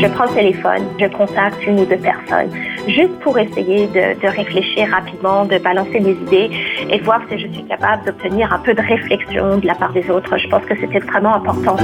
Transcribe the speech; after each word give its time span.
Je 0.00 0.06
prends 0.06 0.24
le 0.24 0.30
téléphone, 0.32 0.82
je 0.98 1.06
contacte 1.08 1.62
une 1.66 1.80
ou 1.80 1.84
deux 1.84 1.98
personnes, 1.98 2.50
juste 2.88 3.18
pour 3.20 3.38
essayer 3.38 3.86
de, 3.88 4.26
réfléchir 4.26 4.88
rapidement, 4.88 5.44
de 5.44 5.58
balancer 5.58 6.00
des 6.00 6.12
idées 6.12 6.50
et 6.88 6.98
voir 7.00 7.20
si 7.28 7.38
je 7.38 7.46
suis 7.52 7.64
capable 7.64 8.06
d'obtenir 8.06 8.50
un 8.50 8.60
peu 8.60 8.72
de 8.72 8.80
réflexion 8.80 9.58
de 9.58 9.66
la 9.66 9.74
part 9.74 9.92
des 9.92 10.08
autres. 10.10 10.38
Je 10.38 10.48
pense 10.48 10.64
que 10.64 10.74
c'est 10.80 10.94
extrêmement 10.94 11.34
important. 11.34 11.76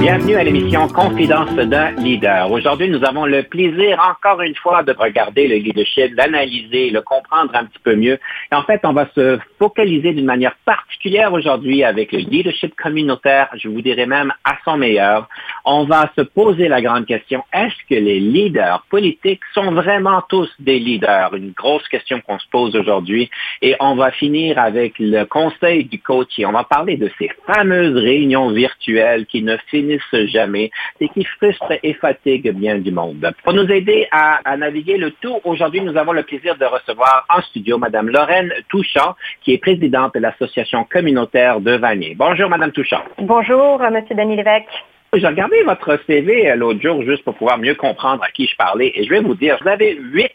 Bienvenue 0.00 0.36
à 0.36 0.44
l'émission 0.44 0.88
Confidence 0.88 1.54
d'un 1.54 1.90
leader. 1.90 2.50
Aujourd'hui, 2.50 2.88
nous 2.88 3.04
avons 3.04 3.26
le 3.26 3.42
plaisir 3.42 4.00
encore 4.00 4.40
une 4.40 4.54
fois 4.54 4.82
de 4.82 4.92
regarder 4.92 5.46
le 5.46 5.56
leadership, 5.56 6.14
d'analyser, 6.14 6.88
le 6.88 7.02
comprendre 7.02 7.54
un 7.54 7.66
petit 7.66 7.80
peu 7.84 7.94
mieux. 7.96 8.18
Et 8.50 8.54
en 8.54 8.62
fait, 8.62 8.80
on 8.84 8.94
va 8.94 9.10
se 9.14 9.38
focaliser 9.58 10.14
d'une 10.14 10.24
manière 10.24 10.56
particulière 10.64 11.34
aujourd'hui 11.34 11.84
avec 11.84 12.12
le 12.12 12.20
leadership 12.20 12.74
communautaire, 12.76 13.50
je 13.62 13.68
vous 13.68 13.82
dirais 13.82 14.06
même 14.06 14.32
à 14.42 14.56
son 14.64 14.78
meilleur. 14.78 15.28
On 15.66 15.84
va 15.84 16.10
se 16.16 16.22
poser 16.22 16.68
la 16.68 16.80
grande 16.80 17.04
question, 17.04 17.44
est-ce 17.52 17.76
que 17.90 18.00
les 18.00 18.20
leaders 18.20 18.82
politiques 18.88 19.42
sont 19.52 19.70
vraiment 19.72 20.22
tous 20.30 20.50
des 20.60 20.78
leaders? 20.78 21.34
Une 21.34 21.52
grosse 21.52 21.86
question 21.88 22.22
qu'on 22.22 22.38
se 22.38 22.48
pose 22.50 22.74
aujourd'hui. 22.74 23.30
Et 23.60 23.76
on 23.80 23.96
va 23.96 24.12
finir 24.12 24.58
avec 24.58 24.94
le 24.98 25.24
conseil 25.24 25.84
du 25.84 26.00
coach 26.00 26.38
et 26.38 26.46
on 26.46 26.52
va 26.52 26.64
parler 26.64 26.96
de 26.96 27.10
ces 27.18 27.30
fameuses 27.46 27.96
réunions 27.96 28.50
virtuelles 28.50 29.26
qui 29.26 29.42
ne 29.42 29.58
finissent 29.68 29.89
jamais 30.26 30.70
et 31.00 31.08
qui 31.08 31.24
frustrent 31.24 31.72
et 31.82 31.94
fatiguent 31.94 32.52
bien 32.52 32.78
du 32.78 32.92
monde. 32.92 33.32
Pour 33.44 33.52
nous 33.52 33.70
aider 33.70 34.06
à, 34.10 34.40
à 34.44 34.56
naviguer 34.56 34.96
le 34.96 35.10
tout, 35.12 35.38
aujourd'hui, 35.44 35.80
nous 35.80 35.96
avons 35.96 36.12
le 36.12 36.22
plaisir 36.22 36.56
de 36.56 36.64
recevoir 36.64 37.26
en 37.28 37.40
studio 37.42 37.78
Madame 37.78 38.08
Lorraine 38.08 38.52
Touchant, 38.68 39.16
qui 39.42 39.52
est 39.52 39.58
présidente 39.58 40.14
de 40.14 40.20
l'Association 40.20 40.84
communautaire 40.84 41.60
de 41.60 41.72
Vanier. 41.72 42.14
Bonjour, 42.16 42.48
Madame 42.48 42.72
Touchant. 42.72 43.02
Bonjour, 43.18 43.82
euh, 43.82 43.90
Monsieur 43.90 44.14
Denis 44.14 44.36
Lévesque. 44.36 44.84
J'ai 45.12 45.26
regardé 45.26 45.60
votre 45.64 45.98
CV 46.06 46.54
l'autre 46.54 46.80
jour 46.80 47.02
juste 47.02 47.24
pour 47.24 47.34
pouvoir 47.34 47.58
mieux 47.58 47.74
comprendre 47.74 48.22
à 48.22 48.30
qui 48.30 48.46
je 48.46 48.54
parlais 48.54 48.92
et 48.94 49.02
je 49.02 49.10
vais 49.10 49.20
vous 49.20 49.34
dire, 49.34 49.58
vous 49.60 49.68
avez 49.68 49.96
huit 49.96 50.30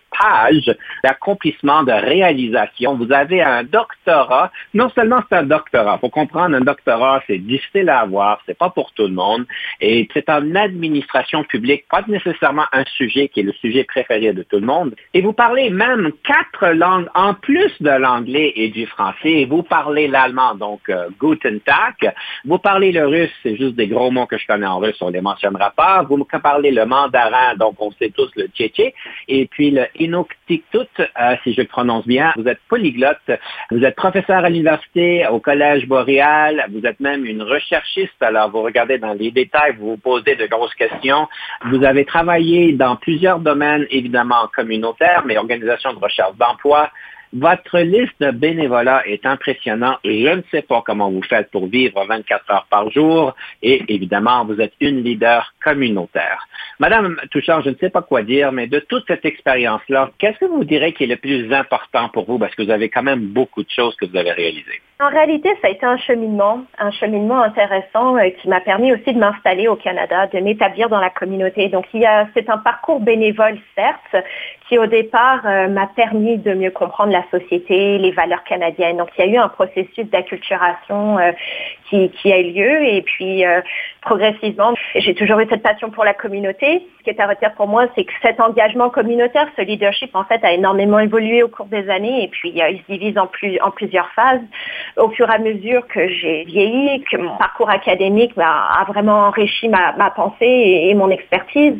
d'accomplissement, 1.03 1.83
de 1.83 1.91
réalisation. 1.91 2.95
Vous 2.95 3.11
avez 3.11 3.41
un 3.41 3.63
doctorat. 3.63 4.51
Non 4.73 4.89
seulement 4.89 5.21
c'est 5.29 5.37
un 5.37 5.43
doctorat. 5.43 5.97
Pour 5.97 6.11
comprendre, 6.11 6.55
un 6.55 6.61
doctorat, 6.61 7.21
c'est 7.27 7.37
difficile 7.37 7.89
à 7.89 7.99
avoir. 7.99 8.41
C'est 8.45 8.57
pas 8.57 8.69
pour 8.69 8.91
tout 8.93 9.07
le 9.07 9.13
monde. 9.13 9.45
Et 9.81 10.07
c'est 10.13 10.29
en 10.29 10.55
administration 10.55 11.43
publique, 11.43 11.85
pas 11.89 12.03
nécessairement 12.07 12.65
un 12.71 12.85
sujet 12.97 13.27
qui 13.27 13.41
est 13.41 13.43
le 13.43 13.53
sujet 13.53 13.83
préféré 13.83 14.33
de 14.33 14.43
tout 14.43 14.59
le 14.59 14.65
monde. 14.65 14.95
Et 15.13 15.21
vous 15.21 15.33
parlez 15.33 15.69
même 15.69 16.11
quatre 16.23 16.67
langues 16.73 17.07
en 17.13 17.33
plus 17.33 17.71
de 17.81 17.89
l'anglais 17.89 18.53
et 18.55 18.69
du 18.69 18.85
français. 18.85 19.45
vous 19.45 19.63
parlez 19.63 20.07
l'allemand, 20.07 20.55
donc 20.55 20.81
euh, 20.89 21.09
Guten 21.19 21.59
Tag. 21.61 22.13
Vous 22.45 22.57
parlez 22.57 22.91
le 22.91 23.07
russe, 23.07 23.31
c'est 23.43 23.55
juste 23.55 23.75
des 23.75 23.87
gros 23.87 24.11
mots 24.11 24.25
que 24.25 24.37
je 24.37 24.47
connais 24.47 24.65
en 24.65 24.79
russe, 24.79 24.97
on 25.01 25.09
les 25.09 25.21
mentionnera 25.21 25.71
pas. 25.71 26.03
Vous 26.03 26.25
parlez 26.41 26.71
le 26.71 26.85
mandarin, 26.85 27.55
donc 27.55 27.75
on 27.79 27.91
sait 27.91 28.11
tous 28.15 28.29
le 28.35 28.47
tchétché. 28.47 28.93
Et 29.27 29.47
puis 29.47 29.71
le 29.71 29.85
Euh, 30.13 31.35
si 31.43 31.53
je 31.53 31.61
le 31.61 31.67
prononce 31.67 32.05
bien. 32.05 32.33
Vous 32.35 32.47
êtes 32.47 32.59
polyglotte. 32.69 33.31
Vous 33.71 33.83
êtes 33.83 33.95
professeur 33.95 34.43
à 34.43 34.49
l'université, 34.49 35.25
au 35.27 35.39
Collège 35.39 35.87
Boréal. 35.87 36.65
Vous 36.71 36.85
êtes 36.85 36.99
même 36.99 37.25
une 37.25 37.41
recherchiste. 37.41 38.21
Alors, 38.21 38.49
vous 38.49 38.61
regardez 38.61 38.97
dans 38.97 39.13
les 39.13 39.31
détails, 39.31 39.75
vous 39.77 39.91
vous 39.91 39.97
posez 39.97 40.35
de 40.35 40.45
grosses 40.47 40.75
questions. 40.75 41.27
Vous 41.65 41.83
avez 41.83 42.05
travaillé 42.05 42.73
dans 42.73 42.95
plusieurs 42.95 43.39
domaines, 43.39 43.85
évidemment 43.89 44.47
communautaires, 44.55 45.23
mais 45.25 45.37
organisation 45.37 45.93
de 45.93 45.99
recherche 45.99 46.35
d'emploi, 46.37 46.89
votre 47.33 47.79
liste 47.79 48.13
de 48.19 48.31
bénévolat 48.31 49.07
est 49.07 49.25
impressionnante. 49.25 49.99
Je 50.03 50.35
ne 50.35 50.41
sais 50.51 50.61
pas 50.61 50.81
comment 50.85 51.11
vous 51.11 51.23
faites 51.23 51.51
pour 51.51 51.67
vivre 51.67 52.05
24 52.05 52.51
heures 52.51 52.67
par 52.69 52.89
jour 52.91 53.35
et 53.61 53.83
évidemment, 53.87 54.45
vous 54.45 54.59
êtes 54.61 54.73
une 54.79 55.03
leader 55.03 55.53
communautaire. 55.63 56.47
Madame 56.79 57.17
Touchard, 57.31 57.61
je 57.61 57.69
ne 57.69 57.75
sais 57.75 57.89
pas 57.89 58.01
quoi 58.01 58.21
dire, 58.23 58.51
mais 58.51 58.67
de 58.67 58.79
toute 58.79 59.05
cette 59.07 59.25
expérience-là, 59.25 60.11
qu'est-ce 60.17 60.39
que 60.39 60.45
vous 60.45 60.63
direz 60.63 60.93
qui 60.93 61.05
est 61.05 61.07
le 61.07 61.15
plus 61.17 61.51
important 61.53 62.09
pour 62.09 62.25
vous? 62.25 62.37
Parce 62.37 62.53
que 62.55 62.63
vous 62.63 62.71
avez 62.71 62.89
quand 62.89 63.03
même 63.03 63.27
beaucoup 63.27 63.63
de 63.63 63.69
choses 63.69 63.95
que 63.95 64.05
vous 64.05 64.17
avez 64.17 64.31
réalisées? 64.31 64.81
En 65.01 65.09
réalité, 65.09 65.49
ça 65.61 65.67
a 65.67 65.71
été 65.71 65.85
un 65.85 65.97
cheminement, 65.97 66.61
un 66.77 66.89
cheminement 66.91 67.41
intéressant 67.41 68.15
euh, 68.15 68.29
qui 68.29 68.47
m'a 68.47 68.61
permis 68.61 68.93
aussi 68.93 69.13
de 69.13 69.19
m'installer 69.19 69.67
au 69.67 69.75
Canada, 69.75 70.27
de 70.27 70.39
m'établir 70.39 70.87
dans 70.87 71.01
la 71.01 71.09
communauté. 71.09 71.67
Donc, 71.67 71.85
il 71.93 71.99
y 71.99 72.05
a, 72.05 72.29
c'est 72.33 72.49
un 72.49 72.57
parcours 72.57 73.01
bénévole, 73.01 73.57
certes, 73.75 74.25
qui 74.69 74.77
au 74.77 74.85
départ 74.85 75.45
euh, 75.45 75.67
m'a 75.67 75.87
permis 75.87 76.37
de 76.37 76.53
mieux 76.53 76.71
comprendre 76.71 77.11
la 77.11 77.25
société, 77.29 77.97
les 77.97 78.11
valeurs 78.11 78.45
canadiennes. 78.45 78.95
Donc, 78.95 79.09
il 79.17 79.25
y 79.25 79.27
a 79.27 79.31
eu 79.33 79.37
un 79.37 79.49
processus 79.49 80.05
d'acculturation 80.09 81.19
euh, 81.19 81.33
qui, 81.89 82.09
qui, 82.11 82.31
a 82.31 82.39
eu 82.39 82.53
lieu 82.53 82.85
et 82.85 83.01
puis 83.01 83.43
progressivement, 84.05 84.73
j'ai 84.95 85.13
toujours 85.15 85.39
eu 85.39 85.47
cette 85.49 85.63
passion 85.63 85.89
pour 85.89 86.05
la 86.05 86.13
communauté. 86.13 86.87
Ce 86.99 87.03
qui 87.03 87.09
est 87.09 87.19
à 87.19 87.27
retenir 87.27 87.53
pour 87.55 87.67
moi, 87.67 87.87
c'est 87.95 88.05
que 88.05 88.13
cet 88.21 88.39
engagement 88.39 88.89
communautaire, 88.89 89.47
ce 89.57 89.61
leadership, 89.63 90.15
en 90.15 90.23
fait, 90.23 90.43
a 90.43 90.53
énormément 90.53 90.99
évolué 90.99 91.43
au 91.43 91.47
cours 91.47 91.65
des 91.65 91.89
années 91.89 92.23
et 92.23 92.27
puis 92.27 92.53
il 92.55 92.79
se 92.79 92.91
divise 92.91 93.17
en, 93.17 93.27
plus, 93.27 93.59
en 93.61 93.71
plusieurs 93.71 94.09
phases 94.11 94.41
au 94.97 95.09
fur 95.09 95.29
et 95.29 95.33
à 95.33 95.39
mesure 95.39 95.85
que 95.87 96.07
j'ai 96.07 96.43
vieilli, 96.45 97.03
que 97.11 97.17
mon 97.17 97.35
parcours 97.37 97.69
académique 97.69 98.33
a 98.37 98.85
vraiment 98.87 99.27
enrichi 99.27 99.67
ma, 99.69 99.93
pensée 100.11 100.45
et, 100.89 100.93
mon 100.93 101.09
expertise, 101.09 101.73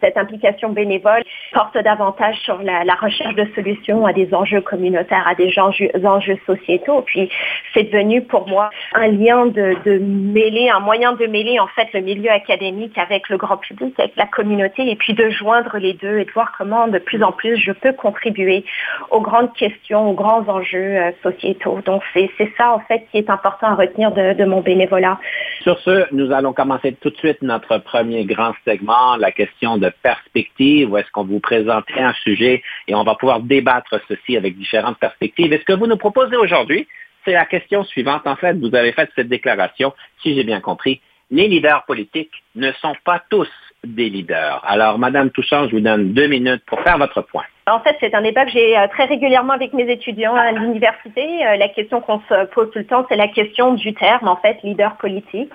cette 0.00 0.16
implication 0.16 0.70
bénévole 0.70 1.22
porte 1.52 1.78
davantage 1.78 2.36
sur 2.44 2.60
la, 2.62 2.84
la, 2.84 2.94
recherche 2.94 3.34
de 3.34 3.46
solutions 3.54 4.04
à 4.04 4.12
des 4.12 4.34
enjeux 4.34 4.60
communautaires, 4.60 5.26
à 5.26 5.34
des 5.34 5.52
enjeux, 5.58 5.90
enjeux 6.04 6.38
sociétaux. 6.46 7.02
Puis 7.02 7.30
c'est 7.72 7.84
devenu 7.84 8.22
pour 8.22 8.48
moi 8.48 8.70
un 8.94 9.08
lien 9.08 9.46
de, 9.46 9.76
de, 9.84 9.98
mêler, 9.98 10.68
un 10.68 10.80
moyen 10.80 11.12
de 11.12 11.26
mêler 11.26 11.58
en 11.58 11.67
fait 11.74 11.88
le 11.92 12.00
milieu 12.00 12.30
académique 12.30 12.96
avec 12.98 13.28
le 13.28 13.36
grand 13.36 13.56
public, 13.56 13.94
avec 13.98 14.16
la 14.16 14.26
communauté, 14.26 14.90
et 14.90 14.96
puis 14.96 15.14
de 15.14 15.30
joindre 15.30 15.78
les 15.78 15.94
deux 15.94 16.18
et 16.18 16.24
de 16.24 16.30
voir 16.32 16.52
comment 16.56 16.88
de 16.88 16.98
plus 16.98 17.22
en 17.22 17.32
plus 17.32 17.56
je 17.56 17.72
peux 17.72 17.92
contribuer 17.92 18.64
aux 19.10 19.20
grandes 19.20 19.52
questions, 19.54 20.10
aux 20.10 20.14
grands 20.14 20.46
enjeux 20.48 20.96
euh, 20.96 21.10
sociétaux. 21.22 21.80
Donc 21.84 22.02
c'est 22.14 22.30
ça 22.56 22.72
en 22.72 22.80
fait 22.80 23.06
qui 23.10 23.18
est 23.18 23.30
important 23.30 23.68
à 23.68 23.74
retenir 23.74 24.12
de, 24.12 24.44
mon 24.44 24.60
bénévolat. 24.60 25.18
Sur 25.62 25.78
ce, 25.80 26.06
nous 26.14 26.32
allons 26.32 26.52
commencer 26.52 26.96
tout 27.00 27.10
de 27.10 27.16
suite 27.16 27.42
notre 27.42 27.78
premier 27.78 28.24
grand 28.24 28.52
segment, 28.64 29.16
la 29.16 29.32
question 29.32 29.78
de 29.78 29.90
perspective, 30.02 30.90
où 30.90 30.96
est-ce 30.96 31.10
qu'on 31.10 31.24
vous 31.24 31.40
présenterait 31.40 32.02
un 32.02 32.14
sujet 32.24 32.62
et 32.86 32.94
on 32.94 33.04
va 33.04 33.14
pouvoir 33.14 33.40
débattre 33.40 34.00
ceci 34.08 34.36
avec 34.36 34.56
différentes 34.56 34.98
perspectives. 34.98 35.52
Et 35.52 35.58
ce 35.58 35.64
que 35.64 35.72
vous 35.72 35.86
nous 35.86 35.96
proposez 35.96 36.36
aujourd'hui, 36.36 36.86
c'est 37.24 37.32
la 37.32 37.44
question 37.44 37.84
suivante. 37.84 38.26
En 38.26 38.36
fait, 38.36 38.54
vous 38.54 38.74
avez 38.74 38.92
fait 38.92 39.10
cette 39.14 39.28
déclaration, 39.28 39.92
si 40.22 40.34
j'ai 40.34 40.44
bien 40.44 40.60
compris, 40.60 41.00
les 41.30 41.48
leaders 41.48 41.84
politiques 41.84 42.32
ne 42.54 42.72
sont 42.72 42.94
pas 43.04 43.22
tous 43.30 43.48
des 43.84 44.08
leaders. 44.08 44.60
Alors, 44.66 44.98
Madame 44.98 45.30
Touchant, 45.30 45.68
je 45.68 45.76
vous 45.76 45.80
donne 45.80 46.12
deux 46.12 46.26
minutes 46.26 46.62
pour 46.66 46.80
faire 46.80 46.98
votre 46.98 47.22
point. 47.22 47.44
En 47.68 47.80
fait, 47.80 47.96
c'est 48.00 48.14
un 48.14 48.22
débat 48.22 48.46
que 48.46 48.50
j'ai 48.50 48.78
euh, 48.78 48.88
très 48.88 49.04
régulièrement 49.04 49.52
avec 49.52 49.74
mes 49.74 49.90
étudiants 49.90 50.34
à 50.34 50.52
l'université. 50.52 51.46
Euh, 51.46 51.56
la 51.56 51.68
question 51.68 52.00
qu'on 52.00 52.20
se 52.20 52.46
pose 52.46 52.70
tout 52.72 52.78
le 52.78 52.86
temps, 52.86 53.04
c'est 53.08 53.16
la 53.16 53.28
question 53.28 53.74
du 53.74 53.94
terme, 53.94 54.26
en 54.26 54.36
fait, 54.36 54.56
leader 54.62 54.96
politique. 54.96 55.52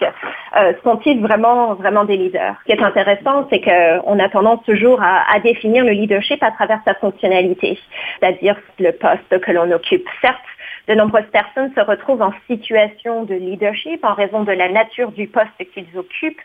Euh, 0.56 0.74
sont-ils 0.84 1.20
vraiment, 1.22 1.74
vraiment 1.74 2.06
des 2.06 2.18
leaders? 2.18 2.56
Ce 2.62 2.66
qui 2.66 2.80
est 2.80 2.84
intéressant, 2.84 3.48
c'est 3.50 3.62
qu'on 3.62 4.20
a 4.20 4.30
tendance 4.30 4.64
toujours 4.64 5.02
à, 5.02 5.24
à, 5.34 5.40
définir 5.40 5.84
le 5.84 5.92
leadership 5.92 6.42
à 6.44 6.52
travers 6.52 6.80
sa 6.86 6.94
fonctionnalité, 6.96 7.80
c'est-à-dire 8.20 8.58
le 8.80 8.92
poste 8.92 9.40
que 9.42 9.52
l'on 9.52 9.72
occupe. 9.72 10.08
Certes, 10.22 10.38
de 10.88 10.96
nombreuses 10.96 11.30
personnes 11.32 11.72
se 11.76 11.82
retrouvent 11.82 12.22
en 12.22 12.34
situation 12.48 13.24
de 13.24 13.36
leadership 13.36 14.04
en 14.04 14.14
raison 14.14 14.44
de 14.44 14.52
la 14.52 14.70
nature 14.70 15.12
du 15.12 15.28
poste 15.28 15.48
qu'ils 15.74 15.98
occupent. 15.98 16.42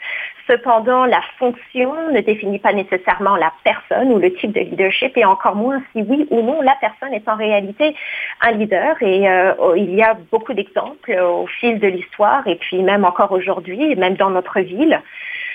Cependant, 0.46 1.04
la 1.04 1.20
fonction 1.38 2.10
ne 2.12 2.20
définit 2.20 2.58
pas 2.58 2.72
nécessairement 2.72 3.36
la 3.36 3.52
personne 3.64 4.12
ou 4.12 4.18
le 4.18 4.32
type 4.34 4.52
de 4.52 4.60
leadership 4.60 5.16
et 5.16 5.24
encore 5.24 5.56
moins 5.56 5.82
si 5.92 6.02
oui 6.02 6.26
ou 6.30 6.42
non 6.42 6.60
la 6.60 6.76
personne 6.80 7.12
est 7.12 7.28
en 7.28 7.36
réalité 7.36 7.94
un 8.40 8.52
leader. 8.52 8.96
Et 9.02 9.28
euh, 9.28 9.54
il 9.76 9.94
y 9.94 10.02
a 10.02 10.14
beaucoup 10.30 10.54
d'exemples 10.54 11.12
au 11.12 11.46
fil 11.46 11.80
de 11.80 11.88
l'histoire 11.88 12.46
et 12.46 12.56
puis 12.56 12.82
même 12.82 13.04
encore 13.04 13.32
aujourd'hui, 13.32 13.94
même 13.96 14.14
dans 14.14 14.30
notre 14.30 14.60
ville 14.60 15.00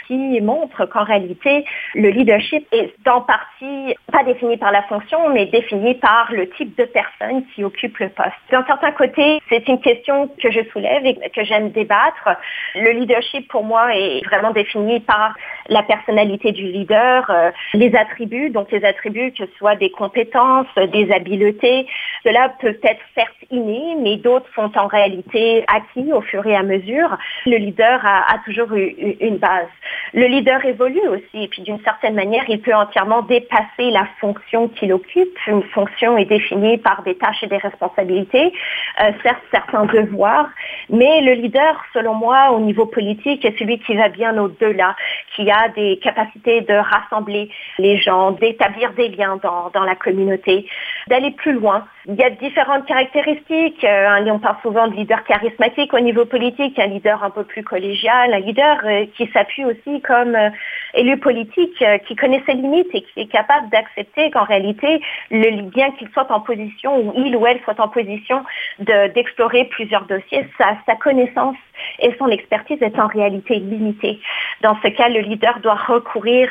qui 0.08 0.40
montrent 0.42 0.86
qu'en 0.86 1.04
réalité, 1.04 1.66
le 1.96 2.10
leadership 2.10 2.68
est 2.72 2.94
en 3.08 3.22
partie 3.22 3.96
pas 4.12 4.24
défini 4.24 4.58
par 4.58 4.72
la 4.72 4.84
fonction, 4.84 5.30
mais 5.30 5.46
défini 5.48 5.96
par 5.96 6.32
le 6.32 6.50
type 6.52 6.78
de 6.78 6.86
personne 6.86 7.44
qui 7.54 7.64
occupe 7.64 7.98
le 7.98 8.10
poste. 8.10 8.32
D'un 8.52 8.66
certain 8.66 8.92
côté, 8.92 9.40
c'est 9.50 9.68
une 9.68 9.80
question 9.82 10.30
que 10.42 10.52
je 10.52 10.62
soulève 10.72 11.06
et 11.06 11.16
que 11.30 11.44
j'aime 11.44 11.72
débattre. 11.72 12.30
Le 12.76 12.92
leadership, 12.92 13.48
pour 13.50 13.64
moi, 13.64 13.96
est 13.96 14.24
vraiment 14.26 14.52
défini 14.52 15.00
par 15.00 15.34
la 15.70 15.84
personnalité 15.84 16.52
du 16.52 16.64
leader, 16.64 17.26
euh, 17.30 17.52
les 17.74 17.96
attributs, 17.96 18.50
donc 18.50 18.72
les 18.72 18.84
attributs 18.84 19.32
que 19.32 19.46
ce 19.46 19.52
soit 19.58 19.76
des 19.76 19.90
compétences, 19.90 20.68
des 20.76 21.12
habiletés. 21.12 21.88
Cela 22.24 22.50
peut 22.60 22.78
être 22.84 23.02
certes 23.16 23.34
innés, 23.52 23.96
mais 24.00 24.18
d'autres 24.18 24.48
sont 24.56 24.72
en 24.78 24.88
réalité 24.88 25.64
acquis 25.68 26.12
au 26.14 26.22
fur 26.22 26.46
et 26.46 26.56
à 26.56 26.64
mesure. 26.64 27.18
Le 27.46 27.58
leader 27.58 28.06
a 28.06 28.38
toujours 28.46 28.74
eu 28.74 29.16
une 29.20 29.38
base. 29.38 29.68
Le 30.14 30.28
leader 30.28 30.64
évolue 30.66 31.08
aussi, 31.08 31.44
et 31.44 31.48
puis 31.48 31.62
d'une 31.62 31.80
certaine 31.84 32.16
manière, 32.16 32.44
il 32.48 32.62
peut 32.62 32.74
entièrement 32.74 33.22
dépasser 33.24 33.92
la 33.92 34.08
fonction 34.20 34.68
qu'il 34.70 34.94
occupe. 34.94 35.38
Une 35.48 35.64
fonction 35.64 36.18
est 36.18 36.26
définie 36.26 36.78
par 36.78 37.04
des 37.04 37.16
tâches 37.16 37.44
et 37.44 37.48
des 37.48 37.58
responsabilités, 37.58 38.54
euh, 39.02 39.12
certes 39.24 39.42
certains 39.52 39.86
devoirs, 39.86 40.50
mais 40.90 41.22
le 41.22 41.34
leader, 41.34 41.84
selon 41.94 42.14
moi, 42.14 42.52
au 42.52 42.60
niveau 42.60 42.86
politique, 42.86 43.44
est 43.46 43.58
celui 43.58 43.80
qui 43.80 43.96
va 43.96 44.10
bien 44.10 44.38
au-delà, 44.38 44.96
qui 45.36 45.50
a 45.50 45.70
des 45.70 46.00
capacités 46.02 46.62
de 46.62 46.74
rassembler 46.74 47.50
les 47.80 47.98
gens, 47.98 48.32
d'établir 48.32 48.94
des 48.94 49.10
liens 49.10 49.40
dans, 49.42 49.70
dans 49.74 49.84
la 49.84 49.96
communauté, 49.96 50.68
d'aller 51.08 51.32
plus 51.32 51.54
loin. 51.54 51.86
Il 52.06 52.16
y 52.16 52.24
a 52.24 52.30
différentes 52.30 52.86
caractéristiques. 52.86 53.84
Euh, 53.84 54.32
on 54.34 54.40
parle 54.40 54.58
souvent 54.62 54.88
de 54.88 54.96
leader 54.96 55.24
charismatique 55.24 55.94
au 55.94 56.00
niveau 56.00 56.26
politique, 56.26 56.78
un 56.80 56.88
leader 56.88 57.24
un 57.24 57.30
peu 57.30 57.44
plus 57.44 57.64
collégial, 57.64 58.34
un 58.34 58.40
leader 58.40 58.78
euh, 58.84 59.06
qui 59.16 59.30
s'appuie 59.32 59.64
aussi 59.64 59.83
comme 60.02 60.36
euh, 60.36 60.50
élu 60.94 61.18
politique, 61.18 61.84
qui 62.08 62.16
connaît 62.16 62.44
ses 62.46 62.54
limites 62.54 62.90
et 62.94 63.02
qui 63.02 63.22
est 63.22 63.32
capable 63.32 63.70
d'accepter 63.70 64.32
qu'en 64.32 64.44
réalité, 64.44 65.02
le, 65.32 65.62
bien 65.70 65.92
qu'il 65.92 66.10
soit 66.10 66.32
en 66.32 66.40
position, 66.40 66.98
ou 66.98 67.14
il 67.16 67.36
ou 67.36 67.46
elle 67.48 67.60
soit 67.62 67.80
en 67.80 67.88
position 67.88 68.44
d'explorer 68.80 69.66
plusieurs 69.66 70.06
dossiers, 70.06 70.48
sa, 70.58 70.78
sa 70.86 70.96
connaissance 70.96 71.58
et 72.00 72.14
son 72.18 72.28
expertise 72.28 72.82
est 72.82 73.00
en 73.00 73.08
réalité 73.08 73.56
limitée. 73.56 74.20
Dans 74.62 74.78
ce 74.84 74.88
cas, 74.90 75.10
le 75.10 75.22
leader 75.22 75.60
doit 75.60 75.76
recourir 75.76 76.50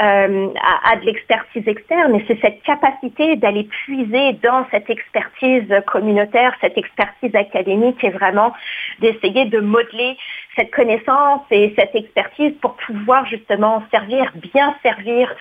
euh, 0.00 0.48
à, 0.60 0.92
à, 0.92 0.96
de 0.96 1.06
l'expertise 1.06 1.66
externe 1.66 2.14
et 2.16 2.24
c'est 2.26 2.40
cette 2.40 2.62
capacité 2.62 3.36
d'aller 3.36 3.64
puiser 3.64 4.32
dans 4.42 4.66
cette 4.70 4.90
expertise 4.90 5.72
communautaire, 5.86 6.54
cette 6.60 6.76
expertise 6.76 7.34
académique 7.34 8.02
et 8.02 8.10
vraiment 8.10 8.52
d'essayer 9.00 9.44
de 9.44 9.60
modeler 9.60 10.16
cette 10.56 10.72
connaissance 10.72 11.42
et 11.50 11.72
cette 11.76 11.94
expertise 11.94 12.54
pour 12.60 12.74
pouvoir 12.76 13.26
justement 13.26 13.82
servir, 13.90 14.32
bien 14.36 14.74
servir 14.82 15.34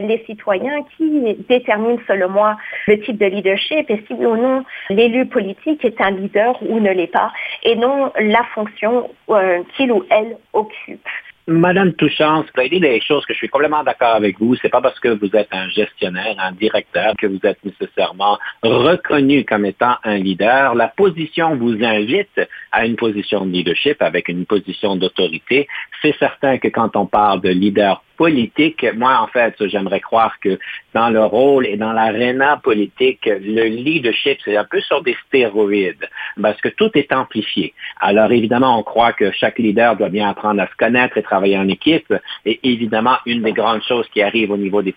les 0.00 0.24
citoyens 0.24 0.82
qui 0.96 1.36
déterminent 1.48 2.00
selon 2.06 2.30
moi 2.30 2.56
le 2.86 3.00
type 3.00 3.18
de 3.18 3.26
leadership 3.26 3.90
et 3.90 4.02
si 4.06 4.14
ou 4.14 4.36
non 4.36 4.64
l'élu 4.88 5.26
politique 5.26 5.84
est 5.84 6.00
un 6.00 6.12
leader 6.12 6.56
ou 6.62 6.80
ne 6.80 6.90
l'est 6.90 7.06
pas 7.06 7.32
et 7.62 7.76
non 7.76 8.12
la 8.18 8.44
fonction 8.54 9.10
euh, 9.28 9.62
qu'il 9.76 9.92
ou 9.92 10.04
elle 10.10 10.36
occupe. 10.52 11.06
Madame 11.50 11.94
Touchance, 11.94 12.46
vous 12.54 12.60
avez 12.60 12.68
dit 12.68 12.78
des 12.78 13.00
choses 13.00 13.26
que 13.26 13.32
je 13.32 13.38
suis 13.38 13.48
complètement 13.48 13.82
d'accord 13.82 14.14
avec 14.14 14.38
vous. 14.38 14.54
C'est 14.62 14.68
pas 14.68 14.80
parce 14.80 15.00
que 15.00 15.08
vous 15.08 15.34
êtes 15.34 15.48
un 15.50 15.68
gestionnaire, 15.68 16.36
un 16.38 16.52
directeur, 16.52 17.14
que 17.18 17.26
vous 17.26 17.40
êtes 17.42 17.58
nécessairement 17.64 18.38
reconnu 18.62 19.44
comme 19.44 19.64
étant 19.64 19.96
un 20.04 20.18
leader. 20.18 20.76
La 20.76 20.86
position 20.86 21.56
vous 21.56 21.82
invite 21.82 22.40
à 22.72 22.86
une 22.86 22.96
position 22.96 23.44
de 23.46 23.50
leadership 23.50 24.00
avec 24.02 24.28
une 24.28 24.46
position 24.46 24.96
d'autorité. 24.96 25.66
C'est 26.02 26.16
certain 26.18 26.58
que 26.58 26.68
quand 26.68 26.96
on 26.96 27.06
parle 27.06 27.40
de 27.40 27.50
leader 27.50 28.02
politique, 28.20 28.84
moi, 28.96 29.18
en 29.22 29.28
fait, 29.28 29.54
j'aimerais 29.60 30.00
croire 30.00 30.34
que 30.40 30.58
dans 30.92 31.08
le 31.08 31.24
rôle 31.24 31.66
et 31.66 31.78
dans 31.78 31.94
l'aréna 31.94 32.58
politique, 32.58 33.24
le 33.24 33.64
leadership, 33.64 34.36
c'est 34.44 34.58
un 34.58 34.64
peu 34.64 34.82
sur 34.82 35.02
des 35.02 35.16
stéroïdes, 35.26 36.06
parce 36.42 36.60
que 36.60 36.68
tout 36.68 36.90
est 36.96 37.14
amplifié. 37.14 37.72
Alors, 37.98 38.30
évidemment, 38.30 38.78
on 38.78 38.82
croit 38.82 39.14
que 39.14 39.30
chaque 39.32 39.58
leader 39.58 39.96
doit 39.96 40.10
bien 40.10 40.28
apprendre 40.28 40.60
à 40.60 40.66
se 40.66 40.76
connaître 40.76 41.16
et 41.16 41.22
travailler 41.22 41.56
en 41.56 41.68
équipe. 41.68 42.12
Et 42.44 42.60
évidemment, 42.62 43.16
une 43.24 43.40
des 43.40 43.54
grandes 43.54 43.84
choses 43.84 44.06
qui 44.12 44.20
arrive 44.20 44.50
au 44.50 44.58
niveau 44.58 44.82
des, 44.82 44.94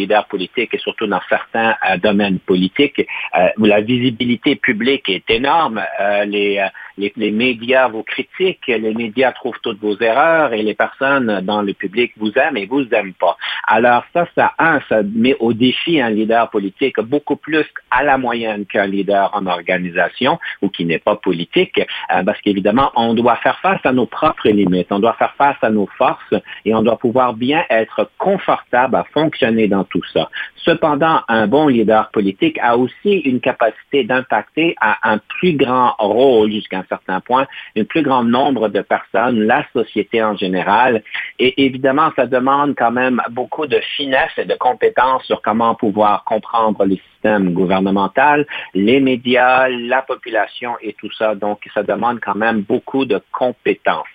leaders 0.00 0.26
politiques, 0.26 0.74
et 0.74 0.78
surtout 0.78 1.06
dans 1.06 1.22
certains 1.30 1.74
euh, 1.88 1.96
domaines 1.96 2.38
politiques, 2.38 3.00
euh, 3.34 3.48
où 3.56 3.64
la 3.64 3.80
visibilité 3.80 4.56
publique 4.56 5.08
est 5.08 5.30
énorme, 5.30 5.82
euh, 6.00 6.26
les 6.26 6.62
les, 6.98 7.30
médias 7.30 7.88
vous 7.88 8.02
critiquent, 8.02 8.66
les 8.66 8.94
médias 8.94 9.32
trouvent 9.32 9.58
toutes 9.62 9.80
vos 9.80 9.96
erreurs 9.98 10.52
et 10.52 10.62
les 10.62 10.74
personnes 10.74 11.40
dans 11.42 11.62
le 11.62 11.72
public 11.72 12.12
vous 12.16 12.32
aiment 12.36 12.56
et 12.56 12.66
vous 12.66 12.86
aiment 12.92 13.14
pas. 13.14 13.36
Alors 13.66 14.04
ça, 14.12 14.26
ça, 14.34 14.52
un, 14.58 14.80
ça 14.88 15.02
met 15.02 15.36
au 15.40 15.52
défi 15.52 16.00
un 16.00 16.10
leader 16.10 16.50
politique 16.50 17.00
beaucoup 17.00 17.36
plus 17.36 17.66
à 17.90 18.02
la 18.02 18.18
moyenne 18.18 18.66
qu'un 18.66 18.86
leader 18.86 19.30
en 19.34 19.46
organisation 19.46 20.38
ou 20.62 20.68
qui 20.68 20.84
n'est 20.84 20.98
pas 20.98 21.16
politique, 21.16 21.78
euh, 21.78 22.22
parce 22.24 22.40
qu'évidemment, 22.40 22.90
on 22.96 23.14
doit 23.14 23.36
faire 23.36 23.58
face 23.60 23.80
à 23.84 23.92
nos 23.92 24.06
propres 24.06 24.48
limites, 24.48 24.90
on 24.90 24.98
doit 24.98 25.14
faire 25.14 25.34
face 25.36 25.56
à 25.62 25.70
nos 25.70 25.88
forces 25.98 26.34
et 26.64 26.74
on 26.74 26.82
doit 26.82 26.98
pouvoir 26.98 27.34
bien 27.34 27.64
être 27.70 28.10
confortable 28.18 28.96
à 28.96 29.04
fonctionner 29.12 29.68
dans 29.68 29.84
tout 29.84 30.02
ça. 30.12 30.30
Cependant, 30.56 31.20
un 31.28 31.46
bon 31.46 31.68
leader 31.68 32.10
politique 32.10 32.58
a 32.60 32.76
aussi 32.76 33.14
une 33.24 33.40
capacité 33.40 34.04
d'impacter 34.04 34.74
à 34.80 35.10
un 35.10 35.18
plus 35.18 35.54
grand 35.54 35.94
rôle 35.98 36.50
jusqu'à 36.52 36.84
certain 36.88 37.20
point, 37.20 37.46
un 37.76 37.84
plus 37.84 38.02
grand 38.02 38.24
nombre 38.24 38.68
de 38.68 38.80
personnes, 38.80 39.40
la 39.40 39.64
société 39.72 40.22
en 40.22 40.36
général. 40.36 41.02
Et 41.38 41.64
évidemment, 41.64 42.10
ça 42.16 42.26
demande 42.26 42.74
quand 42.76 42.90
même 42.90 43.20
beaucoup 43.30 43.66
de 43.66 43.80
finesse 43.96 44.32
et 44.36 44.44
de 44.44 44.54
compétences 44.54 45.24
sur 45.24 45.42
comment 45.42 45.74
pouvoir 45.74 46.24
comprendre 46.24 46.84
les 46.84 47.00
système 47.18 47.52
gouvernemental, 47.52 48.46
les 48.74 49.00
médias, 49.00 49.68
la 49.68 50.02
population 50.02 50.76
et 50.80 50.94
tout 50.94 51.10
ça. 51.12 51.34
Donc, 51.34 51.60
ça 51.74 51.82
demande 51.82 52.20
quand 52.20 52.34
même 52.34 52.60
beaucoup 52.60 53.04
de 53.04 53.20
compétences. 53.32 54.06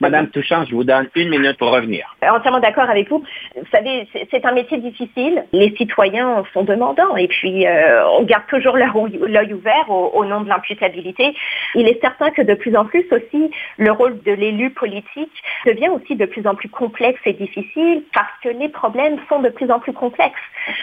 Madame 0.00 0.28
Touchant, 0.28 0.64
je 0.64 0.74
vous 0.74 0.84
donne 0.84 1.08
une 1.14 1.30
minute 1.30 1.56
pour 1.58 1.70
revenir. 1.70 2.16
Entièrement 2.22 2.60
d'accord 2.60 2.90
avec 2.90 3.08
vous. 3.08 3.24
Vous 3.56 3.68
savez, 3.72 4.08
c'est 4.30 4.44
un 4.44 4.52
métier 4.52 4.78
difficile. 4.78 5.44
Les 5.52 5.74
citoyens 5.76 6.44
sont 6.52 6.64
demandants 6.64 7.16
et 7.16 7.28
puis 7.28 7.66
euh, 7.66 8.06
on 8.18 8.24
garde 8.24 8.46
toujours 8.48 8.76
l'œil 8.76 9.54
ouvert 9.54 9.88
au, 9.88 10.10
au, 10.14 10.24
nom 10.24 10.40
de 10.40 10.48
l'imputabilité. 10.48 11.34
Il 11.74 11.86
est 11.88 12.00
certain 12.00 12.17
que 12.30 12.42
de 12.42 12.54
plus 12.54 12.76
en 12.76 12.84
plus 12.84 13.04
aussi, 13.10 13.50
le 13.76 13.92
rôle 13.92 14.22
de 14.22 14.32
l'élu 14.32 14.70
politique 14.70 15.42
devient 15.66 15.88
aussi 15.88 16.16
de 16.16 16.26
plus 16.26 16.46
en 16.46 16.54
plus 16.54 16.68
complexe 16.68 17.20
et 17.24 17.32
difficile 17.32 18.04
parce 18.14 18.32
que 18.42 18.48
les 18.48 18.68
problèmes 18.68 19.18
sont 19.28 19.40
de 19.40 19.48
plus 19.48 19.70
en 19.70 19.80
plus 19.80 19.92
complexes 19.92 20.34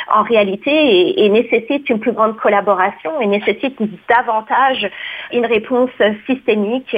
en 0.09 0.23
réalité 0.23 0.71
et, 0.71 1.25
et 1.25 1.29
nécessaires 1.29 1.55
nécessite 1.55 1.89
une 1.89 1.99
plus 1.99 2.11
grande 2.11 2.37
collaboration 2.37 3.19
et 3.21 3.27
nécessite 3.27 3.77
davantage 4.09 4.89
une 5.31 5.45
réponse 5.45 5.91
systémique. 6.25 6.95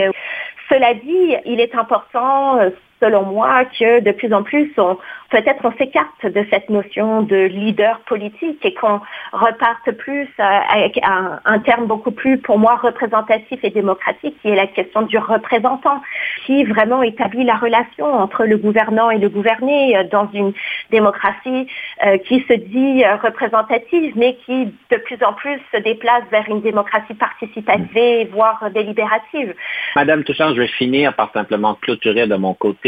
Cela 0.69 0.93
dit, 0.93 1.35
il 1.45 1.59
est 1.59 1.75
important, 1.75 2.59
selon 3.01 3.23
moi, 3.23 3.65
que 3.65 3.99
de 3.99 4.11
plus 4.11 4.33
en 4.33 4.43
plus, 4.43 4.71
on, 4.77 4.97
peut-être 5.29 5.63
on 5.63 5.71
s'écarte 5.77 6.25
de 6.25 6.45
cette 6.51 6.69
notion 6.69 7.21
de 7.21 7.35
leader 7.35 7.99
politique 8.01 8.63
et 8.65 8.73
qu'on 8.73 9.01
reparte 9.33 9.91
plus 9.97 10.27
avec 10.37 10.99
un, 11.03 11.59
terme 11.59 11.87
beaucoup 11.87 12.11
plus, 12.11 12.37
pour 12.37 12.57
moi, 12.59 12.75
représentatif 12.75 13.59
et 13.63 13.69
démocratique, 13.69 14.35
qui 14.41 14.49
est 14.49 14.55
la 14.55 14.67
question 14.67 15.01
du 15.03 15.17
représentant, 15.17 16.01
qui 16.45 16.63
vraiment 16.63 17.03
établit 17.03 17.43
la 17.43 17.55
relation 17.55 18.05
entre 18.05 18.45
le 18.45 18.57
gouvernant 18.57 19.09
et 19.09 19.17
le 19.17 19.29
gouverné 19.29 20.03
dans 20.11 20.29
une 20.33 20.53
démocratie 20.91 21.67
euh, 22.05 22.17
qui 22.19 22.43
se 22.47 22.53
dit 22.53 23.03
euh, 23.03 23.15
représentative, 23.17 24.13
mais 24.15 24.37
qui 24.45 24.65
de 24.65 24.97
plus 24.97 25.17
en 25.23 25.33
plus 25.33 25.59
se 25.73 25.77
déplace 25.81 26.23
vers 26.31 26.47
une 26.47 26.61
démocratie 26.61 27.15
participative, 27.15 28.29
voire 28.31 28.69
délibérative. 28.73 29.53
Madame 29.95 30.23
Touchant, 30.23 30.53
je 30.53 30.61
vais 30.61 30.67
finir 30.67 31.13
par 31.15 31.31
simplement 31.33 31.75
clôturer 31.75 32.27
de 32.27 32.35
mon 32.35 32.53
côté. 32.53 32.86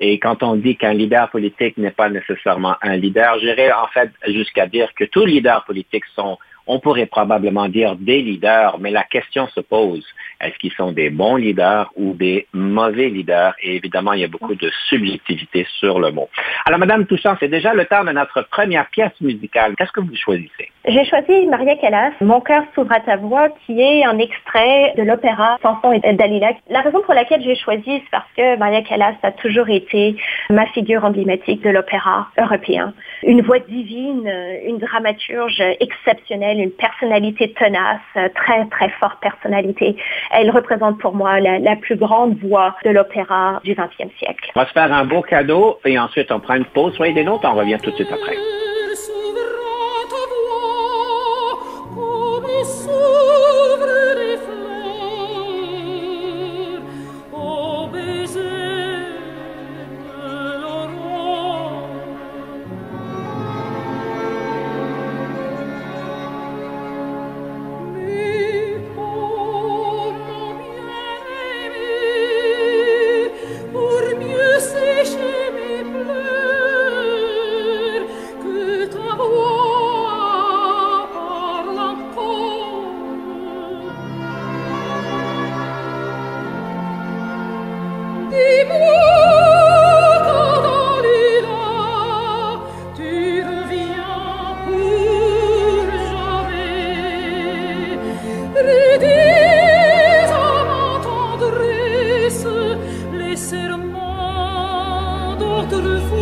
Et 0.00 0.18
quand 0.18 0.42
on 0.42 0.56
dit 0.56 0.76
qu'un 0.76 0.94
leader 0.94 1.30
politique 1.30 1.76
n'est 1.76 1.90
pas 1.90 2.08
nécessairement 2.08 2.76
un 2.82 2.96
leader, 2.96 3.38
j'irais 3.40 3.72
en 3.72 3.86
fait 3.88 4.10
jusqu'à 4.28 4.66
dire 4.66 4.88
que 4.94 5.04
tous 5.04 5.24
les 5.26 5.34
leaders 5.34 5.64
politiques 5.64 6.06
sont 6.14 6.38
on 6.66 6.78
pourrait 6.78 7.06
probablement 7.06 7.68
dire 7.68 7.96
des 7.96 8.22
leaders, 8.22 8.78
mais 8.78 8.90
la 8.90 9.04
question 9.04 9.48
se 9.48 9.60
pose, 9.60 10.04
est-ce 10.40 10.58
qu'ils 10.58 10.72
sont 10.72 10.92
des 10.92 11.10
bons 11.10 11.36
leaders 11.36 11.90
ou 11.96 12.14
des 12.14 12.46
mauvais 12.52 13.08
leaders? 13.08 13.54
Et 13.62 13.76
évidemment, 13.76 14.12
il 14.12 14.20
y 14.20 14.24
a 14.24 14.28
beaucoup 14.28 14.54
de 14.54 14.70
subjectivité 14.88 15.66
sur 15.78 16.00
le 16.00 16.10
mot. 16.10 16.28
Alors, 16.66 16.78
Madame 16.78 17.06
Toussaint, 17.06 17.36
c'est 17.38 17.48
déjà 17.48 17.74
le 17.74 17.84
temps 17.84 18.04
de 18.04 18.10
notre 18.10 18.42
première 18.50 18.86
pièce 18.90 19.12
musicale. 19.20 19.74
Qu'est-ce 19.76 19.92
que 19.92 20.00
vous 20.00 20.16
choisissez? 20.16 20.70
J'ai 20.86 21.04
choisi 21.04 21.46
Maria 21.46 21.76
Callas, 21.76 22.12
Mon 22.20 22.40
cœur 22.40 22.64
s'ouvre 22.74 22.92
à 22.92 23.00
ta 23.00 23.16
voix, 23.16 23.50
qui 23.64 23.80
est 23.80 24.04
un 24.04 24.18
extrait 24.18 24.94
de 24.96 25.02
l'opéra 25.04 25.58
Samson 25.62 25.92
et 25.92 26.12
Dalila. 26.12 26.52
La 26.68 26.80
raison 26.80 27.00
pour 27.02 27.14
laquelle 27.14 27.42
j'ai 27.42 27.54
choisi, 27.54 27.84
c'est 27.86 28.10
parce 28.10 28.26
que 28.36 28.56
Maria 28.56 28.82
Callas 28.82 29.14
a 29.22 29.30
toujours 29.30 29.68
été 29.68 30.16
ma 30.50 30.66
figure 30.66 31.04
emblématique 31.04 31.62
de 31.62 31.70
l'opéra 31.70 32.28
européen. 32.36 32.92
Une 33.22 33.42
voix 33.42 33.60
divine, 33.60 34.28
une 34.66 34.78
dramaturge 34.78 35.62
exceptionnelle 35.78 36.51
personnel, 36.52 36.64
une 36.64 36.70
personnalité 36.72 37.52
tenace, 37.52 38.00
très 38.34 38.66
très 38.66 38.88
forte 39.00 39.20
personnalité. 39.20 39.96
Elle 40.30 40.50
représente 40.50 40.98
pour 40.98 41.14
moi 41.14 41.40
la, 41.40 41.58
la 41.58 41.76
plus 41.76 41.96
grande 41.96 42.36
voix 42.38 42.76
de 42.84 42.90
l'opéra 42.90 43.60
du 43.64 43.74
20e 43.74 44.10
siècle. 44.18 44.50
On 44.54 44.60
va 44.60 44.66
se 44.66 44.72
faire 44.72 44.92
un 44.92 45.04
beau 45.04 45.22
cadeau 45.22 45.78
et 45.84 45.98
ensuite 45.98 46.30
on 46.30 46.40
prend 46.40 46.54
une 46.54 46.64
pause. 46.64 46.94
Soyez 46.94 47.14
des 47.14 47.24
nôtres, 47.24 47.48
on 47.50 47.54
revient 47.54 47.78
tout 47.82 47.90
de 47.90 47.96
suite 47.96 48.12
après. 48.12 48.36
durur 105.72 106.21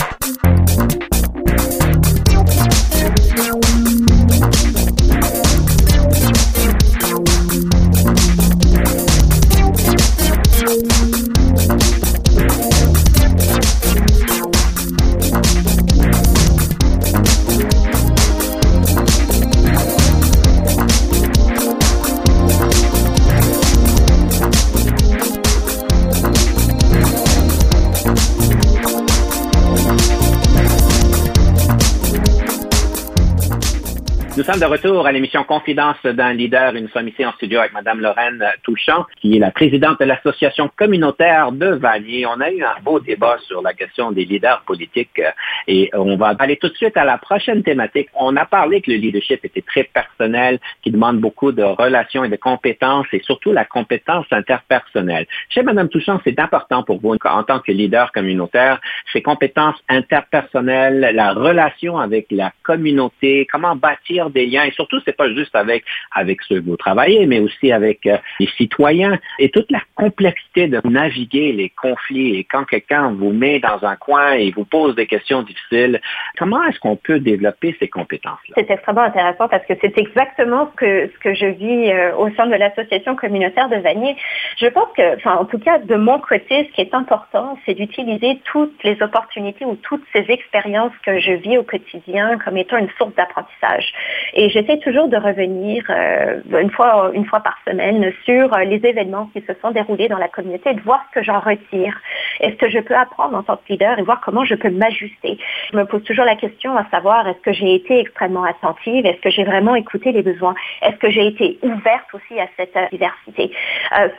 sommes 34.51 34.59
de 34.59 34.65
retour 34.65 35.07
à 35.07 35.11
l'émission 35.11 35.43
Confidence 35.43 36.01
d'un 36.03 36.33
leader 36.33 36.75
et 36.75 36.81
nous 36.81 36.89
sommes 36.89 37.07
ici 37.07 37.25
en 37.25 37.31
studio 37.33 37.59
avec 37.59 37.73
Mme 37.73 38.01
Lorraine 38.01 38.43
Touchant, 38.63 39.05
qui 39.21 39.37
est 39.37 39.39
la 39.39 39.51
présidente 39.51 39.99
de 39.99 40.05
l'Association 40.05 40.69
communautaire 40.75 41.51
de 41.51 41.67
Vanier. 41.67 42.25
On 42.25 42.39
a 42.41 42.51
eu 42.51 42.61
un 42.63 42.81
beau 42.83 42.99
débat 42.99 43.37
sur 43.47 43.61
la 43.61 43.73
question 43.73 44.11
des 44.11 44.25
leaders 44.25 44.61
politiques 44.65 45.21
et 45.67 45.89
on 45.93 46.17
va 46.17 46.35
aller 46.39 46.57
tout 46.57 46.67
de 46.67 46.75
suite 46.75 46.97
à 46.97 47.05
la 47.05 47.17
prochaine 47.17 47.63
thématique. 47.63 48.09
On 48.13 48.35
a 48.35 48.45
parlé 48.45 48.81
que 48.81 48.91
le 48.91 48.97
leadership 48.97 49.45
était 49.45 49.61
très 49.61 49.83
personnel, 49.85 50.59
qui 50.81 50.91
demande 50.91 51.19
beaucoup 51.19 51.51
de 51.53 51.63
relations 51.63 52.25
et 52.25 52.29
de 52.29 52.35
compétences 52.35 53.07
et 53.13 53.21
surtout 53.23 53.53
la 53.53 53.63
compétence 53.63 54.25
interpersonnelle. 54.31 55.27
Chez 55.49 55.63
Mme 55.63 55.87
Touchant, 55.87 56.19
c'est 56.25 56.39
important 56.39 56.83
pour 56.83 56.99
vous 56.99 57.15
en 57.23 57.43
tant 57.43 57.59
que 57.59 57.71
leader 57.71 58.11
communautaire, 58.11 58.81
ces 59.13 59.21
compétences 59.21 59.81
interpersonnelles, 59.87 61.11
la 61.13 61.31
relation 61.31 61.99
avec 61.99 62.27
la 62.31 62.51
communauté, 62.63 63.47
comment 63.49 63.75
bâtir 63.75 64.29
des 64.29 64.40
Et 64.43 64.71
surtout, 64.71 64.99
c'est 65.05 65.15
pas 65.15 65.29
juste 65.33 65.55
avec, 65.55 65.83
avec 66.11 66.41
ceux 66.43 66.61
que 66.61 66.65
vous 66.65 66.77
travaillez, 66.77 67.25
mais 67.25 67.39
aussi 67.39 67.71
avec 67.71 68.05
euh, 68.05 68.17
les 68.39 68.47
citoyens 68.57 69.17
et 69.39 69.49
toute 69.49 69.71
la 69.71 69.81
complexité 69.95 70.67
de 70.67 70.81
naviguer 70.87 71.51
les 71.51 71.69
conflits. 71.69 72.37
Et 72.37 72.43
quand 72.43 72.65
quelqu'un 72.65 73.11
vous 73.11 73.31
met 73.31 73.59
dans 73.59 73.83
un 73.83 73.95
coin 73.95 74.33
et 74.33 74.51
vous 74.51 74.65
pose 74.65 74.95
des 74.95 75.07
questions 75.07 75.43
difficiles, 75.43 76.01
comment 76.37 76.63
est-ce 76.65 76.79
qu'on 76.79 76.95
peut 76.95 77.19
développer 77.19 77.75
ces 77.79 77.87
compétences-là? 77.87 78.55
C'est 78.57 78.69
extrêmement 78.69 79.01
intéressant 79.01 79.47
parce 79.47 79.65
que 79.65 79.73
c'est 79.81 79.97
exactement 79.97 80.69
ce 80.71 80.75
que, 80.75 81.11
ce 81.13 81.19
que 81.19 81.33
je 81.33 81.45
vis 81.45 81.91
euh, 81.91 82.15
au 82.15 82.29
sein 82.35 82.47
de 82.47 82.55
l'association 82.55 83.15
communautaire 83.15 83.69
de 83.69 83.77
Vanier. 83.77 84.15
Je 84.57 84.67
pense 84.67 84.87
que, 84.95 85.15
enfin, 85.15 85.35
en 85.35 85.45
tout 85.45 85.59
cas, 85.59 85.79
de 85.79 85.95
mon 85.95 86.19
côté, 86.19 86.67
ce 86.69 86.75
qui 86.75 86.81
est 86.81 86.93
important, 86.93 87.57
c'est 87.65 87.73
d'utiliser 87.73 88.39
toutes 88.45 88.83
les 88.83 89.01
opportunités 89.01 89.65
ou 89.65 89.75
toutes 89.75 90.03
ces 90.13 90.25
expériences 90.29 90.93
que 91.05 91.19
je 91.19 91.33
vis 91.33 91.57
au 91.57 91.63
quotidien 91.63 92.37
comme 92.39 92.57
étant 92.57 92.77
une 92.77 92.89
source 92.97 93.13
d'apprentissage. 93.15 93.93
Et 94.33 94.49
j'essaie 94.49 94.77
toujours 94.77 95.07
de 95.07 95.17
revenir 95.17 95.83
euh, 95.89 96.39
une 96.61 96.69
fois, 96.71 97.11
une 97.13 97.25
fois 97.25 97.41
par 97.41 97.57
semaine 97.67 98.11
sur 98.23 98.53
euh, 98.53 98.63
les 98.63 98.77
événements 98.85 99.29
qui 99.33 99.41
se 99.41 99.53
sont 99.61 99.71
déroulés 99.71 100.07
dans 100.07 100.17
la 100.17 100.27
communauté 100.27 100.71
et 100.71 100.73
de 100.73 100.81
voir 100.81 101.03
ce 101.09 101.19
que 101.19 101.23
j'en 101.23 101.39
retire. 101.39 101.99
Est-ce 102.39 102.55
que 102.55 102.69
je 102.69 102.79
peux 102.79 102.95
apprendre 102.95 103.37
en 103.37 103.43
tant 103.43 103.57
que 103.57 103.63
leader 103.69 103.99
et 103.99 104.03
voir 104.03 104.21
comment 104.21 104.45
je 104.45 104.55
peux 104.55 104.69
m'ajuster? 104.69 105.37
Je 105.71 105.77
me 105.77 105.85
pose 105.85 106.03
toujours 106.03 106.25
la 106.25 106.35
question 106.35 106.75
à 106.77 106.85
savoir 106.89 107.27
est-ce 107.27 107.41
que 107.41 107.51
j'ai 107.51 107.75
été 107.75 107.99
extrêmement 107.99 108.43
attentive, 108.43 109.05
est-ce 109.05 109.21
que 109.21 109.29
j'ai 109.29 109.43
vraiment 109.43 109.75
écouté 109.75 110.11
les 110.11 110.23
besoins, 110.23 110.55
est-ce 110.81 110.95
que 110.97 111.09
j'ai 111.09 111.27
été 111.27 111.59
ouverte 111.61 112.07
aussi 112.13 112.39
à 112.39 112.47
cette 112.57 112.75
euh, 112.75 112.85
diversité? 112.91 113.51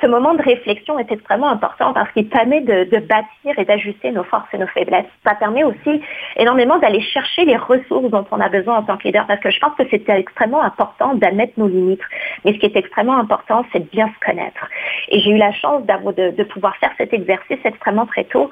ce 0.01 0.07
moment 0.07 0.35
de 0.35 0.43
réflexion 0.43 0.99
est 0.99 1.11
extrêmement 1.11 1.49
important 1.49 1.93
parce 1.93 2.11
qu'il 2.13 2.29
permet 2.29 2.61
de, 2.61 2.85
de 2.85 2.99
bâtir 2.99 3.59
et 3.59 3.65
d'ajuster 3.65 4.11
nos 4.11 4.25
forces 4.25 4.49
et 4.53 4.59
nos 4.59 4.67
faiblesses. 4.67 5.07
Ça 5.25 5.35
permet 5.35 5.65
aussi 5.65 6.03
énormément 6.37 6.79
d'aller 6.79 7.01
chercher 7.01 7.45
les 7.45 7.57
ressources 7.57 8.11
dont 8.11 8.27
on 8.31 8.41
a 8.41 8.49
besoin 8.49 8.79
en 8.79 8.83
tant 8.83 8.97
que 8.97 9.05
leader 9.05 9.27
parce 9.27 9.41
que 9.41 9.51
je 9.51 9.59
pense 9.61 9.75
que 9.77 9.85
c'est 9.91 10.02
extrêmement 10.09 10.63
important 10.63 11.15
d'admettre 11.15 11.55
nos 11.57 11.69
limites. 11.69 12.03
Mais 12.45 12.53
ce 12.53 12.59
qui 12.59 12.67
est 12.67 12.77
extrêmement 12.77 13.19
important, 13.19 13.65
c'est 13.73 13.81
de 13.81 13.89
bien 13.91 14.09
se 14.09 14.27
connaître. 14.27 14.67
Et 15.09 15.21
j'ai 15.21 15.31
eu 15.31 15.37
la 15.37 15.53
chance 15.53 15.85
de 15.85 16.45
pouvoir 16.45 16.77
faire 16.77 16.93
cet 16.99 17.13
exercice 17.13 17.59
extrêmement 17.65 18.07
très 18.07 18.25
tôt. 18.25 18.51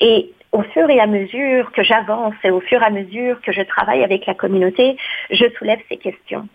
Et 0.00 0.32
au 0.52 0.62
fur 0.62 0.88
et 0.90 1.00
à 1.00 1.06
mesure 1.06 1.72
que 1.72 1.82
j'avance 1.82 2.34
et 2.44 2.50
au 2.50 2.60
fur 2.60 2.82
et 2.82 2.84
à 2.84 2.90
mesure 2.90 3.40
que 3.40 3.52
je 3.52 3.62
travaille 3.62 4.04
avec 4.04 4.26
la 4.26 4.34
communauté, 4.34 4.96
je 5.30 5.46
soulève 5.58 5.80
ces 5.88 5.96
questions. 5.96 6.46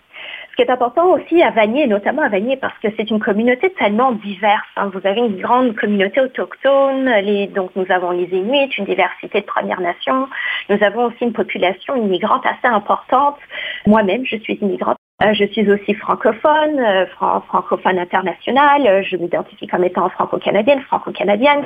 Qui 0.57 0.63
est 0.63 0.71
important 0.71 1.11
aussi 1.11 1.43
à 1.43 1.51
Vanier, 1.51 1.85
notamment 1.85 2.23
à 2.23 2.29
Vanier, 2.29 2.57
parce 2.57 2.75
que 2.79 2.87
c'est 2.97 3.11
une 3.11 3.19
communauté 3.19 3.69
tellement 3.77 4.13
diverse. 4.13 4.65
Hein. 4.75 4.89
Vous 4.91 5.05
avez 5.05 5.19
une 5.19 5.39
grande 5.39 5.75
communauté 5.75 6.19
autochtone, 6.19 7.11
donc 7.53 7.69
nous 7.75 7.85
avons 7.91 8.09
les 8.09 8.25
Inuits, 8.35 8.73
une 8.79 8.85
diversité 8.85 9.41
de 9.41 9.45
Premières 9.45 9.81
Nations. 9.81 10.27
Nous 10.69 10.83
avons 10.83 11.05
aussi 11.05 11.25
une 11.25 11.33
population 11.33 11.95
immigrante 11.95 12.43
assez 12.43 12.73
importante. 12.73 13.37
Moi-même, 13.85 14.25
je 14.25 14.37
suis 14.37 14.55
immigrante 14.55 14.97
je 15.19 15.45
suis 15.45 15.69
aussi 15.71 15.95
francophone, 15.95 16.79
euh, 16.79 17.07
francophone 17.47 17.97
internationale, 17.97 18.85
euh, 18.85 19.01
je 19.01 19.17
m'identifie 19.17 19.65
comme 19.65 19.83
étant 19.83 20.09
franco-canadienne, 20.09 20.81
franco-canadienne, 20.81 21.65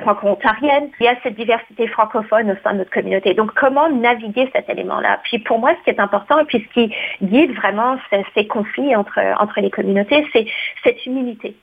franco-ontarienne. 0.00 0.88
Il 0.98 1.04
y 1.04 1.08
a 1.08 1.16
cette 1.22 1.36
diversité 1.36 1.86
francophone 1.88 2.50
au 2.50 2.54
sein 2.64 2.72
de 2.72 2.78
notre 2.78 2.90
communauté. 2.90 3.34
Donc 3.34 3.52
comment 3.54 3.90
naviguer 3.90 4.50
cet 4.54 4.70
élément-là? 4.70 5.20
Puis 5.24 5.40
pour 5.40 5.58
moi, 5.58 5.74
ce 5.78 5.84
qui 5.84 5.90
est 5.90 6.00
important, 6.00 6.38
et 6.38 6.44
puis 6.46 6.66
ce 6.66 6.72
qui 6.72 6.94
guide 7.22 7.54
vraiment 7.54 7.98
ces, 8.08 8.24
ces 8.34 8.46
conflits 8.46 8.96
entre, 8.96 9.18
entre 9.38 9.60
les 9.60 9.70
communautés, 9.70 10.26
c'est 10.32 10.46
cette 10.82 11.04
humilité 11.04 11.54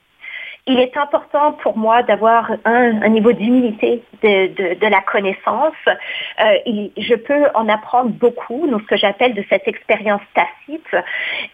il 0.68 0.80
est 0.80 0.98
important 0.98 1.54
pour 1.64 1.78
moi 1.78 2.04
d'avoir 2.04 2.52
un, 2.66 3.08
niveau 3.08 3.32
d'humilité 3.32 4.04
de, 4.22 4.90
la 4.90 5.02
connaissance. 5.02 5.74
Euh, 5.88 6.90
je 6.98 7.16
peux 7.16 7.46
en 7.56 7.70
apprendre 7.70 8.10
beaucoup, 8.10 8.68
donc 8.68 8.82
ce 8.82 8.88
que 8.88 8.98
j'appelle 8.98 9.34
de 9.34 9.44
cette 9.50 9.68
expérience 9.68 10.22
tacite. 10.34 11.06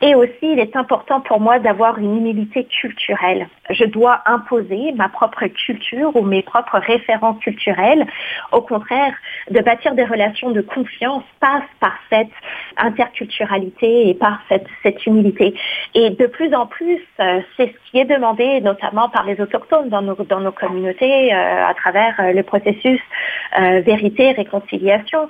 Et 0.02 0.16
aussi, 0.16 0.34
il 0.42 0.60
est 0.60 0.76
important 0.76 1.22
pour 1.22 1.40
moi 1.40 1.60
d'avoir 1.60 2.00
une 2.00 2.18
humilité 2.18 2.66
culturelle. 2.66 3.48
Je 3.70 3.86
dois 3.86 4.22
imposer 4.26 4.92
ma 4.94 5.10
propre 5.10 5.46
culture 5.48 6.16
ou 6.16 6.24
mes 6.24 6.42
propres 6.42 6.80
références 6.80 7.40
culturelles. 7.40 8.08
Au 8.52 8.62
contraire, 8.62 9.14
de 9.52 9.60
bâtir 9.60 9.94
des 9.94 10.06
relations 10.06 10.52
de 10.52 10.62
confiance 10.62 11.24
passe 11.40 11.64
par 11.80 11.94
cette 12.10 12.28
interculturalité 12.78 14.10
et 14.10 14.14
par 14.16 14.40
cette, 14.50 15.06
humilité. 15.06 15.54
Et 15.94 16.10
de 16.12 16.26
plus 16.28 16.54
en 16.54 16.66
plus, 16.66 17.00
euh, 17.20 17.42
c'est 17.58 17.68
ce 17.68 17.92
qui 17.92 18.00
est 18.00 18.06
demandé, 18.06 18.62
notamment 18.62 19.03
par 19.10 19.26
les 19.26 19.40
autochtones 19.40 19.90
dans 19.90 20.02
nos, 20.02 20.16
dans 20.16 20.40
nos 20.40 20.52
communautés 20.52 21.34
euh, 21.34 21.66
à 21.66 21.74
travers 21.74 22.16
euh, 22.20 22.32
le 22.34 22.44
processus 22.44 23.00
euh, 23.60 23.82
vérité, 23.82 24.32
réconciliation. 24.32 25.28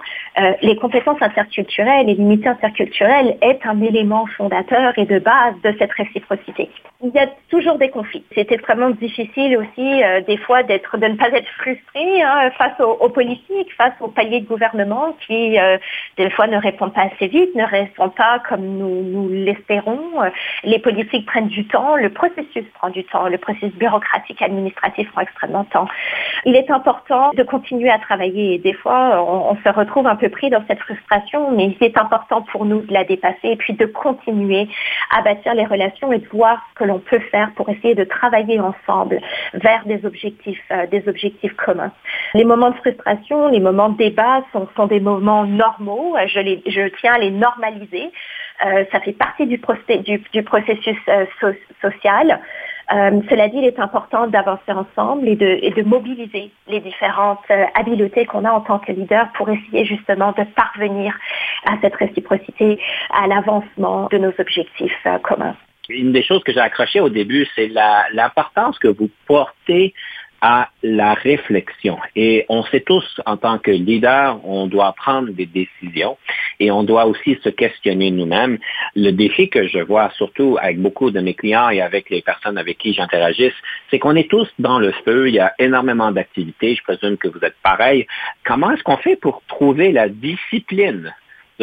les 0.61 0.75
compétences 0.77 1.21
interculturelles 1.21 2.09
et 2.09 2.15
l'unité 2.15 2.47
interculturelle 2.47 3.37
est 3.41 3.59
un 3.65 3.81
élément 3.81 4.25
fondateur 4.37 4.97
et 4.97 5.05
de 5.05 5.19
base 5.19 5.55
de 5.63 5.75
cette 5.77 5.91
réciprocité. 5.91 6.69
Il 7.03 7.09
y 7.13 7.19
a 7.19 7.27
toujours 7.49 7.77
des 7.77 7.89
conflits. 7.89 8.23
C'est 8.33 8.51
extrêmement 8.51 8.91
difficile 8.91 9.57
aussi 9.57 10.01
des 10.25 10.37
fois 10.37 10.63
de 10.63 10.73
ne 10.73 11.15
pas 11.15 11.29
être 11.29 11.49
frustré 11.57 12.21
hein, 12.21 12.49
face 12.57 12.79
aux, 12.79 13.09
politiques, 13.09 13.73
face 13.77 13.93
aux 13.99 14.07
paliers 14.07 14.39
de 14.39 14.47
gouvernement 14.47 15.15
qui 15.27 15.57
des 16.17 16.29
fois 16.29 16.47
ne 16.47 16.57
répondent 16.57 16.93
pas 16.93 17.09
assez 17.13 17.27
vite, 17.27 17.53
ne 17.55 17.65
répondent 17.65 18.15
pas 18.15 18.39
comme 18.47 18.65
nous, 18.65 19.27
l'espérons. 19.29 19.99
Les 20.63 20.79
politiques 20.79 21.25
prennent 21.25 21.47
du 21.47 21.67
temps, 21.67 21.95
le 21.95 22.09
processus 22.09 22.65
prend 22.75 22.89
du 22.89 23.03
temps, 23.03 23.27
le 23.27 23.37
processus 23.37 23.73
bureaucratiques 23.75 24.41
et 24.41 24.45
administratifs 24.45 25.11
prend 25.11 25.21
extrêmement 25.21 25.63
de 25.63 25.69
temps. 25.69 25.87
Il 26.45 26.55
est 26.55 26.71
important 26.71 27.31
de 27.33 27.43
continuer 27.43 27.89
à 27.89 27.99
travailler. 27.99 28.59
Des 28.59 28.73
fois, 28.73 29.23
on, 29.23 29.55
se 29.63 29.69
retrouve 29.69 30.07
un 30.07 30.15
peu 30.15 30.29
pris 30.29 30.49
dans 30.49 30.63
cette 30.67 30.79
frustration, 30.79 31.51
mais 31.51 31.75
c'est 31.79 31.97
important 31.97 32.41
pour 32.43 32.65
nous 32.65 32.81
de 32.81 32.93
la 32.93 33.03
dépasser 33.03 33.49
et 33.49 33.55
puis 33.55 33.73
de 33.73 33.85
continuer 33.85 34.67
à 35.15 35.21
bâtir 35.21 35.53
les 35.53 35.65
relations 35.65 36.11
et 36.11 36.19
de 36.19 36.27
voir 36.29 36.61
ce 36.69 36.79
que 36.79 36.83
l'on 36.83 36.92
peut 36.99 37.19
faire 37.31 37.51
pour 37.55 37.69
essayer 37.69 37.95
de 37.95 38.03
travailler 38.03 38.59
ensemble 38.59 39.19
vers 39.53 39.85
des 39.85 40.05
objectifs, 40.05 40.61
euh, 40.71 40.87
des 40.87 41.07
objectifs 41.07 41.53
communs. 41.55 41.91
Les 42.33 42.45
moments 42.45 42.71
de 42.71 42.75
frustration, 42.77 43.49
les 43.49 43.59
moments 43.59 43.89
de 43.89 43.97
débat 43.97 44.43
sont, 44.51 44.87
des 44.87 44.99
moments 44.99 45.45
normaux. 45.45 46.15
Je, 46.27 46.39
les, 46.39 46.61
je 46.67 46.89
tiens 46.99 47.13
à 47.13 47.19
les 47.19 47.31
normaliser. 47.31 48.11
Euh, 48.65 48.85
ça 48.91 48.99
fait 48.99 49.13
partie 49.13 49.45
du, 49.45 49.57
processus 49.59 50.97
euh, 51.07 51.25
social. 51.81 52.39
Euh, 52.91 53.21
cela 53.29 53.47
dit, 53.47 53.57
il 53.57 53.65
est 53.65 53.79
important 53.79 54.27
d'avancer 54.27 54.71
ensemble 54.71 55.27
et 55.27 55.35
de, 55.35 55.83
mobiliser 55.83 56.51
les 56.67 56.79
différentes 56.79 57.39
euh, 57.49 57.65
habiletés 57.75 58.25
qu'on 58.25 58.45
a 58.45 58.51
en 58.51 58.61
tant 58.61 58.79
que 58.79 58.91
leader 58.91 59.29
pour 59.35 59.49
essayer 59.49 59.85
justement 59.85 60.31
de 60.33 60.43
parvenir 60.43 61.17
à 61.65 61.75
cette 61.81 61.95
réciprocité, 61.95 62.79
à 63.09 63.27
l'avancement 63.27 64.07
de 64.11 64.17
nos 64.17 64.33
objectifs 64.37 64.91
euh, 65.05 65.17
communs. 65.19 65.55
Une 65.89 66.13
des 66.13 66.23
choses 66.23 66.43
que 66.43 66.53
j'ai 66.53 66.59
accrochées 66.59 67.01
au 67.01 67.09
début, 67.09 67.47
c'est 67.55 67.69
l'importance 68.13 68.79
que 68.79 68.87
vous 68.87 69.09
portez 69.27 69.93
à 70.45 70.69
la 70.83 71.13
réflexion. 71.13 71.97
Et 72.17 72.45
on 72.49 72.63
sait 72.63 72.81
tous, 72.81 73.21
en 73.25 73.37
tant 73.37 73.59
que 73.59 73.71
leader, 73.71 74.45
on 74.45 74.67
doit 74.67 74.91
prendre 74.91 75.29
des 75.29 75.45
décisions 75.45 76.17
et 76.59 76.69
on 76.69 76.83
doit 76.83 77.05
aussi 77.05 77.39
se 77.41 77.47
questionner 77.47 78.11
nous-mêmes. 78.11 78.57
Le 78.93 79.11
défi 79.11 79.49
que 79.49 79.67
je 79.69 79.79
vois, 79.79 80.11
surtout 80.17 80.57
avec 80.61 80.81
beaucoup 80.81 81.11
de 81.11 81.21
mes 81.21 81.33
clients 81.33 81.69
et 81.69 81.79
avec 81.81 82.09
les 82.09 82.21
personnes 82.21 82.57
avec 82.57 82.77
qui 82.77 82.93
j'interagisse, 82.93 83.53
c'est 83.89 83.99
qu'on 83.99 84.17
est 84.17 84.29
tous 84.29 84.49
dans 84.59 84.79
le 84.79 84.91
feu. 85.05 85.29
Il 85.29 85.35
y 85.35 85.39
a 85.39 85.53
énormément 85.59 86.11
d'activités. 86.11 86.75
Je 86.75 86.83
présume 86.83 87.15
que 87.17 87.29
vous 87.29 87.39
êtes 87.41 87.55
pareil. 87.63 88.05
Comment 88.43 88.71
est-ce 88.71 88.83
qu'on 88.83 88.97
fait 88.97 89.15
pour 89.15 89.43
trouver 89.47 89.93
la 89.93 90.09
discipline 90.09 91.13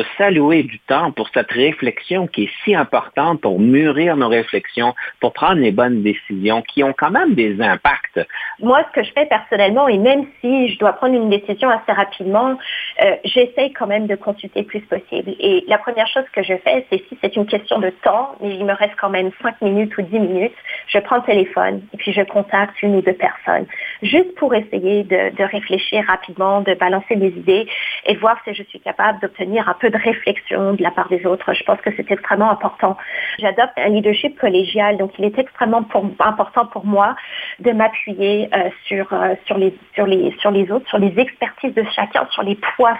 de 0.01 0.05
s'allouer 0.17 0.63
du 0.63 0.79
temps 0.81 1.13
pour 1.13 1.29
cette 1.35 1.51
réflexion 1.51 2.27
qui 2.27 2.45
est 2.45 2.51
si 2.65 2.75
importante 2.75 3.43
pour 3.43 3.61
mûrir 3.61 4.17
nos 4.17 4.29
réflexions, 4.29 4.95
pour 5.21 5.35
prendre 5.35 5.61
les 5.61 5.73
bonnes 5.73 6.03
décisions 6.03 6.63
qui 6.63 6.83
ont 6.83 6.95
quand 6.97 7.11
même 7.11 7.35
des 7.35 7.61
impacts. 7.61 8.21
Moi, 8.61 8.83
ce 8.89 8.93
que 9.01 9.07
je 9.07 9.13
fais 9.13 9.27
personnellement, 9.27 9.89
et 9.89 9.99
même 9.99 10.25
si 10.41 10.71
je 10.71 10.79
dois 10.79 10.95
prendre 10.95 11.15
une 11.15 11.29
décision 11.29 11.69
assez 11.69 11.93
rapidement, 11.93 12.57
euh, 13.05 13.17
j'essaie 13.25 13.73
quand 13.79 13.87
même 13.87 14.07
de 14.07 14.17
consulter 14.17 14.61
le 14.61 14.67
plus 14.67 14.81
possible. 14.81 15.33
Et 15.39 15.65
la 15.69 15.77
première 15.77 16.07
chose 16.09 16.25
que 16.33 16.43
je 16.43 16.55
fais, 16.65 16.87
c'est 16.91 17.03
si 17.09 17.19
c'est 17.21 17.37
une 17.37 17.47
question 17.47 17.79
de 17.79 17.91
temps, 18.03 18.37
mais 18.41 18.55
il 18.55 18.65
me 18.65 18.73
reste 18.73 18.95
quand 18.99 19.11
même 19.11 19.31
5 19.43 19.61
minutes 19.61 19.97
ou 19.99 20.03
10 20.03 20.19
minutes, 20.19 20.57
je 20.89 20.99
prends 20.99 21.17
le 21.17 21.23
téléphone 21.23 21.83
et 21.93 21.97
puis 21.99 22.13
je 22.13 22.23
contacte 22.23 22.81
une 22.83 22.97
ou 22.97 23.03
deux 23.03 23.19
personnes, 23.29 23.67
juste 24.03 24.35
pour 24.37 24.55
essayer 24.55 25.03
de, 25.05 25.37
de 25.37 25.45
réfléchir 25.45 26.05
rapidement, 26.07 26.63
de 26.63 26.73
balancer 26.75 27.17
mes 27.17 27.29
idées 27.29 27.69
et 28.07 28.15
voir 28.17 28.39
si 28.45 28.55
je 28.55 28.63
suis 28.63 28.81
capable 28.81 29.21
d'obtenir 29.21 29.69
un 29.69 29.75
peu 29.75 29.90
de 29.91 29.97
réflexion 29.97 30.75
de 30.75 30.83
la 30.83 30.91
part 30.91 31.09
des 31.09 31.25
autres. 31.27 31.53
Je 31.53 31.63
pense 31.65 31.81
que 31.81 31.91
c'est 31.97 32.11
extrêmement 32.11 32.51
important. 32.51 32.97
J'adopte 33.39 33.73
un 33.77 33.89
leadership 33.89 34.39
collégial, 34.39 34.97
donc 34.97 35.13
il 35.19 35.25
est 35.25 35.39
extrêmement 35.39 35.85
important 36.19 36.67
pour 36.67 36.85
moi 36.87 37.17
de 37.61 37.73
m'appuyer 37.73 38.49
euh, 38.55 38.71
sur, 38.87 39.13
euh, 39.13 39.35
sur, 39.47 39.59
les, 39.59 39.75
sur, 39.95 40.07
les, 40.07 40.35
sur 40.41 40.51
les 40.51 40.71
autres, 40.71 40.89
sur 40.89 40.99
les 40.99 41.19
expertises 41.19 41.75
de 41.75 41.85
chacun, 41.95 42.27
sur 42.31 42.43
les 42.43 42.59
points, 42.77 42.97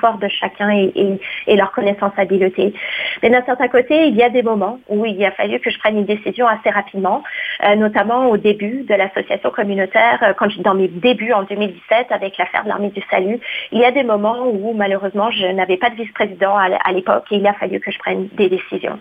forts 0.00 0.18
de 0.18 0.28
chacun 0.28 0.70
et, 0.70 0.92
et, 0.94 1.20
et 1.46 1.56
leur 1.56 1.72
connaissance 1.72 2.12
habileté. 2.16 2.74
Mais 3.22 3.30
d'un 3.30 3.42
certain 3.44 3.68
côté, 3.68 4.06
il 4.06 4.16
y 4.16 4.22
a 4.22 4.30
des 4.30 4.42
moments 4.42 4.78
où 4.88 5.04
il 5.06 5.24
a 5.24 5.32
fallu 5.32 5.58
que 5.60 5.70
je 5.70 5.78
prenne 5.78 5.98
une 5.98 6.04
décision 6.04 6.46
assez 6.46 6.70
rapidement, 6.70 7.22
euh, 7.64 7.74
notamment 7.76 8.28
au 8.28 8.36
début 8.36 8.82
de 8.82 8.94
l'association 8.94 9.50
communautaire, 9.50 10.34
dans 10.58 10.74
mes 10.74 10.88
débuts 10.88 11.32
en 11.32 11.42
2017 11.44 12.06
avec 12.10 12.36
l'affaire 12.38 12.64
de 12.64 12.68
l'armée 12.68 12.90
du 12.90 13.02
salut. 13.10 13.38
Il 13.72 13.78
y 13.78 13.84
a 13.84 13.90
des 13.90 14.02
moments 14.02 14.46
où 14.46 14.72
malheureusement 14.72 15.30
je 15.30 15.46
n'avais 15.46 15.76
pas 15.76 15.90
de 15.90 15.96
vice-président 16.20 16.56
à 16.56 16.92
l'époque 16.92 17.24
et 17.30 17.36
il 17.36 17.46
a 17.46 17.54
fallu 17.54 17.80
que 17.80 17.90
je 17.90 17.98
prenne 17.98 18.28
des 18.32 18.48
décisions. 18.48 18.98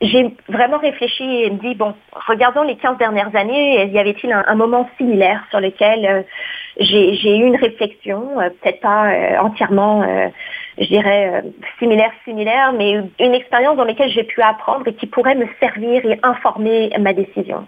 J'ai 0.00 0.34
vraiment 0.48 0.78
réfléchi 0.78 1.22
et 1.22 1.50
me 1.50 1.58
dit, 1.58 1.74
bon, 1.74 1.94
regardons 2.12 2.62
les 2.62 2.76
15 2.76 2.98
dernières 2.98 3.34
années, 3.36 3.86
y 3.86 3.98
avait-il 3.98 4.32
un, 4.32 4.54
moment 4.54 4.88
similaire 4.96 5.44
sur 5.50 5.60
lequel 5.60 6.04
euh, 6.04 6.22
j'ai 6.78 7.36
eu 7.36 7.44
une 7.44 7.56
réflexion, 7.56 8.40
euh, 8.40 8.48
peut-être 8.60 8.80
pas 8.80 9.12
euh, 9.12 9.38
entièrement 9.38 10.04
je 10.78 10.86
dirais, 10.86 11.42
euh, 11.44 11.48
similaire, 11.78 12.12
similaire, 12.24 12.72
mais 12.72 12.92
une 13.20 13.34
expérience 13.34 13.76
dans 13.76 13.84
laquelle 13.84 14.10
j'ai 14.10 14.24
pu 14.24 14.40
apprendre 14.40 14.86
et 14.88 14.94
qui 14.94 15.06
pourrait 15.06 15.34
me 15.34 15.46
servir 15.60 16.04
et 16.04 16.18
informer 16.22 16.90
ma 16.98 17.12
décision. 17.12 17.66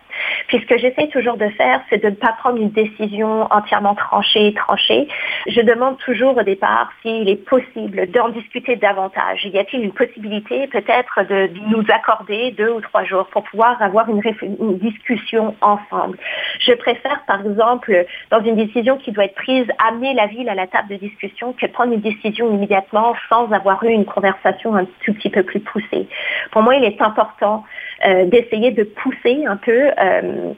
Puis 0.49 0.59
ce 0.61 0.67
que 0.67 0.79
j'essaie 0.79 1.09
toujours 1.09 1.37
de 1.37 1.49
faire, 1.51 1.81
c'est 1.91 2.03
de 2.03 2.11
ne 2.11 2.15
pas 2.15 2.33
prendre 2.39 2.57
une 2.57 2.71
décision 2.71 3.47
entièrement 3.53 3.95
tranchée, 3.95 4.55
tranchée. 4.55 5.09
Je 5.47 5.61
demande 5.61 5.99
toujours 5.99 6.37
au 6.37 6.43
départ 6.43 6.91
s'il 7.03 7.29
est 7.29 7.45
possible 7.49 8.11
d'en 8.11 8.31
discuter 8.31 8.77
davantage. 8.77 9.45
Y 9.45 9.59
a-t-il 9.59 9.85
une 9.85 9.93
possibilité 9.93 10.67
peut-être 10.69 11.23
de 11.29 11.51
nous 11.69 11.85
accorder 11.93 12.53
deux 12.53 12.71
ou 12.71 12.81
trois 12.81 13.05
jours 13.05 13.27
pour 13.27 13.45
pouvoir 13.45 13.81
avoir 13.83 14.09
une, 14.09 14.23
une 14.61 14.79
discussion 14.79 15.55
ensemble? 15.61 16.19
Je 16.61 16.73
préfère, 16.73 17.23
par 17.27 17.45
exemple, 17.45 18.07
dans 18.31 18.43
une 18.43 18.57
décision 18.57 18.97
qui 18.97 19.13
doit 19.13 19.25
être 19.25 19.35
prise, 19.35 19.67
amener 19.87 20.15
la 20.15 20.27
ville 20.27 20.49
à 20.49 20.55
la 20.55 20.67
table 20.67 20.89
de 20.89 20.97
discussion 20.97 21.53
que 21.53 21.67
prendre 21.67 21.93
une 21.93 22.01
décision 22.01 22.53
immédiatement 22.53 22.94
sans 23.29 23.51
avoir 23.53 23.83
eu 23.85 23.91
une 23.91 24.05
conversation 24.05 24.75
un 24.75 24.85
tout 25.05 25.15
petit 25.15 25.31
peu 25.31 25.43
plus 25.43 25.61
poussée. 25.61 26.09
Pour 26.51 26.63
moi, 26.63 26.75
il 26.77 26.85
est 26.85 27.01
important 27.01 27.65
euh, 28.07 28.25
d'essayer 28.27 28.71
de 28.71 28.85
pousser 28.85 29.45
un 29.47 29.57
peu 29.57 29.91
euh, 29.99 30.53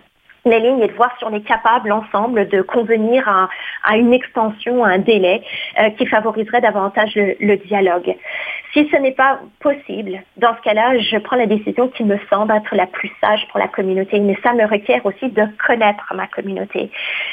les 0.46 0.60
lignes 0.60 0.80
et 0.80 0.88
de 0.88 0.92
voir 0.92 1.12
si 1.18 1.24
on 1.24 1.34
est 1.34 1.46
capable 1.46 1.92
ensemble 1.92 2.48
de 2.48 2.62
convenir 2.62 3.28
à, 3.84 3.96
une 3.96 4.12
extension, 4.12 4.84
à 4.84 4.90
un 4.90 4.98
délai 4.98 5.42
euh, 5.80 5.90
qui 5.90 6.06
favoriserait 6.06 6.60
davantage 6.60 7.14
le 7.16 7.56
dialogue. 7.56 8.14
Si 8.72 8.88
ce 8.90 8.96
n'est 8.96 9.12
pas 9.12 9.40
possible, 9.60 10.22
dans 10.36 10.54
ce 10.56 10.60
cas-là, 10.62 10.98
je 10.98 11.16
prends 11.18 11.36
la 11.36 11.46
décision 11.46 11.88
qui 11.88 12.04
me 12.04 12.18
semble 12.30 12.52
être 12.52 12.74
la 12.74 12.86
plus 12.86 13.10
sage 13.20 13.46
pour 13.48 13.58
la 13.58 13.68
communauté. 13.68 14.20
Mais 14.20 14.36
ça 14.42 14.52
me 14.52 14.64
requiert 14.66 15.04
aussi 15.06 15.28
de 15.28 15.44
connaître 15.66 16.12
ma 16.14 16.26
communauté. 16.26 16.90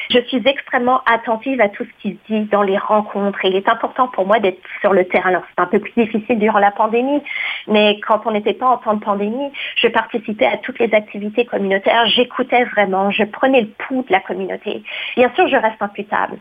Je 0.10 0.20
suis 0.22 0.42
extrêmement 0.46 1.02
attentive 1.06 1.60
à 1.62 1.70
tout 1.70 1.84
ce 1.84 2.02
qui 2.02 2.18
se 2.28 2.34
dit 2.34 2.46
dans 2.46 2.62
les 2.62 2.78
rencontres. 2.78 3.40
Il 3.44 3.56
est 3.56 3.68
important 3.68 4.08
pour 4.08 4.26
moi 4.26 4.40
d'être 4.40 4.62
sur 4.82 4.94
le 4.94 5.06
terrain. 5.06 5.30
Alors, 5.30 5.44
c'est 5.50 5.62
un 5.62 5.68
peu 5.68 5.80
plus 5.80 5.94
difficile 5.96 6.40
durant 6.40 6.60
la 6.60 6.72
pandémie, 6.72 7.22
mais 7.68 8.00
quand 8.08 8.22
on 8.26 8.32
n'était 8.32 8.54
pas 8.54 8.68
en 8.68 8.78
temps 8.78 8.94
de 8.94 9.04
pandémie, 9.04 9.52
je 9.76 9.88
participais 9.88 10.46
à 10.46 10.58
toutes 10.58 10.80
les 10.80 10.94
activités 10.94 11.46
communautaires. 11.46 12.06
J'écoutais 12.08 12.64
vraiment. 12.66 13.12
Je 13.12 13.24
prenais 13.24 13.62
le 13.62 13.68
pouls 13.68 14.04
de 14.08 14.12
la 14.12 14.20
communauté. 14.20 14.84
Bien 15.16 15.32
sûr, 15.36 15.48
je 15.48 15.56
reste 15.56 15.82
imputable. 15.82 16.38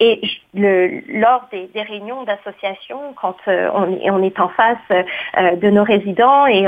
Et 0.00 0.20
lors 0.54 1.48
des, 1.50 1.68
réunions 1.82 2.24
d'association, 2.24 2.98
quand 3.20 3.36
euh, 3.48 3.70
on 3.72 4.22
est 4.22 4.31
en 4.40 4.48
face 4.48 4.78
euh, 4.90 5.56
de 5.56 5.70
nos 5.70 5.84
résidents 5.84 6.46
et, 6.46 6.64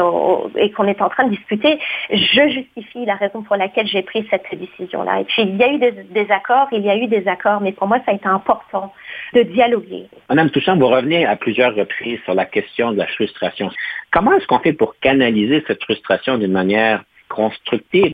qu'on 0.71 0.87
est 0.87 1.01
en 1.03 1.09
train 1.09 1.25
de 1.25 1.31
discuter, 1.31 1.79
je 2.11 2.49
justifie 2.49 3.05
la 3.05 3.15
raison 3.15 3.43
pour 3.43 3.57
laquelle 3.57 3.87
j'ai 3.87 4.03
pris 4.03 4.27
cette 4.31 4.47
décision-là. 4.53 5.21
Et 5.21 5.25
puis, 5.25 5.43
il 5.43 5.57
y 5.57 5.63
a 5.63 5.73
eu 5.73 5.79
des, 5.79 6.31
accords, 6.31 6.69
il 6.73 6.83
y 6.83 6.91
a 6.91 6.97
eu 6.97 7.07
des 7.07 7.27
accords, 7.29 7.61
mais 7.61 7.73
pour 7.73 7.87
moi, 7.87 7.99
ça 8.05 8.13
a 8.13 8.15
été 8.15 8.27
important 8.27 8.93
de 9.33 9.43
dialoguer. 9.43 10.09
Madame 10.29 10.51
Touchant, 10.51 10.77
vous 10.77 10.89
revenez 10.89 11.27
à 11.27 11.37
plusieurs 11.37 11.75
reprises 11.75 12.21
sur 12.25 12.35
la 12.35 12.45
question 12.45 12.93
de 12.93 12.99
la 12.99 13.07
frustration. 13.07 13.71
Comment 14.11 14.33
est-ce 14.33 14.47
qu'on 14.47 14.61
fait 14.61 14.73
pour 14.73 14.97
canaliser 15.01 15.63
cette 15.67 15.83
frustration 15.83 16.39
d'une 16.39 16.53
manière 16.53 17.03
constructive? 17.29 18.13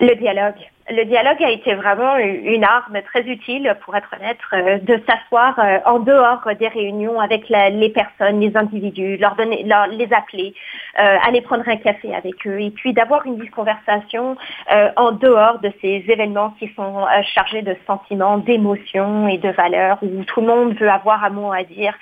Le 0.00 0.14
dialogue 0.14 0.54
le 0.90 1.04
dialogue 1.04 1.42
a 1.42 1.50
été 1.50 1.74
vraiment 1.74 2.16
une 2.16 2.64
arme 2.64 2.98
très 3.02 3.22
utile, 3.22 3.76
pour 3.84 3.94
être 3.96 4.08
honnête, 4.16 4.38
euh, 4.52 4.78
de 4.78 5.00
s'asseoir 5.06 5.58
euh, 5.58 5.78
en 5.84 5.98
dehors 5.98 6.40
des 6.58 6.68
réunions 6.68 7.20
avec 7.20 7.48
les 7.48 7.90
personnes, 7.90 8.40
les 8.40 8.56
individus, 8.56 9.16
leur 9.16 9.34
donner, 9.36 9.64
les 9.90 10.12
appeler, 10.12 10.54
euh, 10.98 11.16
aller 11.26 11.40
prendre 11.42 11.68
un 11.68 11.76
café 11.76 12.14
avec 12.14 12.46
eux, 12.46 12.60
et 12.60 12.70
puis 12.70 12.92
d'avoir 12.92 13.26
une 13.26 13.48
conversation 13.50 14.36
en 14.96 15.12
dehors 15.12 15.58
de 15.60 15.72
ces 15.80 16.04
événements 16.08 16.50
qui 16.58 16.70
sont 16.74 17.06
chargés 17.34 17.62
de 17.62 17.76
sentiments, 17.86 18.38
d'émotions 18.38 19.28
et 19.28 19.38
de 19.38 19.50
valeurs, 19.50 19.98
où 20.02 20.24
tout 20.24 20.40
le 20.40 20.46
monde 20.46 20.74
veut 20.74 20.90
avoir 20.90 21.24
un 21.24 21.30
mot 21.30 21.52
à 21.52 21.62
dire. 21.64 21.94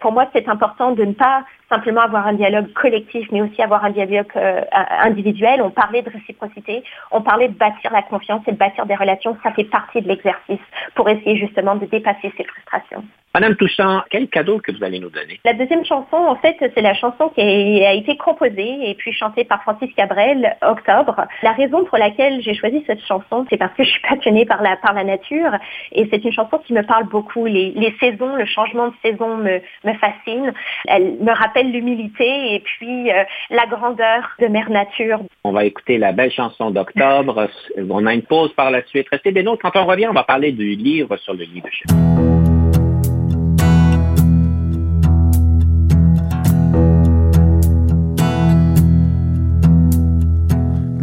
pour 0.00 0.12
moi, 0.12 0.26
c'est 0.34 0.48
important 0.48 0.92
de 0.92 1.04
ne 1.04 1.12
pas 1.12 1.44
simplement 1.68 2.02
avoir 2.02 2.26
un 2.26 2.34
dialogue 2.34 2.72
collectif, 2.72 3.26
mais 3.32 3.42
aussi 3.42 3.62
avoir 3.62 3.84
un 3.84 3.90
dialogue 3.90 4.32
individuel. 4.72 5.62
On 5.62 5.70
parlait 5.70 6.02
de 6.02 6.10
réciprocité, 6.10 6.84
on 7.10 7.22
parlait 7.22 7.48
de 7.48 7.54
bâtir 7.54 7.92
la 7.92 8.02
confiance 8.02 8.42
et 8.46 8.52
de 8.52 8.56
bâtir 8.56 8.86
des 8.86 8.94
relations, 8.94 9.36
ça 9.42 9.52
fait 9.52 9.64
partie 9.64 10.02
de 10.02 10.08
l'exercice 10.08 10.60
pour 10.94 11.08
essayer 11.08 11.36
justement 11.36 11.76
de 11.76 11.86
dépasser 11.86 12.32
ces 12.36 12.44
frustrations. 12.44 13.04
Madame 13.34 13.56
Touchant, 13.56 14.02
quel 14.10 14.28
cadeau 14.28 14.60
que 14.60 14.70
vous 14.70 14.84
allez 14.84 15.00
nous 15.00 15.10
donner? 15.10 15.40
La 15.44 15.54
deuxième 15.54 15.84
chanson, 15.84 16.16
en 16.16 16.36
fait, 16.36 16.54
c'est 16.60 16.80
la 16.80 16.94
chanson 16.94 17.30
qui 17.30 17.40
a 17.40 17.92
été 17.92 18.16
composée 18.16 18.88
et 18.88 18.94
puis 18.94 19.12
chantée 19.12 19.42
par 19.42 19.60
Francis 19.62 19.92
Cabrel, 19.96 20.56
Octobre. 20.62 21.26
La 21.42 21.50
raison 21.50 21.84
pour 21.84 21.98
laquelle 21.98 22.40
j'ai 22.42 22.54
choisi 22.54 22.84
cette 22.86 23.04
chanson, 23.04 23.44
c'est 23.50 23.56
parce 23.56 23.74
que 23.74 23.82
je 23.82 23.90
suis 23.90 24.00
passionnée 24.08 24.46
par 24.46 24.62
la, 24.62 24.76
par 24.76 24.94
la 24.94 25.02
nature 25.02 25.50
et 25.90 26.06
c'est 26.12 26.24
une 26.24 26.32
chanson 26.32 26.58
qui 26.64 26.74
me 26.74 26.82
parle 26.82 27.08
beaucoup. 27.08 27.44
Les, 27.44 27.92
saisons, 27.98 28.36
le 28.36 28.44
changement 28.44 28.86
de 28.86 28.94
saison 29.02 29.36
me, 29.38 29.60
me 29.82 29.94
fascine. 29.94 30.52
Elle 30.86 31.16
me 31.20 31.32
rappelle 31.32 31.72
l'humilité 31.72 32.54
et 32.54 32.60
puis 32.60 33.10
euh, 33.10 33.24
la 33.50 33.66
grandeur 33.66 34.30
de 34.38 34.46
Mère 34.46 34.70
Nature. 34.70 35.18
On 35.42 35.50
va 35.50 35.64
écouter 35.64 35.98
la 35.98 36.12
belle 36.12 36.30
chanson 36.30 36.70
d'Octobre. 36.70 37.48
On 37.90 38.06
a 38.06 38.14
une 38.14 38.22
pause 38.22 38.52
par 38.52 38.70
la 38.70 38.84
suite. 38.84 39.08
Restez 39.10 39.32
bien 39.32 39.44
autres. 39.48 39.62
Quand 39.68 39.76
on 39.80 39.86
revient, 39.86 40.06
on 40.06 40.12
va 40.14 40.22
parler 40.22 40.52
du 40.52 40.76
livre 40.76 41.16
sur 41.16 41.34
le 41.34 41.42
leadership. 41.42 41.90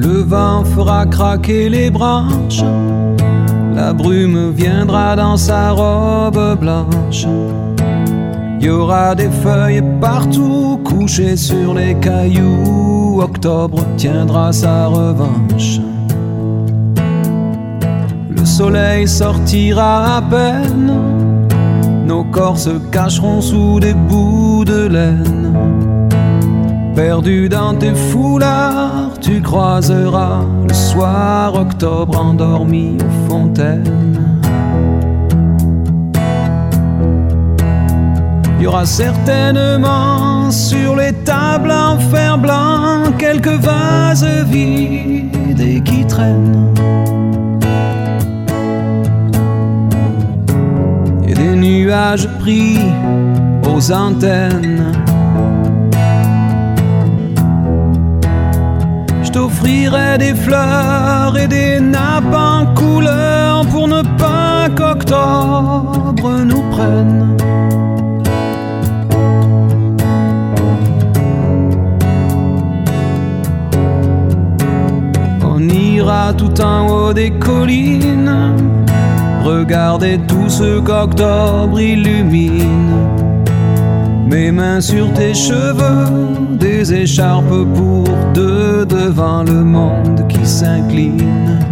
Le 0.04 0.24
vent 0.24 0.64
fera 0.66 1.06
craquer 1.06 1.70
les 1.70 1.92
branches, 1.92 2.64
la 3.76 3.94
brume 3.94 4.52
viendra 4.52 5.16
dans 5.16 5.38
sa 5.38 5.72
robe 5.72 6.58
blanche. 6.60 7.28
Il 8.60 8.66
y 8.66 8.70
aura 8.70 9.14
des 9.14 9.30
feuilles 9.30 9.84
partout 10.00 10.80
couchées 10.84 11.36
sur 11.36 11.76
les 11.76 11.94
cailloux. 11.96 13.22
Octobre 13.22 13.84
tiendra 13.98 14.52
sa 14.52 14.88
revanche. 14.88 15.80
Le 18.30 18.44
soleil 18.44 19.08
sortira 19.08 20.18
à 20.18 20.22
peine, 20.24 20.94
nos 22.08 22.24
corps 22.24 22.58
se 22.58 22.80
cacheront 22.92 23.42
sous 23.42 23.80
des 23.80 23.94
bouts 23.94 24.66
de 24.66 24.88
laine. 24.88 25.54
Perdu 26.96 27.50
dans 27.50 27.76
tes 27.76 27.94
foulards, 27.94 29.01
tu 29.22 29.42
croiseras 29.42 30.44
le 30.68 30.74
soir 30.74 31.54
octobre 31.54 32.20
endormi 32.20 32.98
aux 33.00 33.30
fontaines. 33.30 34.20
Il 38.58 38.64
y 38.64 38.68
aura 38.68 38.86
certainement 38.86 40.52
sur 40.52 40.96
les 40.96 41.14
tables 41.14 41.72
en 41.72 41.98
fer 41.98 42.38
blanc 42.38 43.12
quelques 43.18 43.48
vases 43.48 44.26
vides 44.48 45.60
et 45.60 45.82
qui 45.82 46.06
traînent. 46.06 46.74
Et 51.28 51.34
des 51.34 51.56
nuages 51.56 52.28
pris 52.40 52.80
aux 53.68 53.92
antennes. 53.92 54.94
Je 59.32 59.40
t'offrirai 59.40 60.18
des 60.18 60.36
fleurs 60.36 61.38
et 61.38 61.48
des 61.48 61.80
nappes 61.80 62.34
en 62.34 62.66
couleur 62.74 63.66
pour 63.68 63.88
ne 63.88 64.02
pas 64.18 64.68
qu'octobre 64.76 66.32
nous 66.46 66.64
prenne. 66.72 67.38
On 75.44 75.60
ira 75.70 76.34
tout 76.34 76.62
en 76.62 76.88
haut 76.88 77.14
des 77.14 77.32
collines, 77.32 78.56
regarder 79.44 80.20
tout 80.28 80.50
ce 80.50 80.80
qu'octobre 80.80 81.80
illumine. 81.80 83.11
Mes 84.32 84.50
mains 84.50 84.80
sur 84.80 85.12
tes 85.14 85.34
cheveux, 85.34 86.56
des 86.58 86.94
écharpes 86.94 87.66
pour 87.76 88.08
deux 88.34 88.86
devant 88.86 89.44
le 89.44 89.62
monde 89.62 90.26
qui 90.30 90.46
s'incline. 90.46 91.71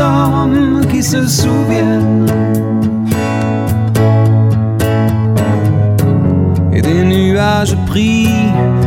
Hommes 0.00 0.86
qui 0.90 1.02
se 1.02 1.26
souviennent. 1.26 2.26
Et 6.72 6.80
des 6.80 7.04
nuages 7.04 7.76
pris 7.86 8.28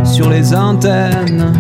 sur 0.03 0.29
les 0.29 0.55
antennes. 0.55 1.53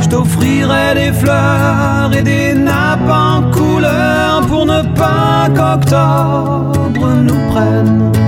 Je 0.00 0.08
t'offrirai 0.08 0.94
des 0.94 1.12
fleurs 1.12 2.10
et 2.16 2.22
des 2.22 2.54
nappes 2.54 3.10
en 3.10 3.50
couleur 3.50 4.46
pour 4.48 4.64
ne 4.64 4.82
pas 4.94 5.48
qu'octobre 5.54 7.08
nous 7.22 7.50
prenne. 7.50 8.27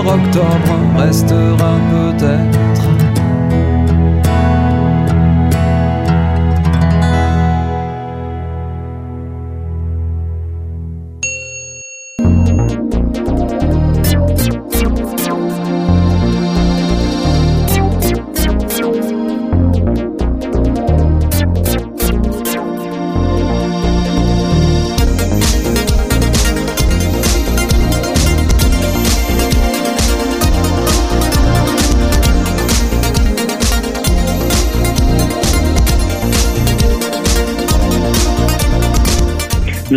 Octobre 0.00 0.74
restera 0.96 1.78
peut-être 1.90 2.53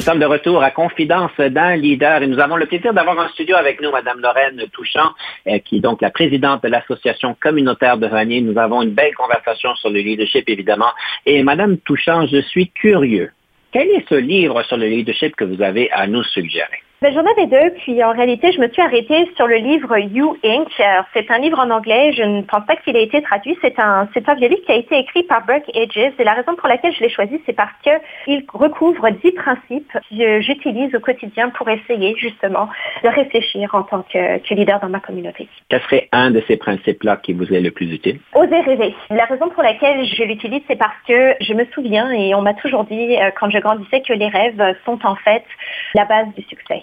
sommes 0.08 0.20
de 0.20 0.26
retour 0.26 0.64
à 0.64 0.72
Confidence 0.72 1.36
d'un 1.38 1.76
leader 1.76 2.24
et 2.24 2.28
nous 2.28 2.40
avons 2.40 2.56
le 2.56 2.66
plaisir 2.66 2.94
d'avoir 2.94 3.20
en 3.20 3.28
studio 3.28 3.58
avec 3.58 3.82
nous 3.82 3.92
Madame 3.92 4.22
Lorraine 4.22 4.64
Touchant, 4.72 5.12
euh, 5.48 5.60
qui 5.60 5.78
est 5.78 5.80
donc 5.82 6.02
la 6.02 6.12
présidente 6.12 6.64
de 6.64 6.70
l'association 6.70 7.36
communautaire 7.38 7.98
de 7.98 8.08
Vanier. 8.08 8.40
Nous 8.40 8.58
avons 8.58 8.82
une 8.82 8.92
belle 8.92 9.14
conversation 9.16 9.76
sur 9.76 9.90
le 9.90 10.00
leadership, 10.00 10.48
évidemment. 10.48 10.94
Et 11.26 11.44
Madame 11.44 11.78
Touchant, 11.80 12.26
je 12.26 12.42
suis 12.44 12.70
curieux. 12.70 13.32
Quel 13.74 13.90
est 13.90 14.08
ce 14.08 14.16
livre 14.16 14.64
sur 14.64 14.78
le 14.78 14.88
leadership 14.88 15.36
que 15.36 15.44
vous 15.44 15.62
avez 15.62 15.92
à 15.92 16.08
nous 16.08 16.24
suggérer? 16.24 16.87
Ben, 17.00 17.14
j'en 17.14 17.24
avais 17.28 17.46
deux, 17.46 17.76
puis 17.84 18.04
en 18.04 18.12
réalité, 18.12 18.52
je 18.52 18.60
me 18.60 18.68
suis 18.70 18.82
arrêtée 18.82 19.30
sur 19.36 19.46
le 19.46 19.58
livre 19.58 19.96
You 20.00 20.36
Inc. 20.44 20.68
C'est 21.14 21.30
un 21.30 21.38
livre 21.38 21.60
en 21.60 21.70
anglais, 21.70 22.12
je 22.14 22.24
ne 22.24 22.42
pense 22.42 22.66
pas 22.66 22.76
qu'il 22.76 22.98
ait 22.98 23.04
été 23.04 23.22
traduit. 23.22 23.56
C'est 23.62 23.80
un, 23.80 24.10
c'est 24.16 24.28
un 24.28 24.34
vieux 24.34 24.48
livre 24.48 24.64
qui 24.66 24.72
a 24.72 24.78
été 24.78 24.98
écrit 24.98 25.22
par 25.22 25.46
Burke 25.46 25.70
Edges. 25.76 26.14
Et 26.18 26.24
la 26.24 26.34
raison 26.34 26.56
pour 26.56 26.68
laquelle 26.68 26.92
je 26.96 27.02
l'ai 27.02 27.12
choisi, 27.12 27.40
c'est 27.46 27.54
parce 27.54 27.72
qu'il 27.84 28.44
recouvre 28.52 29.12
dix 29.12 29.32
principes 29.34 29.96
que 30.10 30.42
j'utilise 30.42 30.96
au 30.96 31.00
quotidien 31.00 31.50
pour 31.50 31.70
essayer 31.70 32.16
justement 32.18 32.68
de 33.04 33.10
réfléchir 33.10 33.76
en 33.76 33.84
tant 33.84 34.02
que, 34.02 34.40
que 34.40 34.56
leader 34.56 34.80
dans 34.80 34.90
ma 34.90 35.00
communauté. 35.00 35.48
Quel 35.70 35.82
serait 35.82 36.10
un 36.12 36.32
de 36.32 36.42
ces 36.48 36.58
principes-là 36.58 37.18
qui 37.18 37.34
vous 37.34 37.54
est 37.54 37.62
le 37.62 37.70
plus 37.70 37.94
utile? 37.94 38.20
Oser 38.34 38.62
rêver. 38.62 38.96
La 39.12 39.26
raison 39.26 39.50
pour 39.50 39.62
laquelle 39.62 40.04
je 40.04 40.24
l'utilise, 40.24 40.64
c'est 40.68 40.80
parce 40.80 40.98
que 41.08 41.36
je 41.42 41.54
me 41.54 41.66
souviens 41.76 42.10
et 42.10 42.34
on 42.34 42.42
m'a 42.42 42.56
toujours 42.56 42.86
dit 42.86 43.18
euh, 43.18 43.30
quand 43.40 43.52
je 43.52 43.60
grandissais 43.60 44.02
que 44.02 44.14
les 44.14 44.30
rêves 44.30 44.76
sont 44.84 44.98
en 45.06 45.16
fait 45.16 45.44
la 45.94 46.06
base 46.06 46.26
du 46.36 46.42
succès. 46.42 46.82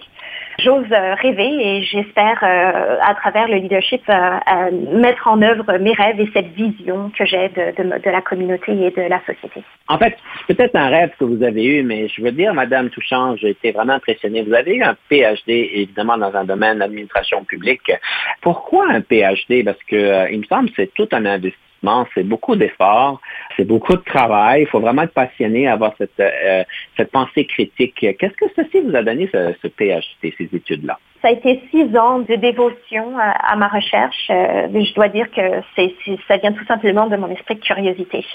J'ose 0.64 0.90
euh, 0.92 1.14
rêver 1.14 1.56
et 1.60 1.82
j'espère, 1.82 2.42
euh, 2.42 2.96
à 3.02 3.14
travers 3.14 3.48
le 3.48 3.56
leadership, 3.56 4.00
euh, 4.08 4.70
mettre 4.98 5.28
en 5.28 5.42
œuvre 5.42 5.76
mes 5.76 5.92
rêves 5.92 6.18
et 6.18 6.30
cette 6.32 6.54
vision 6.54 7.10
que 7.16 7.26
j'ai 7.26 7.50
de, 7.50 7.98
de, 8.02 8.10
la 8.10 8.22
communauté 8.22 8.72
et 8.72 8.90
de 8.90 9.02
la 9.02 9.20
société. 9.26 9.62
En 9.88 9.98
fait, 9.98 10.16
c'est 10.46 10.56
peut-être 10.56 10.76
un 10.76 10.88
rêve 10.88 11.10
que 11.18 11.24
vous 11.24 11.42
avez 11.42 11.64
eu, 11.64 11.82
mais 11.82 12.08
je 12.08 12.22
veux 12.22 12.32
dire, 12.32 12.54
Madame 12.54 12.88
Touchant, 12.88 13.36
j'ai 13.36 13.50
été 13.50 13.72
vraiment 13.72 13.94
impressionné. 13.94 14.42
Vous 14.42 14.54
avez 14.54 14.76
eu 14.76 14.82
un 14.82 14.96
PhD, 15.10 15.70
évidemment, 15.74 16.16
dans 16.16 16.34
un 16.34 16.44
domaine 16.44 16.78
d'administration 16.78 17.44
publique. 17.44 17.92
Pourquoi 18.40 18.86
un 18.88 19.02
PhD? 19.02 19.64
Parce 19.64 19.82
que 19.86 20.32
il 20.32 20.40
me 20.40 20.44
semble 20.44 20.70
que 20.70 20.76
c'est 20.76 20.94
tout 20.94 21.08
un 21.12 21.26
investissement 21.26 21.63
c'est 22.14 22.24
beaucoup 22.24 22.56
d'efforts, 22.56 23.20
c'est 23.56 23.64
beaucoup 23.64 23.94
de 23.94 24.02
travail. 24.02 24.62
Il 24.62 24.66
faut 24.68 24.80
vraiment 24.80 25.02
être 25.02 25.12
passionné, 25.12 25.68
avoir 25.68 25.94
cette, 25.98 26.18
euh, 26.20 26.64
cette 26.96 27.10
pensée 27.10 27.44
critique. 27.46 27.94
Qu'est-ce 27.94 28.36
que 28.36 28.46
ceci 28.56 28.80
vous 28.80 28.94
a 28.96 29.02
donné, 29.02 29.28
ce, 29.32 29.54
ce 29.62 29.68
ces 30.38 30.48
études-là? 30.52 30.98
Ça 31.24 31.30
a 31.30 31.32
été 31.32 31.62
six 31.70 31.96
ans 31.96 32.18
de 32.18 32.34
dévotion 32.34 33.16
à, 33.18 33.56
ma 33.56 33.68
recherche. 33.68 34.26
Euh, 34.28 34.68
je 34.70 34.92
dois 34.92 35.08
dire 35.08 35.30
que 35.30 35.62
c'est, 35.74 35.94
ça 36.28 36.36
vient 36.36 36.52
tout 36.52 36.66
simplement 36.66 37.06
de 37.06 37.16
mon 37.16 37.30
esprit 37.30 37.54
de 37.54 37.60
curiosité. 37.60 38.26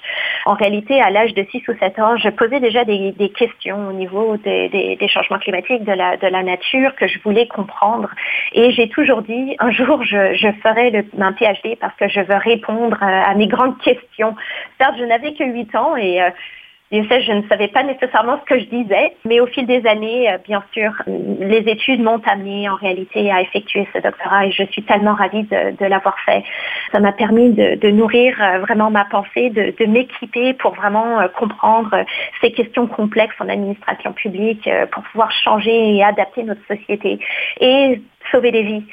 En 0.47 0.55
réalité, 0.55 0.99
à 0.99 1.11
l'âge 1.11 1.35
de 1.35 1.45
6 1.51 1.67
ou 1.67 1.73
7 1.77 1.99
ans, 1.99 2.17
je 2.17 2.29
posais 2.29 2.59
déjà 2.59 2.85
des, 2.85 3.13
questions 3.37 3.89
au 3.89 3.93
niveau 3.93 4.37
des, 4.37 4.97
changements 5.07 5.37
climatiques, 5.37 5.83
de 5.83 5.91
la, 5.91 6.17
de 6.17 6.25
la 6.25 6.41
nature 6.41 6.95
que 6.95 7.07
je 7.07 7.19
voulais 7.19 7.47
comprendre. 7.47 8.09
Et 8.53 8.71
j'ai 8.71 8.89
toujours 8.89 9.21
dit, 9.21 9.55
un 9.59 9.69
jour, 9.69 10.01
je, 10.03 10.51
ferai 10.63 10.89
le, 10.89 11.05
un 11.19 11.33
PhD 11.33 11.77
parce 11.79 11.95
que 11.95 12.07
je 12.07 12.21
veux 12.21 12.37
répondre 12.37 12.97
à, 13.03 13.35
mes 13.35 13.45
grandes 13.45 13.77
questions. 13.77 14.35
Certes, 14.79 14.95
je 14.97 15.03
n'avais 15.03 15.33
que 15.33 15.43
8 15.43 15.75
ans 15.75 15.95
et 15.95 16.23
euh, 16.23 16.31
je 16.91 17.31
ne 17.33 17.47
savais 17.47 17.67
pas 17.67 17.83
nécessairement 17.83 18.39
ce 18.39 18.45
que 18.45 18.59
je 18.59 18.65
disais, 18.65 19.13
mais 19.25 19.39
au 19.39 19.45
fil 19.47 19.65
des 19.67 19.85
années, 19.85 20.31
euh, 20.31 20.37
bien 20.43 20.63
sûr, 20.73 20.91
les 21.07 21.63
études 21.67 22.01
m'ont 22.01 22.21
amené 22.25 22.67
en 22.67 22.75
réalité 22.75 23.31
à 23.31 23.41
effectuer 23.41 23.87
ce 23.93 23.99
doctorat 24.01 24.47
et 24.47 24.51
je 24.51 24.63
suis 24.63 24.83
tellement 24.83 25.13
ravie 25.13 25.43
de, 25.43 25.85
l'avoir 25.85 26.19
fait. 26.25 26.43
Ça 26.91 26.99
m'a 26.99 27.11
permis 27.11 27.51
de, 27.51 27.89
nourrir 27.89 28.35
euh, 28.41 28.59
vraiment 28.59 28.89
ma 28.89 29.05
pensée, 29.05 29.49
de, 29.49 29.85
m'équiper 29.85 30.53
pour 30.53 30.73
vraiment 30.75 31.19
euh, 31.19 31.27
comprendre 31.27 31.95
ces 32.41 32.51
questions 32.51 32.87
complexes 32.87 33.35
en 33.39 33.49
administration 33.49 34.13
publique, 34.13 34.69
pour 34.91 35.03
pouvoir 35.03 35.31
changer 35.31 35.95
et 35.95 36.03
adapter 36.03 36.43
notre 36.43 36.61
société 36.67 37.19
et 37.59 38.01
sauver 38.31 38.51
des 38.51 38.63
vies. 38.63 38.83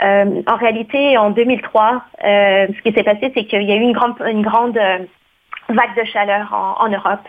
en 0.00 0.56
réalité, 0.56 1.18
en 1.18 1.30
2003, 1.30 2.02
ce 2.22 2.82
qui 2.82 2.92
s'est 2.92 3.02
passé, 3.02 3.32
c'est 3.34 3.44
qu'il 3.44 3.62
y 3.62 3.72
a 3.72 3.76
eu 3.76 3.80
une 3.80 3.92
grande, 3.92 4.14
une 4.26 4.42
grande 4.42 4.78
vague 5.68 5.96
de 5.96 6.04
chaleur 6.04 6.52
en, 6.52 6.88
Europe 6.88 7.26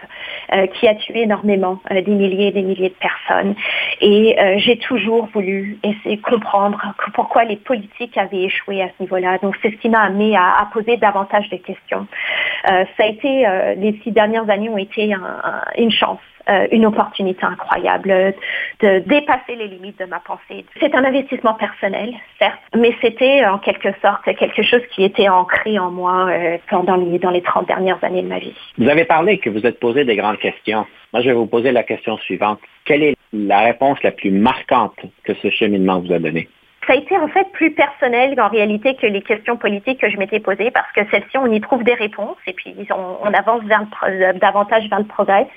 euh, 0.54 0.68
qui 0.68 0.88
a 0.88 0.96
tué 0.96 1.22
énormément 1.22 1.80
euh, 1.92 2.02
des 2.02 2.12
milliers 2.12 2.48
et 2.48 2.52
des 2.52 2.62
milliers 2.62 2.90
de 2.90 2.96
personnes. 2.96 3.56
Et 4.02 4.40
euh, 4.40 4.56
j'ai 4.58 4.78
toujours 4.78 5.28
voulu 5.34 5.80
essayer 5.84 6.18
de 6.18 6.22
comprendre 6.22 6.80
pourquoi 7.14 7.44
les 7.44 7.58
politiques 7.58 8.18
avaient 8.18 8.44
échoué 8.44 8.82
à 8.82 8.88
ce 8.88 9.04
niveau-là. 9.04 9.40
Donc 9.40 9.56
c'est 9.62 9.72
ce 9.72 9.78
qui 9.78 9.90
m'a 9.90 10.02
amené 10.02 10.36
à, 10.36 10.68
poser 10.72 10.98
davantage 10.98 11.50
de 11.50 11.58
questions. 11.58 12.08
ça 12.66 12.84
a 13.00 13.06
été, 13.06 13.46
les 13.78 14.00
six 14.04 14.12
dernières 14.12 14.50
années 14.50 14.70
ont 14.70 14.78
été 14.78 15.16
une 15.78 15.92
chance 15.92 16.20
euh, 16.50 16.68
une 16.72 16.86
opportunité 16.86 17.44
incroyable 17.46 18.34
de 18.82 19.00
dépasser 19.00 19.56
les 19.56 19.68
limites 19.68 20.00
de 20.00 20.06
ma 20.06 20.20
pensée. 20.20 20.66
C'est 20.80 20.96
un 20.96 21.04
investissement 21.04 21.54
personnel, 21.56 22.14
certes, 22.40 22.60
mais 22.76 22.96
c'était 23.02 23.46
en 23.46 23.58
quelque 23.58 23.90
sorte 24.02 24.24
quelque 24.24 24.64
chose 24.64 24.82
qui 24.94 25.04
était 25.04 25.30
ancré 25.30 25.80
en 25.80 25.92
moi 25.92 26.28
euh, 26.30 26.58
pendant 26.70 26.96
les, 26.96 27.20
dans 27.20 27.32
les 27.32 27.42
30 27.42 27.68
dernières 27.68 28.04
années 28.04 28.22
de 28.22 28.28
ma 28.28 28.40
vie. 28.40 28.56
Vous 28.78 28.90
avez 28.90 29.06
parlé 29.06 29.38
que 29.40 29.50
vous 29.50 29.66
êtes 29.66 29.80
posé 29.80 30.06
des 30.06 30.16
grandes 30.16 30.40
questions. 30.40 30.86
Moi, 31.14 31.22
je 31.22 31.30
vais 31.30 31.36
vous 31.36 31.48
poser 31.48 31.72
la 31.72 31.84
question 31.84 32.18
suivante. 32.18 32.60
Quelle 32.86 33.04
est 33.04 33.16
la 33.34 33.60
réponse 33.60 34.02
la 34.04 34.12
plus 34.12 34.32
marquante 34.32 34.98
que 35.24 35.34
ce 35.36 35.50
cheminement 35.50 36.00
vous 36.00 36.14
a 36.14 36.20
donnée? 36.20 36.48
ça 36.88 36.94
a 36.94 36.96
été 36.96 37.18
en 37.18 37.28
fait 37.28 37.46
plus 37.52 37.72
personnel 37.72 38.40
en 38.40 38.48
réalité 38.48 38.96
que 38.96 39.06
les 39.06 39.22
questions 39.22 39.58
politiques 39.58 40.00
que 40.00 40.10
je 40.10 40.18
m'étais 40.18 40.40
posées 40.40 40.72
parce 40.72 40.90
que 40.94 41.02
celles-ci, 41.12 41.38
on 41.38 41.52
y 41.52 41.60
trouve 41.60 41.84
des 41.84 41.94
réponses 41.94 42.38
et 42.48 42.54
puis 42.54 42.74
on, 42.92 43.34
avance 43.34 43.62
davantage 43.66 44.90
vers 44.90 45.00
le 45.00 45.06
progrès. 45.06 45.48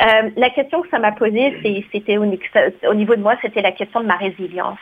Euh, 0.00 0.30
la 0.36 0.50
question 0.50 0.82
que 0.82 0.88
ça 0.90 0.98
m'a 0.98 1.12
posée, 1.12 1.86
c'était 1.92 2.18
au, 2.18 2.24
niveau 2.24 3.16
de 3.16 3.22
moi, 3.22 3.34
c'était 3.42 3.62
la 3.62 3.72
question 3.72 4.00
de 4.00 4.06
ma 4.06 4.16
résilience. 4.16 4.78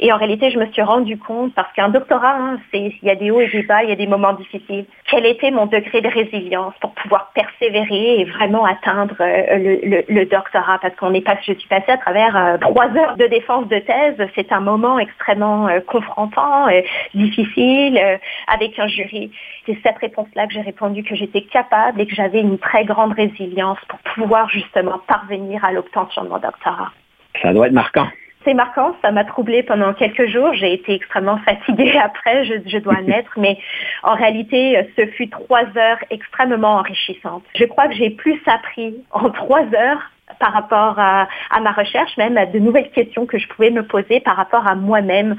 Et 0.00 0.12
en 0.12 0.16
réalité, 0.16 0.50
je 0.50 0.58
me 0.58 0.66
suis 0.72 0.82
rendu 0.82 1.18
compte, 1.18 1.54
parce 1.54 1.70
qu'un 1.74 1.90
doctorat, 1.90 2.34
hein, 2.34 2.58
il 2.72 2.92
y 3.02 3.10
a 3.10 3.14
des 3.14 3.30
hauts 3.30 3.40
et 3.40 3.48
des 3.48 3.62
bas, 3.62 3.82
il 3.82 3.90
y 3.90 3.92
a 3.92 3.96
des 3.96 4.06
moments 4.06 4.32
difficiles, 4.32 4.86
quel 5.10 5.26
était 5.26 5.50
mon 5.50 5.66
degré 5.66 6.00
de 6.00 6.08
résilience 6.08 6.74
pour 6.80 6.92
pouvoir 6.92 7.32
persévérer 7.34 8.20
et 8.20 8.24
vraiment 8.24 8.64
atteindre 8.64 9.16
euh, 9.20 10.04
le, 10.08 10.24
doctorat, 10.24 10.78
parce 10.80 10.94
qu'on 10.96 11.12
est 11.12 11.20
pas, 11.20 11.36
je 11.42 11.52
suis 11.52 11.68
passée 11.68 11.92
à 11.92 11.98
travers 11.98 12.36
euh, 12.36 12.58
trois 12.58 12.88
heures 12.96 13.16
de 13.16 13.26
défense 13.26 13.68
de 13.68 13.78
thèse. 13.78 14.16
C'est 14.34 14.52
un 14.52 14.60
moment 14.60 14.98
extrêmement 14.98 15.68
confrontant, 15.86 16.66
difficile, 17.14 18.00
avec 18.46 18.78
un 18.78 18.88
jury. 18.88 19.30
C'est 19.68 19.76
cette 19.82 19.98
réponse-là 19.98 20.46
que 20.46 20.54
j'ai 20.54 20.62
répondu 20.62 21.02
que 21.02 21.14
j'étais 21.14 21.42
capable 21.42 22.00
et 22.00 22.06
que 22.06 22.14
j'avais 22.14 22.40
une 22.40 22.58
très 22.58 22.86
grande 22.86 23.12
résilience 23.12 23.78
pour 23.86 23.98
pouvoir 24.14 24.48
justement 24.48 24.98
parvenir 25.06 25.62
à 25.62 25.72
l'obtention 25.72 26.24
de 26.24 26.28
mon 26.30 26.38
doctorat. 26.38 26.90
Ça 27.42 27.52
doit 27.52 27.66
être 27.66 27.74
marquant. 27.74 28.08
C'est 28.46 28.54
marquant, 28.54 28.96
ça 29.02 29.10
m'a 29.10 29.24
troublée 29.24 29.62
pendant 29.62 29.92
quelques 29.92 30.26
jours. 30.28 30.54
J'ai 30.54 30.72
été 30.72 30.94
extrêmement 30.94 31.36
fatiguée 31.44 31.98
après, 32.02 32.46
je, 32.46 32.78
dois 32.78 32.94
admettre, 32.98 33.32
mais 33.36 33.58
en 34.02 34.14
réalité, 34.14 34.88
ce 34.96 35.04
fut 35.08 35.28
trois 35.28 35.64
heures 35.76 35.98
extrêmement 36.08 36.76
enrichissantes. 36.76 37.44
Je 37.54 37.64
crois 37.66 37.88
que 37.88 37.94
j'ai 37.94 38.08
plus 38.08 38.40
appris 38.46 38.96
en 39.10 39.28
trois 39.30 39.64
heures 39.74 40.10
par 40.40 40.54
rapport 40.54 40.98
à, 40.98 41.28
ma 41.60 41.72
recherche, 41.72 42.16
même 42.16 42.38
à 42.38 42.46
de 42.46 42.58
nouvelles 42.58 42.90
questions 42.90 43.26
que 43.26 43.38
je 43.38 43.46
pouvais 43.48 43.70
me 43.70 43.82
poser 43.82 44.20
par 44.20 44.36
rapport 44.36 44.66
à 44.66 44.74
moi-même 44.74 45.36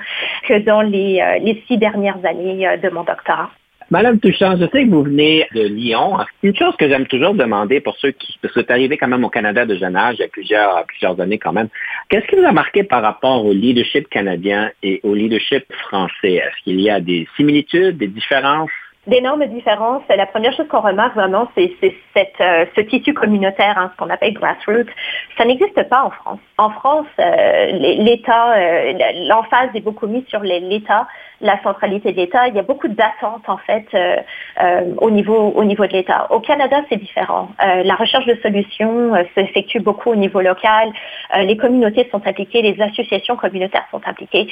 que 0.48 0.60
dans 0.60 0.82
les 0.82 1.20
euh, 1.20 1.54
six 1.68 1.78
dernières 1.78 2.24
années 2.26 2.68
euh, 2.68 2.78
de 2.78 2.90
mon 2.90 3.04
doctorat. 3.04 3.50
Madame 3.92 4.20
Touchant, 4.20 4.56
je 4.56 4.66
sais 4.66 4.86
que 4.86 4.90
vous 4.92 5.02
venez 5.02 5.48
de 5.56 5.64
Lyon. 5.64 6.18
Une 6.44 6.56
chose 6.56 6.76
que 6.78 6.88
j'aime 6.88 7.08
toujours 7.08 7.34
demander 7.34 7.80
pour 7.80 7.98
ceux 7.98 8.12
qui, 8.12 8.38
parce 8.40 8.54
que 8.54 8.72
arrivé 8.72 8.98
quand 8.98 9.08
même 9.08 9.24
au 9.24 9.30
Canada 9.30 9.66
de 9.66 9.76
jeune 9.76 9.96
âge, 9.96 10.18
il 10.20 10.22
y 10.22 10.26
a 10.26 10.28
plusieurs, 10.28 10.86
plusieurs 10.86 11.20
années 11.20 11.40
quand 11.40 11.54
même. 11.54 11.70
Qu'est-ce 12.08 12.28
qui 12.28 12.36
vous 12.36 12.46
a 12.46 12.52
marqué 12.52 12.84
par 12.84 13.02
rapport 13.02 13.44
au 13.44 13.52
leadership 13.52 14.08
canadien 14.10 14.70
et 14.84 15.00
au 15.02 15.16
leadership 15.16 15.66
français? 15.88 16.36
Est-ce 16.36 16.64
qu'il 16.64 16.80
y 16.80 16.92
a 16.92 17.00
des 17.00 17.28
similitudes, 17.36 17.98
des 17.98 18.08
différences? 18.08 18.70
d'énormes 19.08 19.46
différences. 19.48 20.04
La 20.10 20.26
première 20.26 20.54
chose 20.54 20.68
qu'on 20.68 20.82
remarque 20.82 21.16
vraiment, 21.16 21.50
c'est 21.56 21.72
euh, 21.82 22.66
ce 22.76 22.82
tissu 22.82 23.14
communautaire, 23.14 23.78
hein, 23.78 23.92
ce 23.92 23.98
qu'on 23.98 24.10
appelle 24.10 24.34
grassroots. 24.34 24.90
Ça 25.38 25.46
n'existe 25.46 25.82
pas 25.90 26.04
en 26.04 26.12
France. 26.12 26.40
En 26.58 26.70
France, 26.70 27.08
euh, 27.20 27.72
l'État, 27.72 28.54
euh, 28.54 28.94
l'emphase 29.28 29.70
est 29.74 29.82
beaucoup 29.82 30.08
mise 30.08 30.26
sur 30.28 30.42
l'État 30.42 31.08
la 31.42 31.62
centralité 31.64 32.12
de 32.12 32.18
l'État. 32.18 32.48
Il 32.48 32.56
y 32.56 32.60
a 32.60 32.64
beaucoup 32.64 32.88
d'attentes 32.88 33.48
en 33.48 33.58
fait 33.58 33.86
euh, 33.94 34.18
euh, 34.62 34.94
au 34.98 35.10
niveau 35.10 35.36
au 35.36 35.64
niveau 35.64 35.86
de 35.86 35.94
l'État. 35.94 36.28
Au 36.32 36.40
Canada, 36.40 36.82
c'est 36.90 36.98
différent. 36.98 37.50
Euh, 37.64 37.84
la 37.84 37.96
recherche 37.96 38.26
de 38.26 38.36
solutions 38.42 39.14
s'effectue 39.36 39.80
beaucoup 39.80 40.12
au 40.12 40.16
niveau 40.16 40.42
local. 40.42 40.92
les 41.36 41.58
communautés 41.58 42.08
sont 42.12 42.26
impliquées, 42.28 42.62
les 42.62 42.82
associations 42.82 43.36
communautaires 43.36 43.86
sont 43.92 44.02
impliquées. 44.06 44.48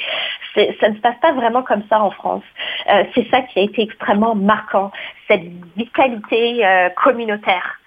Ça 0.54 0.88
ne 0.88 0.94
se 0.94 1.00
passe 1.00 1.18
pas 1.20 1.32
vraiment 1.32 1.62
comme 1.62 1.82
ça 1.88 2.00
en 2.00 2.10
France. 2.10 2.44
c'est 3.14 3.28
ça 3.30 3.42
qui 3.42 3.58
a 3.60 3.62
été 3.62 3.82
extrêmement 3.82 4.34
marquant, 4.34 4.90
cette 5.28 5.44
vitalité 5.76 6.64
communautaire. 7.02 7.77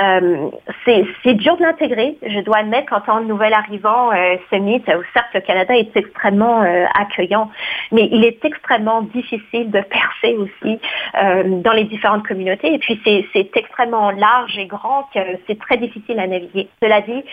Euh, 0.00 0.50
c'est 0.84 1.34
dur 1.34 1.56
de 1.56 1.62
l'intégrer. 1.62 2.16
Je 2.22 2.40
dois 2.40 2.58
admettre 2.58 2.90
qu'en 2.90 3.00
tant 3.00 3.18
que 3.18 3.24
nouvel 3.24 3.52
arrivant, 3.52 4.12
euh, 4.12 4.36
ce 4.50 4.56
mythe, 4.56 4.88
euh, 4.88 5.02
certes, 5.12 5.28
le 5.34 5.40
Canada 5.40 5.76
est 5.76 5.96
extrêmement 5.96 6.60
accueillant, 6.94 7.50
mais 7.92 8.08
il 8.10 8.24
est 8.24 8.44
extrêmement 8.44 9.02
difficile 9.02 9.70
de 9.70 9.80
percer 10.22 10.36
aussi 10.36 10.78
dans 11.62 11.72
les 11.72 11.84
différentes 11.84 12.26
communautés. 12.26 12.74
Et 12.74 12.78
puis, 12.78 13.00
c'est 13.04 13.56
extrêmement 13.56 14.10
large 14.10 14.56
et 14.58 14.66
grand 14.66 15.08
que 15.14 15.20
c'est 15.46 15.58
très 15.58 15.76
difficile 15.76 16.18
à 16.20 16.26
naviguer. 16.26 16.68
Cela 16.82 17.00
dit, 17.00 17.24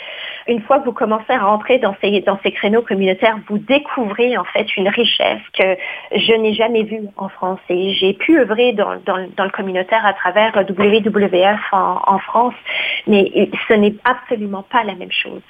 une 0.47 0.62
fois 0.62 0.80
que 0.80 0.86
vous 0.86 0.93
commencez 0.93 1.32
à 1.32 1.39
rentrer 1.39 1.80
dans 1.80 1.95
ces, 2.01 2.51
créneaux 2.51 2.82
communautaires, 2.82 3.38
vous 3.47 3.58
découvrez 3.58 4.38
en 4.38 4.43
fait 4.45 4.75
une 4.78 4.88
richesse 4.88 5.41
que 5.58 5.78
je 6.15 6.34
n'ai 6.34 6.54
jamais 6.54 6.84
vue 6.84 7.08
en 7.17 7.30
France. 7.30 7.60
Et 7.69 7.93
j'ai 7.93 8.13
pu 8.13 8.39
œuvrer 8.39 8.73
dans, 8.73 8.93
le 8.93 9.51
communautaire 9.51 10.06
à 10.06 10.13
travers 10.13 10.54
WWF 10.56 11.60
en, 11.71 12.01
en 12.06 12.19
France 12.19 12.55
mais 13.08 13.50
ce 13.68 13.74
n'est 13.74 13.96
absolument 14.04 14.63
pas 14.63 14.84
la 14.84 14.96
même 14.96 15.12
chose. 15.12 15.41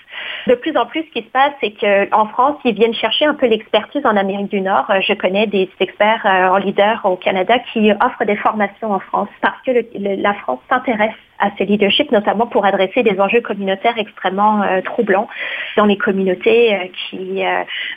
De 0.48 0.56
plus 0.56 0.76
en 0.78 0.86
plus, 0.86 1.02
ce 1.02 1.12
qui 1.12 1.26
se 1.26 1.32
passe, 1.32 1.54
c'est 1.62 1.72
qu'en 1.72 2.28
France, 2.28 2.58
ils 2.66 2.76
viennent 2.76 2.94
chercher 2.94 3.26
un 3.26 3.34
peu 3.34 3.48
l'expertise 3.48 4.06
en 4.06 4.16
Amérique 4.16 4.50
du 4.50 4.62
Nord. 4.62 4.86
Je 5.02 5.14
connais 5.14 5.48
des 5.48 5.70
experts 5.80 6.26
euh, 6.26 6.50
en 6.50 6.58
leader 6.58 7.02
au 7.04 7.16
Canada 7.16 7.60
qui 7.72 7.92
offrent 7.92 8.26
des 8.26 8.36
formations 8.36 8.92
en 8.92 9.00
France 9.00 9.30
parce 9.42 9.62
que 9.66 9.72
la 9.96 10.34
France 10.36 10.60
s'intéresse 10.70 11.16
à 11.40 11.50
ce 11.58 11.64
leadership, 11.64 12.12
notamment 12.12 12.48
pour 12.48 12.66
adresser 12.66 13.04
des 13.04 13.20
enjeux 13.20 13.42
communautaires 13.42 13.98
extrêmement 13.98 14.64
euh, 14.64 14.82
troublants 14.82 15.28
dans 15.76 15.86
les 15.86 15.98
communautés 15.98 16.74
euh, 16.74 16.78
qui, 17.10 17.44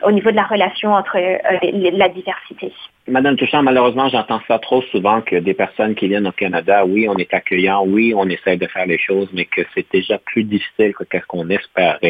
au 0.05 0.11
niveau 0.11 0.31
de 0.31 0.37
la 0.37 0.43
relation 0.45 0.93
entre 0.93 1.19
la 1.19 2.09
diversité. 2.09 2.73
Madame 3.09 3.37
Touchant, 3.37 3.63
malheureusement, 3.63 4.09
j'entends 4.09 4.41
ça 4.47 4.59
trop 4.59 4.83
souvent 4.83 5.23
que 5.23 5.37
des 5.37 5.55
personnes 5.55 5.95
qui 5.95 6.09
viennent 6.09 6.27
au 6.27 6.33
Canada, 6.33 6.85
oui, 6.85 7.09
on 7.09 7.17
est 7.17 7.33
accueillant, 7.33 7.85
oui, 7.87 8.13
on 8.15 8.29
essaie 8.29 8.57
de 8.57 8.67
faire 8.67 8.87
les 8.87 8.99
choses, 8.99 9.29
mais 9.33 9.47
que 9.47 9.63
c'est 9.75 9.87
déjà 9.91 10.19
plus 10.19 10.45
difficile 10.45 10.93
que 10.93 11.19
ce 11.19 11.27
qu'on 11.27 11.49
espérait. 11.49 12.08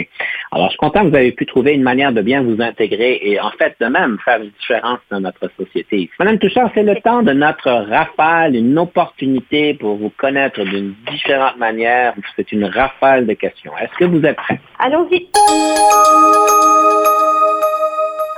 Alors, 0.53 0.67
je 0.67 0.71
suis 0.71 0.79
content 0.79 1.05
que 1.05 1.09
vous 1.09 1.17
avez 1.17 1.33
pu 1.33 1.47
trouver 1.47 1.75
une 1.75 1.83
manière 1.83 2.13
de 2.13 2.23
bien 2.23 2.43
vous 2.43 2.61
intégrer 2.61 3.19
et, 3.23 3.41
en 3.41 3.51
fait, 3.51 3.75
de 3.81 3.87
même 3.87 4.19
faire 4.25 4.41
une 4.43 4.51
différence 4.51 5.01
dans 5.11 5.21
notre 5.21 5.51
société. 5.57 6.11
Madame 6.19 6.39
Touchant, 6.39 6.71
c'est 6.75 6.83
le 6.83 6.97
temps 6.97 7.23
de 7.23 7.33
notre 7.33 7.71
rafale, 7.71 8.57
une 8.57 8.79
opportunité 8.79 9.75
pour 9.75 9.97
vous 9.97 10.11
connaître 10.11 10.63
d'une 10.65 10.95
différente 11.11 11.59
manière. 11.59 12.15
C'est 12.37 12.51
une 12.53 12.65
rafale 12.65 13.27
de 13.27 13.35
questions. 13.35 13.73
Est-ce 13.79 13.97
que 13.99 14.05
vous 14.05 14.25
êtes 14.25 14.37
prêts? 14.37 14.61
Allons-y. 14.79 15.29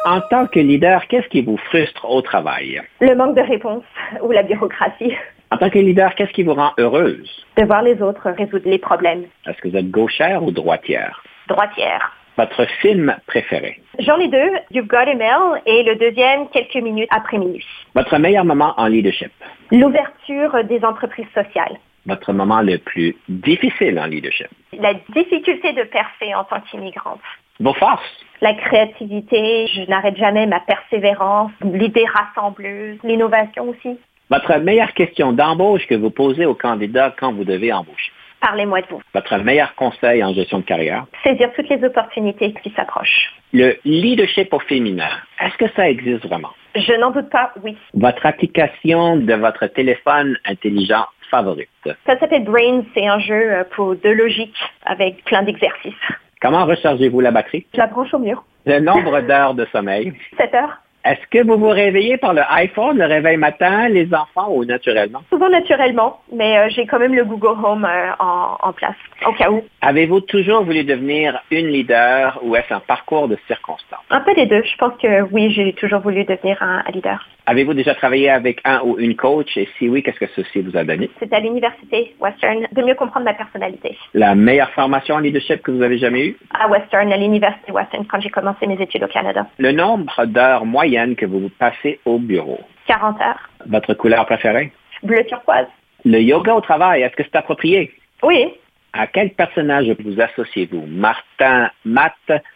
En 0.05 0.21
tant 0.23 0.47
que 0.47 0.59
leader, 0.59 1.07
qu'est-ce 1.09 1.29
qui 1.29 1.43
vous 1.43 1.59
frustre 1.59 2.09
au 2.11 2.23
travail? 2.23 2.81
Le 3.01 3.15
manque 3.15 3.37
de 3.37 3.43
réponse 3.43 3.85
ou 4.23 4.33
la 4.33 4.43
bureaucratie. 4.43 5.13
En 5.51 5.59
tant 5.59 5.69
que 5.69 5.79
leader, 5.79 6.15
qu'est-ce 6.15 6.33
qui 6.33 6.43
vous 6.43 6.55
rend 6.55 6.73
heureuse? 6.79 7.29
De 7.59 7.65
voir 7.65 7.83
les 7.83 8.01
autres 8.01 8.31
résoudre 8.31 8.69
les 8.69 8.79
problèmes. 8.79 9.25
Est-ce 9.47 9.61
que 9.61 9.69
vous 9.69 9.77
êtes 9.77 9.91
gauchère 9.91 10.43
ou 10.43 10.53
droitière? 10.53 11.23
Droitière. 11.51 12.13
Votre 12.37 12.65
film 12.81 13.17
préféré? 13.27 13.81
J'en 13.99 14.19
ai 14.21 14.29
deux, 14.29 14.51
You've 14.71 14.87
Got 14.87 14.99
a 14.99 15.15
Mail 15.15 15.61
et 15.67 15.83
le 15.83 15.97
deuxième, 15.97 16.49
quelques 16.51 16.77
minutes 16.77 17.09
après 17.11 17.39
minuit. 17.39 17.67
Votre 17.97 18.19
meilleur 18.19 18.45
moment 18.45 18.73
en 18.77 18.87
leadership? 18.87 19.33
L'ouverture 19.73 20.63
des 20.65 20.85
entreprises 20.85 21.27
sociales. 21.35 21.77
Votre 22.07 22.33
moment 22.33 22.61
le 22.61 22.79
plus 22.79 23.17
difficile 23.29 23.99
en 23.99 24.07
leadership? 24.07 24.47
La 24.79 24.95
difficulté 25.13 25.73
de 25.73 25.83
percer 25.83 26.33
en 26.37 26.45
tant 26.45 26.61
qu'immigrante. 26.61 27.21
Vos 27.59 27.75
forces? 27.75 28.25
La 28.41 28.55
créativité, 28.55 29.67
je 29.67 29.83
n'arrête 29.91 30.17
jamais 30.17 30.47
ma 30.47 30.61
persévérance, 30.61 31.51
l'idée 31.65 32.07
rassembleuse, 32.07 32.99
l'innovation 33.03 33.69
aussi. 33.71 33.99
Votre 34.31 34.57
meilleure 34.59 34.95
question 34.95 35.33
d'embauche 35.33 35.85
que 35.89 35.97
vous 35.97 36.11
posez 36.11 36.47
aux 36.47 36.55
candidats 36.55 37.13
quand 37.19 37.33
vous 37.33 37.45
devez 37.45 37.73
embaucher? 37.73 38.13
Parlez-moi 38.41 38.81
de 38.83 38.87
vous. 38.91 39.03
Votre 39.15 39.37
meilleur 39.39 39.75
conseil 39.75 40.25
en 40.25 40.33
gestion 40.33 40.59
de 40.59 40.65
carrière? 40.65 41.07
Saisir 41.23 41.51
toutes 41.55 41.69
les 41.69 41.83
opportunités 41.85 42.55
qui 42.63 42.71
s'approchent. 42.71 43.33
Le 43.53 43.77
leadership 43.85 44.53
au 44.55 44.61
féminin, 44.61 45.11
est-ce 45.41 45.57
que 45.57 45.71
ça 45.75 45.89
existe 45.91 46.25
vraiment? 46.27 46.51
Je 46.75 46.93
n'en 47.01 47.11
doute 47.11 47.29
pas, 47.31 47.53
oui. 47.63 47.77
Votre 47.95 48.25
application 48.27 49.17
de 49.17 49.35
votre 49.35 49.67
téléphone 49.67 50.37
intelligent 50.47 51.05
favorite? 51.31 51.69
Ça 52.07 52.19
s'appelle 52.19 52.45
Brains, 52.45 52.85
c'est 52.95 53.07
un 53.07 53.19
jeu 53.19 53.53
euh, 53.53 53.65
pour 53.75 53.97
de 53.97 54.09
logique 54.09 54.57
avec 54.87 55.25
plein 55.25 55.43
d'exercices. 55.43 55.95
Comment 56.41 56.65
rechargez-vous 56.65 57.21
la 57.21 57.33
batterie? 57.33 57.67
Je 57.75 57.79
la 57.79 57.87
branche 57.89 58.15
au 58.15 58.19
mur. 58.19 58.45
Le 58.67 58.79
nombre 58.81 59.21
d'heures 59.21 59.55
de 59.55 59.67
sommeil? 59.73 60.13
7 60.39 60.55
heures. 60.55 60.79
Est-ce 61.03 61.27
que 61.31 61.43
vous 61.47 61.57
vous 61.57 61.71
réveillez 61.71 62.19
par 62.19 62.35
le 62.35 62.43
iPhone, 62.51 62.99
le 62.99 63.07
réveil 63.07 63.39
matin, 63.39 63.89
les 63.89 64.13
enfants 64.13 64.51
ou 64.51 64.67
naturellement? 64.67 65.23
Souvent 65.31 65.49
naturellement, 65.49 66.21
mais 66.31 66.59
euh, 66.59 66.69
j'ai 66.69 66.85
quand 66.85 66.99
même 66.99 67.15
le 67.15 67.25
Google 67.25 67.59
Home 67.65 67.87
euh, 67.87 68.11
en, 68.19 68.73
place, 68.75 68.97
au 69.27 69.33
cas 69.33 69.51
où. 69.51 69.65
Avez-vous 69.81 70.21
toujours 70.21 70.63
voulu 70.63 70.85
devenir 70.85 71.41
une 71.51 71.69
leader 71.69 72.39
ou 72.43 72.55
est-ce 72.55 72.75
un 72.75 72.81
parcours 72.81 73.29
de 73.29 73.39
circonstances? 73.47 74.05
Un 74.11 74.21
peu 74.21 74.35
des 74.35 74.45
deux. 74.45 74.63
Je 74.63 74.77
pense 74.77 74.93
que 75.01 75.23
oui, 75.33 75.51
j'ai 75.53 75.73
toujours 75.73 76.01
voulu 76.01 76.25
devenir 76.25 76.63
un 76.63 76.85
leader. 76.93 77.27
Avez-vous 77.47 77.73
déjà 77.73 77.95
travaillé 77.95 78.29
avec 78.29 78.61
un 78.65 78.83
ou 78.85 78.99
une 78.99 79.17
coach? 79.17 79.57
Et 79.57 79.69
si 79.79 79.89
oui, 79.89 80.03
qu'est-ce 80.03 80.21
que 80.21 80.31
ceci 80.37 80.61
vous 80.61 80.77
a 80.77 80.85
donné? 80.85 81.09
C'est 81.19 81.33
à 81.33 81.41
l'université 81.41 82.15
Western, 82.21 82.67
de 82.71 82.83
mieux 82.83 82.95
comprendre 82.95 83.25
ma 83.25 83.35
personnalité. 83.35 83.97
La 84.13 84.35
meilleure 84.35 84.71
formation 84.71 85.15
en 85.15 85.21
leadership 85.21 85.63
que 85.63 85.71
vous 85.71 85.83
avez 85.83 85.97
jamais 85.97 86.27
eue? 86.27 86.37
À 86.53 86.69
Western, 86.69 87.11
à 87.11 87.17
l'université 87.17 87.73
Western, 87.73 88.05
quand 88.07 88.21
j'ai 88.21 88.29
commencé 88.29 88.67
mes 88.67 88.81
études 88.81 89.03
au 89.03 89.09
Canada. 89.09 89.47
Le 89.59 89.73
nombre 89.73 90.27
d'heures 90.27 90.67
moyennes 90.67 90.90
que 90.91 91.27
vous 91.27 91.51
passez 91.59 92.01
au 92.05 92.19
bureau? 92.19 92.61
40 92.87 93.21
heures. 93.21 93.51
Votre 93.67 93.95
couleur 93.95 94.27
préférée? 94.27 94.73
Bleu 95.03 95.25
turquoise. 95.27 95.67
Le 96.05 96.21
yoga 96.21 96.55
au 96.55 96.61
travail, 96.61 97.03
est-ce 97.03 97.15
que 97.15 97.23
c'est 97.23 97.37
approprié? 97.37 97.93
Oui. 98.23 98.53
À 98.93 99.07
quel 99.07 99.31
personnage 99.31 99.87
vous 100.05 100.21
associez-vous? 100.21 100.87
Martin 100.89 101.71
Matt, 101.85 102.15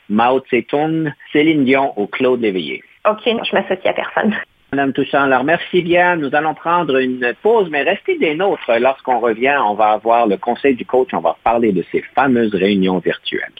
Mao 0.09 0.41
Tse-tung, 0.41 1.13
Céline 1.33 1.65
Dion 1.65 1.93
ou 1.97 2.07
Claude 2.07 2.41
Léveillé? 2.41 2.83
OK, 3.09 3.21
je 3.25 3.55
m'associe 3.55 3.87
à 3.87 3.93
personne. 3.93 4.35
Madame 4.73 4.93
Touchant, 4.93 5.23
alors 5.23 5.45
merci 5.45 5.83
bien. 5.83 6.17
Nous 6.17 6.35
allons 6.35 6.55
prendre 6.55 6.97
une 6.97 7.33
pause, 7.43 7.69
mais 7.71 7.83
restez 7.83 8.19
des 8.19 8.35
nôtres. 8.35 8.73
Lorsqu'on 8.81 9.21
revient, 9.21 9.57
on 9.65 9.75
va 9.75 9.91
avoir 9.91 10.27
le 10.27 10.37
conseil 10.37 10.75
du 10.75 10.85
coach. 10.85 11.11
On 11.13 11.21
va 11.21 11.37
parler 11.45 11.71
de 11.71 11.85
ces 11.93 12.03
fameuses 12.17 12.55
réunions 12.55 12.99
virtuelles. 12.99 13.53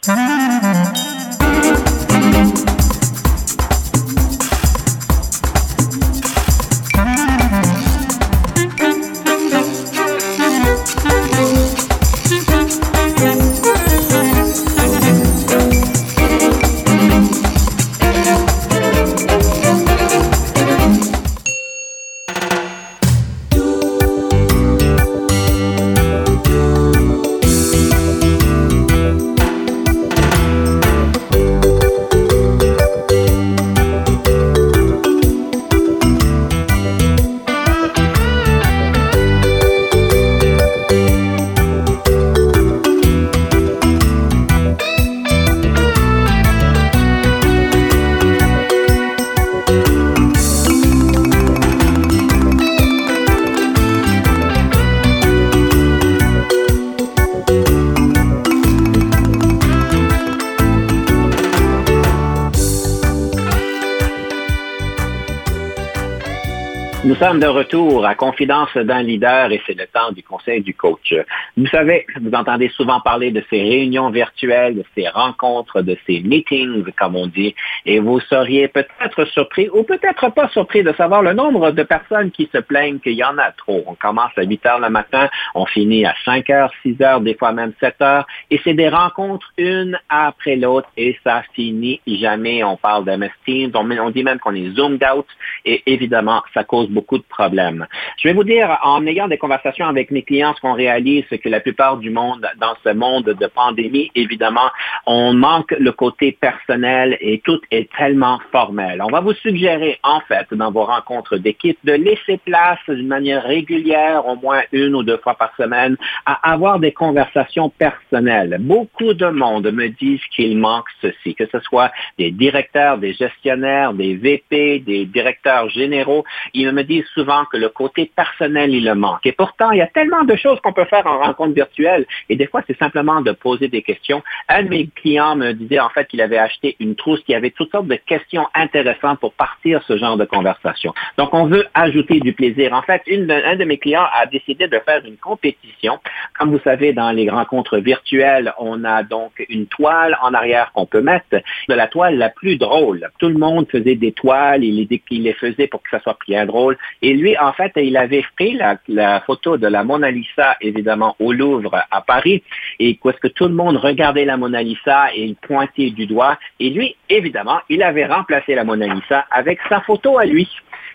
Nous 67.15 67.25
sommes 67.25 67.39
de 67.39 67.47
retour 67.47 68.05
à 68.05 68.13
Confidence 68.13 68.75
d'un 68.75 69.01
leader 69.01 69.49
et 69.49 69.61
c'est 69.65 69.77
le 69.79 69.87
temps 69.87 70.11
du 70.11 70.21
conseil 70.21 70.59
du 70.59 70.73
coach. 70.73 71.13
Vous 71.55 71.67
savez, 71.67 72.05
vous 72.21 72.31
entendez 72.33 72.67
souvent 72.67 72.99
parler 72.99 73.31
de 73.31 73.41
ces 73.49 73.61
réunions 73.61 74.09
virtuelles, 74.09 74.75
de 74.75 74.83
ces 74.95 75.07
rencontres, 75.07 75.81
de 75.81 75.97
ces 76.05 76.19
meetings, 76.19 76.83
comme 76.99 77.15
on 77.15 77.27
dit, 77.27 77.55
et 77.85 77.99
vous 77.99 78.19
seriez 78.19 78.67
peut-être 78.67 79.23
surpris 79.29 79.69
ou 79.69 79.83
peut-être 79.83 80.27
pas 80.33 80.49
surpris 80.49 80.83
de 80.83 80.91
savoir 80.91 81.21
le 81.21 81.31
nombre 81.31 81.71
de 81.71 81.83
personnes 81.83 82.31
qui 82.31 82.49
se 82.51 82.57
plaignent 82.57 82.99
qu'il 82.99 83.13
y 83.13 83.23
en 83.23 83.37
a 83.37 83.51
trop. 83.53 83.81
On 83.87 83.95
commence 83.95 84.31
à 84.35 84.43
8 84.43 84.65
heures 84.65 84.79
le 84.81 84.89
matin, 84.89 85.29
on 85.53 85.65
finit 85.65 86.05
à 86.05 86.15
5 86.25 86.49
heures, 86.49 86.71
6 86.81 86.97
heures, 87.01 87.21
des 87.21 87.35
fois 87.35 87.53
même 87.53 87.71
7 87.79 87.95
heures, 88.01 88.27
et 88.51 88.59
c'est 88.65 88.73
des 88.73 88.89
rencontres 88.89 89.53
une 89.57 89.97
après 90.09 90.57
l'autre 90.57 90.89
et 90.97 91.17
ça 91.23 91.43
finit 91.53 92.01
jamais. 92.05 92.61
On 92.65 92.75
parle 92.75 93.05
de 93.05 93.15
Teams, 93.45 93.71
on, 93.73 93.89
on 93.89 94.09
dit 94.09 94.23
même 94.23 94.39
qu'on 94.39 94.53
est 94.53 94.71
zoomed 94.71 95.01
out 95.15 95.27
et 95.63 95.81
évidemment, 95.85 96.43
ça 96.53 96.65
cause 96.65 96.89
beaucoup 96.89 97.04
de 97.13 97.23
problèmes. 97.29 97.87
Je 98.17 98.27
vais 98.27 98.33
vous 98.33 98.43
dire, 98.43 98.77
en 98.83 99.05
ayant 99.07 99.27
des 99.27 99.37
conversations 99.37 99.87
avec 99.87 100.11
mes 100.11 100.23
clients, 100.23 100.53
ce 100.55 100.61
qu'on 100.61 100.73
réalise, 100.73 101.23
c'est 101.29 101.37
que 101.37 101.49
la 101.49 101.59
plupart 101.59 101.97
du 101.97 102.09
monde, 102.09 102.45
dans 102.59 102.75
ce 102.83 102.89
monde 102.93 103.25
de 103.25 103.47
pandémie, 103.47 104.11
évidemment, 104.15 104.69
on 105.05 105.33
manque 105.33 105.71
le 105.77 105.91
côté 105.91 106.31
personnel 106.31 107.17
et 107.21 107.39
tout 107.39 107.61
est 107.71 107.89
tellement 107.95 108.39
formel. 108.51 109.01
On 109.03 109.11
va 109.11 109.21
vous 109.21 109.33
suggérer, 109.33 109.99
en 110.03 110.21
fait, 110.21 110.47
dans 110.53 110.71
vos 110.71 110.85
rencontres 110.85 111.37
d'équipe, 111.37 111.77
de 111.83 111.93
laisser 111.93 112.37
place 112.45 112.79
d'une 112.87 113.07
manière 113.07 113.43
régulière, 113.43 114.27
au 114.27 114.35
moins 114.35 114.61
une 114.71 114.95
ou 114.95 115.03
deux 115.03 115.17
fois 115.17 115.35
par 115.35 115.55
semaine, 115.55 115.97
à 116.25 116.51
avoir 116.51 116.79
des 116.79 116.91
conversations 116.91 117.69
personnelles. 117.69 118.57
Beaucoup 118.59 119.13
de 119.13 119.27
monde 119.27 119.71
me 119.71 119.89
disent 119.89 120.25
qu'il 120.35 120.57
manque 120.57 120.87
ceci, 121.01 121.35
que 121.35 121.45
ce 121.51 121.59
soit 121.59 121.91
des 122.17 122.31
directeurs, 122.31 122.97
des 122.97 123.13
gestionnaires, 123.13 123.93
des 123.93 124.15
VP, 124.15 124.79
des 124.79 125.05
directeurs 125.05 125.69
généraux. 125.69 126.23
Ils 126.53 126.71
me 126.71 126.83
disent 126.83 126.94
souvent 127.13 127.45
que 127.45 127.57
le 127.57 127.69
côté 127.69 128.11
personnel, 128.15 128.73
il 128.73 128.85
le 128.85 128.95
manque. 128.95 129.25
Et 129.25 129.31
pourtant, 129.31 129.71
il 129.71 129.79
y 129.79 129.81
a 129.81 129.87
tellement 129.87 130.23
de 130.23 130.35
choses 130.35 130.59
qu'on 130.61 130.73
peut 130.73 130.85
faire 130.85 131.05
en 131.07 131.19
rencontre 131.19 131.53
virtuelle. 131.53 132.05
Et 132.29 132.35
des 132.35 132.47
fois, 132.47 132.61
c'est 132.67 132.77
simplement 132.77 133.21
de 133.21 133.31
poser 133.31 133.67
des 133.67 133.81
questions. 133.81 134.23
Un 134.49 134.63
de 134.63 134.69
mes 134.69 134.87
clients 134.87 135.35
me 135.35 135.53
disait 135.53 135.79
en 135.79 135.89
fait 135.89 136.07
qu'il 136.07 136.21
avait 136.21 136.37
acheté 136.37 136.75
une 136.79 136.95
trousse 136.95 137.21
qui 137.23 137.35
avait 137.35 137.51
toutes 137.51 137.71
sortes 137.71 137.87
de 137.87 137.95
questions 137.95 138.47
intéressantes 138.53 139.19
pour 139.19 139.33
partir 139.33 139.81
ce 139.87 139.97
genre 139.97 140.17
de 140.17 140.25
conversation. 140.25 140.93
Donc, 141.17 141.33
on 141.33 141.45
veut 141.45 141.65
ajouter 141.73 142.19
du 142.19 142.33
plaisir. 142.33 142.73
En 142.73 142.81
fait, 142.81 143.01
une 143.07 143.31
un 143.31 143.55
de 143.55 143.65
mes 143.65 143.77
clients 143.77 144.07
a 144.13 144.25
décidé 144.25 144.67
de 144.67 144.79
faire 144.79 145.01
une 145.05 145.17
compétition. 145.17 145.99
Comme 146.37 146.51
vous 146.51 146.59
savez, 146.63 146.93
dans 146.93 147.11
les 147.11 147.29
rencontres 147.29 147.77
virtuelles, 147.77 148.53
on 148.57 148.83
a 148.83 149.03
donc 149.03 149.31
une 149.49 149.67
toile 149.67 150.17
en 150.21 150.33
arrière 150.33 150.71
qu'on 150.73 150.85
peut 150.85 151.01
mettre 151.01 151.25
de 151.31 151.73
la 151.73 151.87
toile 151.87 152.17
la 152.17 152.29
plus 152.29 152.57
drôle. 152.57 153.09
Tout 153.19 153.29
le 153.29 153.37
monde 153.37 153.67
faisait 153.69 153.95
des 153.95 154.11
toiles, 154.11 154.63
il 154.63 154.75
les, 154.75 155.01
il 155.11 155.23
les 155.23 155.33
faisait 155.33 155.67
pour 155.67 155.81
que 155.81 155.89
ça 155.89 155.99
soit 155.99 156.17
bien 156.27 156.45
drôle. 156.45 156.77
Et 157.01 157.13
lui, 157.13 157.37
en 157.37 157.53
fait, 157.53 157.71
il 157.75 157.97
avait 157.97 158.23
pris 158.35 158.57
la, 158.87 159.19
photo 159.21 159.57
de 159.57 159.67
la 159.67 159.83
Mona 159.83 160.11
Lisa, 160.11 160.57
évidemment, 160.61 161.15
au 161.19 161.31
Louvre 161.33 161.83
à 161.91 162.01
Paris, 162.01 162.43
et 162.79 162.97
parce 163.01 163.19
tout 163.35 163.47
le 163.47 163.53
monde 163.53 163.77
regardait 163.77 164.25
la 164.25 164.37
Mona 164.37 164.61
Lisa 164.61 165.13
et 165.13 165.23
il 165.23 165.35
pointait 165.35 165.91
du 165.91 166.05
doigt. 166.05 166.37
Et 166.59 166.69
lui, 166.69 166.95
évidemment, 167.09 167.59
il 167.69 167.83
avait 167.83 168.05
remplacé 168.05 168.55
la 168.55 168.63
Mona 168.63 168.87
Lisa 168.93 169.25
avec 169.31 169.59
sa 169.69 169.81
photo 169.81 170.17
à 170.17 170.25
lui. 170.25 170.47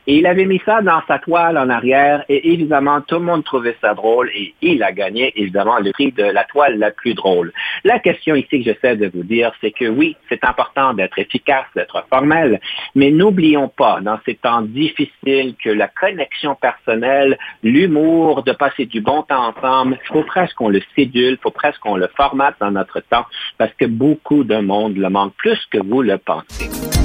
Et 0.06 0.18
il 0.18 0.26
avait 0.26 0.46
mis 0.46 0.60
ça 0.64 0.82
dans 0.82 1.02
sa 1.06 1.18
toile 1.18 1.58
en 1.58 1.68
arrière 1.68 2.24
et 2.28 2.52
évidemment, 2.52 3.00
tout 3.00 3.16
le 3.16 3.24
monde 3.24 3.44
trouvait 3.44 3.76
ça 3.80 3.94
drôle 3.94 4.30
et 4.34 4.54
il 4.62 4.82
a 4.82 4.92
gagné 4.92 5.32
évidemment 5.36 5.78
le 5.78 5.92
prix 5.92 6.12
de 6.12 6.24
la 6.24 6.44
toile 6.44 6.78
la 6.78 6.90
plus 6.90 7.14
drôle. 7.14 7.52
La 7.84 7.98
question 7.98 8.34
ici 8.34 8.62
que 8.62 8.64
j'essaie 8.64 8.96
de 8.96 9.10
vous 9.12 9.22
dire, 9.22 9.52
c'est 9.60 9.70
que 9.70 9.86
oui, 9.86 10.16
c'est 10.28 10.44
important 10.44 10.94
d'être 10.94 11.18
efficace, 11.18 11.66
d'être 11.74 12.04
formel, 12.08 12.60
mais 12.94 13.10
n'oublions 13.10 13.68
pas 13.68 14.00
dans 14.00 14.18
ces 14.24 14.34
temps 14.34 14.62
difficiles 14.62 15.54
que 15.62 15.70
la 15.70 15.88
connexion 15.88 16.54
personnelle, 16.54 17.38
l'humour, 17.62 18.42
de 18.42 18.52
passer 18.52 18.86
du 18.86 19.00
bon 19.00 19.22
temps 19.22 19.54
ensemble, 19.54 19.98
il 20.02 20.12
faut 20.12 20.22
presque 20.22 20.54
qu'on 20.56 20.68
le 20.68 20.80
sédule, 20.96 21.32
il 21.32 21.38
faut 21.42 21.50
presque 21.50 21.80
qu'on 21.80 21.96
le 21.96 22.08
formate 22.16 22.56
dans 22.60 22.70
notre 22.70 23.00
temps 23.00 23.26
parce 23.58 23.72
que 23.74 23.86
beaucoup 23.86 24.44
de 24.44 24.56
monde 24.56 24.96
le 24.96 25.08
manque 25.08 25.34
plus 25.34 25.58
que 25.70 25.78
vous 25.78 26.02
le 26.02 26.18
pensez. 26.18 26.99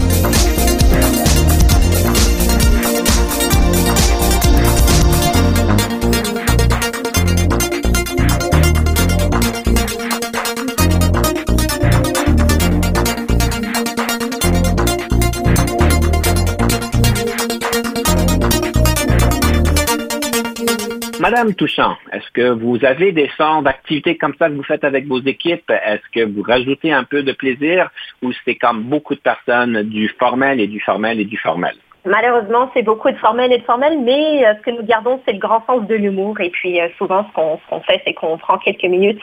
Madame 21.27 21.55
Touchant, 21.55 21.95
est-ce 22.13 22.29
que 22.33 22.51
vous 22.51 22.85
avez 22.85 23.11
des 23.11 23.31
sortes 23.35 23.63
d'activités 23.63 24.15
comme 24.15 24.35
ça 24.37 24.47
que 24.47 24.53
vous 24.53 24.61
faites 24.61 24.83
avec 24.83 25.07
vos 25.07 25.19
équipes? 25.21 25.71
Est-ce 25.71 26.07
que 26.13 26.23
vous 26.23 26.43
rajoutez 26.43 26.93
un 26.93 27.03
peu 27.03 27.23
de 27.23 27.31
plaisir 27.31 27.89
ou 28.21 28.31
c'est 28.45 28.53
comme 28.53 28.83
beaucoup 28.83 29.15
de 29.15 29.19
personnes 29.21 29.81
du 29.81 30.07
formel 30.19 30.61
et 30.61 30.67
du 30.67 30.79
formel 30.79 31.19
et 31.19 31.25
du 31.25 31.37
formel? 31.37 31.73
Malheureusement, 32.05 32.69
c'est 32.75 32.83
beaucoup 32.83 33.09
de 33.09 33.17
formel 33.17 33.51
et 33.51 33.57
de 33.57 33.63
formel, 33.63 33.97
mais 34.03 34.45
euh, 34.45 34.53
ce 34.57 34.61
que 34.61 34.69
nous 34.69 34.85
gardons, 34.85 35.19
c'est 35.25 35.33
le 35.33 35.39
grand 35.39 35.65
sens 35.65 35.87
de 35.87 35.95
l'humour. 35.95 36.39
Et 36.41 36.51
puis, 36.51 36.79
euh, 36.79 36.89
souvent, 36.99 37.25
ce 37.27 37.33
qu'on 37.33 37.81
fait, 37.81 38.03
c'est 38.05 38.13
qu'on 38.13 38.37
prend 38.37 38.59
quelques 38.59 38.83
minutes 38.83 39.21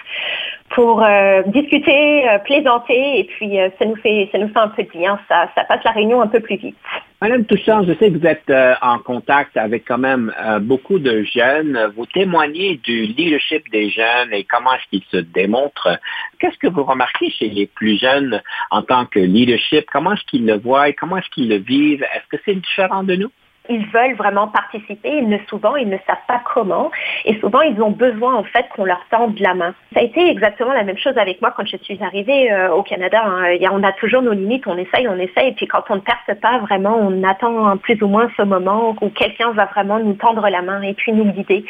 pour 0.71 1.05
euh, 1.05 1.43
discuter, 1.47 2.27
plaisanter, 2.45 3.21
et 3.21 3.25
puis 3.25 3.59
ça 3.79 3.85
nous 3.85 3.95
fait 3.95 4.29
un 4.57 4.69
peu 4.69 4.83
de 4.83 4.89
bien. 4.89 5.21
Ça 5.29 5.47
passe 5.69 5.85
la 5.85 5.93
réunion 5.93 6.21
un 6.21 6.27
peu 6.27 6.41
plus 6.41 6.57
vite. 6.57 6.77
Madame 7.23 7.45
Touchant, 7.45 7.85
je 7.85 7.93
sais 7.93 8.11
que 8.11 8.19
vous 8.19 8.27
êtes 8.27 8.51
euh, 8.51 8.75
en 8.83 8.99
contact 8.99 9.57
avec 9.57 9.85
quand 9.87 9.97
même 9.97 10.35
euh, 10.41 10.59
beaucoup 10.59 10.99
de 10.99 11.23
jeunes. 11.23 11.93
Vous 11.95 12.05
témoignez 12.05 12.79
du 12.79 13.03
leadership 13.03 13.63
des 13.71 13.91
jeunes 13.91 14.33
et 14.33 14.43
comment 14.43 14.75
est-ce 14.75 14.89
qu'ils 14.91 15.05
se 15.09 15.19
démontrent. 15.19 16.01
Qu'est-ce 16.41 16.59
que 16.59 16.67
vous 16.67 16.83
remarquez 16.83 17.31
chez 17.31 17.49
les 17.49 17.69
plus 17.69 17.97
jeunes 17.97 18.43
en 18.73 18.83
tant 18.83 19.07
que 19.07 19.21
leadership? 19.21 19.85
Comment 19.93 20.15
est-ce 20.15 20.25
qu'ils 20.25 20.45
le 20.45 20.59
voient? 20.59 20.93
Comment 20.95 21.19
est-ce 21.19 21.31
qu'ils 21.31 21.49
le 21.49 21.59
vivent? 21.59 22.03
Est-ce 22.03 22.27
que 22.37 22.43
c'est 22.45 22.57
différent 22.57 23.05
de 23.05 23.15
nous? 23.15 23.31
Ils 23.69 23.87
veulent 23.87 24.15
vraiment 24.17 24.49
participer, 24.49 25.19
ils 25.19 25.29
ne 25.29 25.39
souvent 25.49 25.77
ils 25.77 25.89
ne 25.89 25.97
savent 26.07 26.27
pas 26.27 26.43
comment 26.53 26.91
et 27.25 27.39
souvent 27.39 27.61
ils 27.61 27.81
ont 27.81 27.91
besoin 27.91 28.35
en 28.35 28.43
fait 28.43 28.67
qu'on 28.75 28.85
leur 28.85 29.01
tende 29.11 29.39
la 29.39 29.55
main. 29.55 29.75
Ça 29.95 30.01
a 30.01 30.03
été 30.03 30.29
exactement 30.29 30.73
la 30.73 30.83
même 30.83 30.99
chose 30.99 31.17
avec 31.17 31.41
moi 31.41 31.53
quand 31.57 31.67
je 31.67 31.77
suis 31.77 32.03
arrivée 32.03 32.53
euh, 32.53 32.73
au 32.73 32.83
Canada. 32.83 33.23
Hein. 33.25 33.57
On 33.71 33.83
a 33.83 33.93
toujours 33.93 34.23
nos 34.23 34.33
limites, 34.33 34.67
on 34.67 34.77
essaye, 34.77 35.07
on 35.09 35.19
essaye 35.19 35.49
et 35.49 35.53
puis 35.53 35.67
quand 35.67 35.85
on 35.91 35.97
ne 35.97 36.01
perce 36.01 36.39
pas 36.41 36.59
vraiment, 36.59 36.97
on 36.97 37.23
attend 37.23 37.77
plus 37.77 38.03
ou 38.03 38.09
moins 38.09 38.29
ce 38.37 38.43
moment 38.43 38.97
où 39.01 39.09
quelqu'un 39.11 39.53
va 39.53 39.67
vraiment 39.67 39.99
nous 39.99 40.15
tendre 40.15 40.49
la 40.49 40.63
main 40.63 40.83
et 40.83 40.95
puis 40.95 41.13
nous 41.13 41.25
guider. 41.33 41.65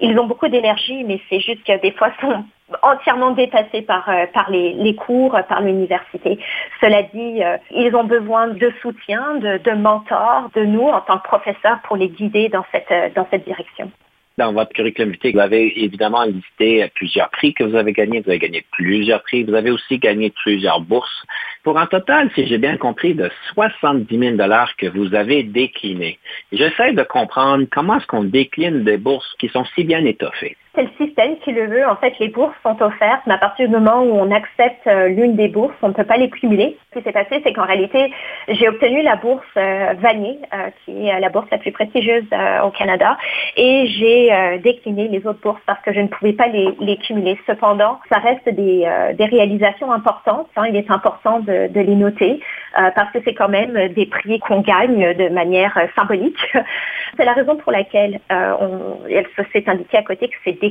Ils 0.00 0.18
ont 0.18 0.26
beaucoup 0.26 0.48
d'énergie 0.48 1.04
mais 1.04 1.20
c'est 1.28 1.40
juste 1.40 1.64
que 1.64 1.80
des 1.80 1.92
fois 1.92 2.10
entièrement 2.82 3.30
dépassés 3.32 3.82
par, 3.82 4.08
euh, 4.08 4.26
par 4.32 4.50
les, 4.50 4.94
cours, 4.94 5.38
par 5.48 5.60
l'université. 5.62 6.38
Cela 6.80 7.02
dit, 7.02 7.42
euh, 7.42 7.56
ils 7.70 7.94
ont 7.94 8.04
besoin 8.04 8.48
de 8.48 8.72
soutien, 8.80 9.36
de, 9.36 9.58
de 9.58 9.72
mentors, 9.72 10.50
de 10.54 10.64
nous 10.64 10.88
en 10.88 11.00
tant 11.00 11.18
que 11.18 11.28
professeurs 11.28 11.80
pour 11.84 11.96
les 11.96 12.08
guider 12.08 12.48
dans 12.48 12.64
cette, 12.72 12.90
euh, 12.90 13.08
dans 13.14 13.26
cette 13.30 13.44
direction. 13.44 13.90
Dans 14.38 14.52
votre 14.54 14.72
curriculum 14.72 15.10
vitae, 15.10 15.32
vous 15.32 15.40
avez 15.40 15.84
évidemment 15.84 16.24
listé 16.24 16.90
plusieurs 16.94 17.28
prix 17.30 17.52
que 17.52 17.64
vous 17.64 17.76
avez 17.76 17.92
gagnés. 17.92 18.20
Vous 18.20 18.30
avez 18.30 18.38
gagné 18.38 18.64
plusieurs 18.72 19.22
prix. 19.22 19.44
Vous 19.44 19.54
avez 19.54 19.70
aussi 19.70 19.98
gagné 19.98 20.30
plusieurs 20.30 20.80
bourses 20.80 21.26
pour 21.62 21.78
un 21.78 21.86
total, 21.86 22.30
si 22.34 22.46
j'ai 22.46 22.56
bien 22.56 22.78
compris, 22.78 23.14
de 23.14 23.30
70 23.52 24.18
000 24.18 24.36
dollars 24.36 24.74
que 24.76 24.86
vous 24.86 25.14
avez 25.14 25.42
déclinés. 25.42 26.18
J'essaie 26.50 26.92
de 26.94 27.02
comprendre 27.02 27.66
comment 27.70 27.98
est-ce 27.98 28.06
qu'on 28.06 28.24
décline 28.24 28.84
des 28.84 28.96
bourses 28.96 29.34
qui 29.38 29.48
sont 29.48 29.66
si 29.74 29.84
bien 29.84 30.04
étoffées. 30.06 30.56
C'est 30.74 30.84
le 30.84 31.06
système 31.06 31.36
qui 31.40 31.52
le 31.52 31.66
veut. 31.66 31.86
En 31.86 31.96
fait, 31.96 32.18
les 32.18 32.28
bourses 32.28 32.54
sont 32.62 32.80
offertes, 32.82 33.20
mais 33.26 33.34
à 33.34 33.38
partir 33.38 33.68
du 33.68 33.74
moment 33.74 34.04
où 34.04 34.18
on 34.18 34.30
accepte 34.30 34.86
euh, 34.86 35.08
l'une 35.08 35.36
des 35.36 35.48
bourses, 35.48 35.74
on 35.82 35.88
ne 35.88 35.92
peut 35.92 36.04
pas 36.04 36.16
les 36.16 36.30
cumuler. 36.30 36.78
Ce 36.88 36.98
qui 36.98 37.04
s'est 37.04 37.12
passé, 37.12 37.42
c'est 37.44 37.52
qu'en 37.52 37.66
réalité, 37.66 38.10
j'ai 38.48 38.70
obtenu 38.70 39.02
la 39.02 39.16
bourse 39.16 39.44
euh, 39.58 39.92
Vanier, 39.98 40.38
euh, 40.54 40.70
qui 40.82 41.08
est 41.08 41.20
la 41.20 41.28
bourse 41.28 41.46
la 41.50 41.58
plus 41.58 41.72
prestigieuse 41.72 42.24
au 42.64 42.70
Canada, 42.70 43.18
et 43.56 43.86
j'ai 43.86 44.58
décliné 44.62 45.08
les 45.08 45.26
autres 45.26 45.40
bourses 45.42 45.60
parce 45.66 45.80
que 45.82 45.92
je 45.92 46.00
ne 46.00 46.06
pouvais 46.06 46.32
pas 46.32 46.46
les, 46.46 46.96
cumuler. 46.96 47.38
Cependant, 47.46 48.00
ça 48.10 48.18
reste 48.18 48.48
des, 48.48 48.86
réalisations 49.18 49.92
importantes. 49.92 50.48
Hein. 50.56 50.64
Il 50.68 50.76
est 50.76 50.90
important 50.90 51.40
de, 51.40 51.68
les 51.74 51.94
noter 51.94 52.40
parce 52.74 53.10
que 53.12 53.18
c'est 53.24 53.34
quand 53.34 53.48
même 53.48 53.88
des 53.88 54.06
prix 54.06 54.38
qu'on 54.38 54.60
gagne 54.60 55.14
de 55.14 55.28
manière 55.28 55.76
symbolique. 55.96 56.38
c'est 57.16 57.24
la 57.24 57.32
raison 57.32 57.56
pour 57.56 57.72
laquelle 57.72 58.20
on, 58.30 58.98
elle 59.10 59.26
s'est 59.52 59.68
indiqué 59.68 59.98
à 59.98 60.02
côté 60.02 60.28
que 60.28 60.36
c'est 60.44 60.61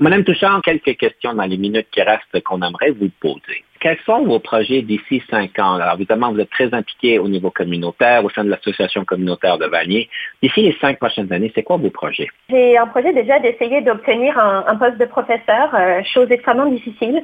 Madame 0.00 0.24
Touchard, 0.24 0.62
quelques 0.62 0.96
questions 0.96 1.34
dans 1.34 1.44
les 1.44 1.56
minutes 1.56 1.88
qui 1.90 2.02
restent 2.02 2.40
qu'on 2.44 2.62
aimerait 2.62 2.90
vous 2.90 3.10
poser. 3.20 3.64
Quels 3.80 3.98
sont 4.04 4.24
vos 4.24 4.40
projets 4.40 4.82
d'ici 4.82 5.22
cinq 5.30 5.58
ans? 5.60 5.74
Alors, 5.74 5.94
évidemment, 5.94 6.32
vous 6.32 6.40
êtes 6.40 6.50
très 6.50 6.72
impliqué 6.74 7.20
au 7.20 7.28
niveau 7.28 7.50
communautaire, 7.50 8.24
au 8.24 8.30
sein 8.30 8.42
de 8.42 8.50
l'Association 8.50 9.04
communautaire 9.04 9.56
de 9.56 9.66
Vanier. 9.66 10.08
D'ici 10.42 10.62
les 10.62 10.76
cinq 10.80 10.98
prochaines 10.98 11.32
années, 11.32 11.52
c'est 11.54 11.62
quoi 11.62 11.76
vos 11.76 11.90
projets? 11.90 12.26
J'ai 12.50 12.76
un 12.76 12.88
projet 12.88 13.12
déjà 13.12 13.38
d'essayer 13.38 13.80
d'obtenir 13.82 14.36
un, 14.38 14.74
poste 14.76 14.98
de 14.98 15.04
professeur, 15.04 15.74
euh, 15.74 16.02
chose 16.12 16.28
extrêmement 16.30 16.66
difficile. 16.66 17.22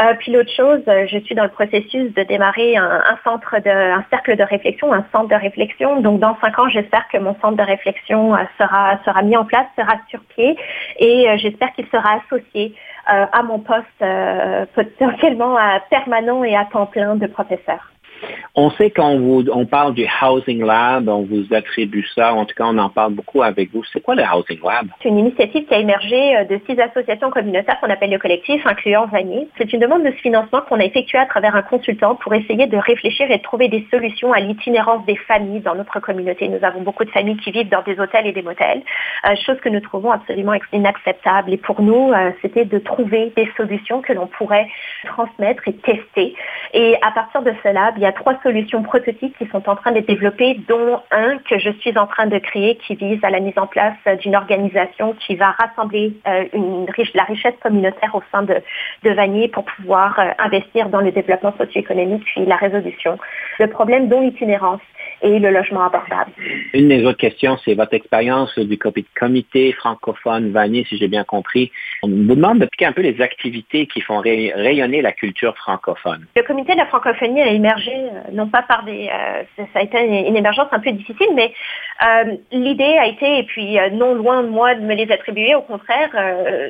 Euh, 0.00 0.14
puis 0.18 0.32
l'autre 0.32 0.50
chose, 0.52 0.80
euh, 0.88 1.06
je 1.06 1.18
suis 1.18 1.36
dans 1.36 1.44
le 1.44 1.50
processus 1.50 2.12
de 2.14 2.22
démarrer 2.24 2.76
un, 2.76 3.18
centre 3.22 3.60
de, 3.60 3.70
un 3.70 4.04
cercle 4.10 4.36
de 4.36 4.42
réflexion, 4.42 4.92
un 4.92 5.04
centre 5.12 5.28
de 5.28 5.40
réflexion. 5.40 6.00
Donc, 6.00 6.18
dans 6.18 6.36
cinq 6.40 6.58
ans, 6.58 6.68
j'espère 6.68 7.06
que 7.12 7.18
mon 7.18 7.36
centre 7.40 7.56
de 7.56 7.62
réflexion 7.62 8.34
sera, 8.58 8.98
sera 9.04 9.22
mis 9.22 9.36
en 9.36 9.44
place, 9.44 9.66
sera 9.78 9.94
sur 10.08 10.20
pied 10.34 10.56
et 10.98 11.26
j'espère 11.38 11.72
qu'il 11.74 11.86
sera 11.86 12.20
associé 12.24 12.74
à 13.06 13.42
mon 13.42 13.58
poste 13.58 14.04
potentiellement 14.74 15.56
à 15.56 15.80
permanent 15.92 16.42
et 16.42 16.56
à 16.56 16.64
temps 16.64 16.86
plein 16.86 17.16
de 17.16 17.26
professeurs. 17.26 17.92
On 18.54 18.70
sait 18.72 18.90
qu'on 18.90 19.44
on 19.50 19.66
parle 19.66 19.94
du 19.94 20.06
Housing 20.06 20.64
Lab, 20.64 21.08
on 21.08 21.22
vous 21.22 21.54
attribue 21.54 22.06
ça, 22.14 22.34
en 22.34 22.44
tout 22.44 22.54
cas 22.54 22.64
on 22.66 22.76
en 22.78 22.90
parle 22.90 23.14
beaucoup 23.14 23.42
avec 23.42 23.72
vous. 23.72 23.82
C'est 23.92 24.00
quoi 24.00 24.14
le 24.14 24.22
Housing 24.22 24.60
Lab? 24.62 24.88
C'est 25.02 25.08
une 25.08 25.18
initiative 25.18 25.66
qui 25.66 25.74
a 25.74 25.78
émergé 25.78 26.36
euh, 26.36 26.44
de 26.44 26.60
six 26.68 26.78
associations 26.78 27.30
communautaires 27.30 27.80
qu'on 27.80 27.88
appelle 27.90 28.10
le 28.10 28.18
collectif, 28.18 28.66
incluant 28.66 29.06
Vanier. 29.06 29.48
C'est 29.56 29.72
une 29.72 29.80
demande 29.80 30.04
de 30.04 30.10
financement 30.10 30.60
qu'on 30.68 30.80
a 30.80 30.84
effectuée 30.84 31.18
à 31.18 31.26
travers 31.26 31.56
un 31.56 31.62
consultant 31.62 32.14
pour 32.16 32.34
essayer 32.34 32.66
de 32.66 32.76
réfléchir 32.76 33.30
et 33.30 33.38
de 33.38 33.42
trouver 33.42 33.68
des 33.68 33.86
solutions 33.90 34.32
à 34.32 34.40
l'itinérance 34.40 35.04
des 35.06 35.16
familles 35.16 35.60
dans 35.60 35.74
notre 35.74 36.00
communauté. 36.00 36.48
Nous 36.48 36.62
avons 36.62 36.82
beaucoup 36.82 37.04
de 37.04 37.10
familles 37.10 37.38
qui 37.38 37.52
vivent 37.52 37.70
dans 37.70 37.82
des 37.82 37.98
hôtels 37.98 38.26
et 38.26 38.32
des 38.32 38.42
motels, 38.42 38.82
euh, 39.26 39.34
chose 39.46 39.58
que 39.60 39.68
nous 39.68 39.80
trouvons 39.80 40.10
absolument 40.10 40.54
inacceptable. 40.72 41.52
Et 41.52 41.56
pour 41.56 41.80
nous, 41.80 42.12
euh, 42.12 42.30
c'était 42.42 42.66
de 42.66 42.78
trouver 42.78 43.32
des 43.34 43.48
solutions 43.56 44.02
que 44.02 44.12
l'on 44.12 44.26
pourrait 44.26 44.68
transmettre 45.06 45.66
et 45.68 45.74
tester. 45.74 46.34
Et 46.74 46.96
à 47.02 47.10
partir 47.12 47.42
de 47.42 47.52
y 47.98 48.04
a 48.04 48.11
trois 48.12 48.38
solutions 48.42 48.82
prototypes 48.82 49.36
qui 49.38 49.46
sont 49.48 49.68
en 49.68 49.76
train 49.76 49.92
d'être 49.92 50.08
développées, 50.08 50.60
dont 50.68 51.00
un 51.10 51.38
que 51.38 51.58
je 51.58 51.70
suis 51.80 51.96
en 51.98 52.06
train 52.06 52.26
de 52.26 52.38
créer 52.38 52.76
qui 52.76 52.94
vise 52.94 53.18
à 53.22 53.30
la 53.30 53.40
mise 53.40 53.56
en 53.56 53.66
place 53.66 53.96
d'une 54.20 54.36
organisation 54.36 55.14
qui 55.26 55.36
va 55.36 55.50
rassembler 55.52 56.12
euh, 56.26 56.44
une 56.52 56.86
la 57.14 57.24
richesse 57.24 57.54
communautaire 57.62 58.14
au 58.14 58.22
sein 58.30 58.42
de, 58.42 58.56
de 59.02 59.10
Vanier 59.10 59.48
pour 59.48 59.64
pouvoir 59.64 60.18
euh, 60.18 60.30
investir 60.38 60.88
dans 60.88 61.00
le 61.00 61.12
développement 61.12 61.54
socio-économique 61.58 62.24
puis 62.24 62.44
la 62.46 62.56
résolution. 62.56 63.18
Le 63.58 63.66
problème 63.66 64.08
dont 64.08 64.20
l'itinérance 64.20 64.80
et 65.22 65.38
le 65.38 65.50
logement 65.50 65.84
abordable. 65.84 66.32
Une 66.74 66.88
des 66.88 67.04
autres 67.04 67.18
questions, 67.18 67.56
c'est 67.64 67.74
votre 67.74 67.94
expérience 67.94 68.58
du 68.58 68.78
comité 68.78 69.72
francophone 69.72 70.50
Vanier, 70.50 70.84
si 70.88 70.96
j'ai 70.96 71.08
bien 71.08 71.24
compris. 71.24 71.70
On 72.02 72.08
vous 72.08 72.34
demande 72.34 72.58
de 72.58 72.66
piquer 72.66 72.86
un 72.86 72.92
peu 72.92 73.02
les 73.02 73.20
activités 73.20 73.86
qui 73.86 74.00
font 74.00 74.18
rayonner 74.18 75.00
la 75.00 75.12
culture 75.12 75.56
francophone. 75.56 76.26
Le 76.36 76.42
comité 76.42 76.72
de 76.72 76.78
la 76.78 76.86
francophonie 76.86 77.40
a 77.40 77.48
émergé, 77.48 77.92
non 78.32 78.48
pas 78.48 78.62
par 78.62 78.84
des... 78.84 79.10
Euh, 79.12 79.42
ça 79.72 79.80
a 79.80 79.82
été 79.82 79.98
une 80.28 80.36
émergence 80.36 80.68
un 80.72 80.80
peu 80.80 80.92
difficile, 80.92 81.28
mais 81.34 81.52
euh, 82.04 82.36
l'idée 82.50 82.96
a 82.98 83.06
été, 83.06 83.38
et 83.38 83.42
puis 83.44 83.78
non 83.92 84.14
loin 84.14 84.42
de 84.42 84.48
moi 84.48 84.74
de 84.74 84.80
me 84.80 84.94
les 84.94 85.10
attribuer, 85.12 85.54
au 85.54 85.62
contraire, 85.62 86.10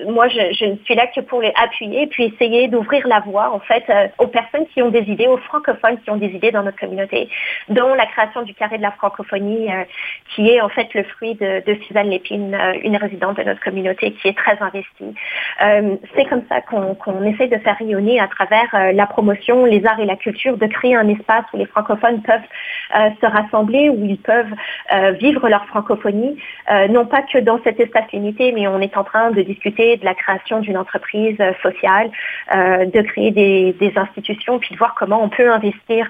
moi 0.09 0.29
je, 0.29 0.65
ne 0.65 0.77
suis 0.85 0.95
là 0.95 1.07
que 1.07 1.21
pour 1.21 1.41
les 1.41 1.53
appuyer, 1.63 2.07
puis 2.07 2.25
essayer 2.25 2.69
d'ouvrir 2.69 3.07
la 3.07 3.21
voie 3.21 3.51
en 3.53 3.61
fait 3.61 3.85
aux 4.19 4.27
personnes 4.27 4.67
qui 4.73 4.83
ont 4.83 4.91
des 4.91 5.03
idées, 5.11 5.27
aux 5.27 5.39
francophones 5.39 5.99
qui 6.03 6.11
ont 6.11 6.17
des 6.17 6.29
idées 6.29 6.51
dans 6.51 6.63
notre 6.63 6.79
communauté, 6.79 7.29
dont 7.69 7.95
la 7.95 8.07
création 8.07 8.43
du 8.43 8.55
carré 8.55 8.79
de 8.79 8.83
la 8.83 8.91
francophonie, 8.93 9.73
euh, 9.73 9.85
qui 10.35 10.49
est 10.49 10.61
en 10.61 10.69
fait 10.69 10.93
le 10.95 11.03
fruit 11.05 11.35
de, 11.35 11.63
Suzanne 11.87 12.11
Lépine, 12.11 12.55
euh, 12.55 12.75
une 12.83 12.97
résidente 12.97 13.37
de 13.37 13.43
notre 13.43 13.61
communauté 13.61 14.13
qui 14.13 14.29
est 14.29 14.37
très 14.37 14.59
investie. 14.61 15.15
Euh, 15.63 15.97
c'est 16.15 16.25
comme 16.27 16.43
ça 16.49 16.61
qu'on 16.61 17.25
essaie 17.25 17.49
de 17.49 17.59
faire 17.59 17.77
rayonner 17.79 18.21
à 18.21 18.29
travers 18.29 18.93
la 18.93 19.07
promotion, 19.07 19.65
les 19.65 19.85
arts 19.87 20.01
et 20.01 20.07
la 20.07 20.17
culture, 20.17 20.57
de 20.57 20.67
créer 20.67 20.95
un 20.95 21.09
espace 21.09 21.45
où 21.53 21.57
les 21.57 21.67
francophones 21.67 22.23
peuvent 22.23 22.41
se 23.21 23.27
rassembler, 23.27 23.89
où 23.89 24.05
ils 24.05 24.19
peuvent 24.19 24.55
vivre 25.23 25.49
leur 25.49 25.65
francophonie, 25.67 26.37
non 26.91 27.07
pas 27.07 27.23
que 27.23 27.39
dans 27.39 27.61
cet 27.63 27.81
espace 27.81 28.11
limité, 28.13 28.53
mais 28.53 28.67
on 28.67 28.81
est 28.81 28.97
en 28.97 29.05
train 29.05 29.31
de 29.31 29.43
discuter 29.43 29.97
de 29.97 30.05
la 30.05 30.15
création 30.15 30.61
d'une 30.61 30.77
entreprise 30.77 31.39
sociale, 31.63 32.11
de 32.53 33.03
créer 33.03 33.31
des, 33.31 33.73
des, 33.79 33.93
institutions, 33.97 34.59
puis 34.59 34.75
de 34.75 34.79
voir 34.79 34.95
comment 34.95 35.23
on 35.23 35.29
peut 35.29 35.51
investir 35.51 36.09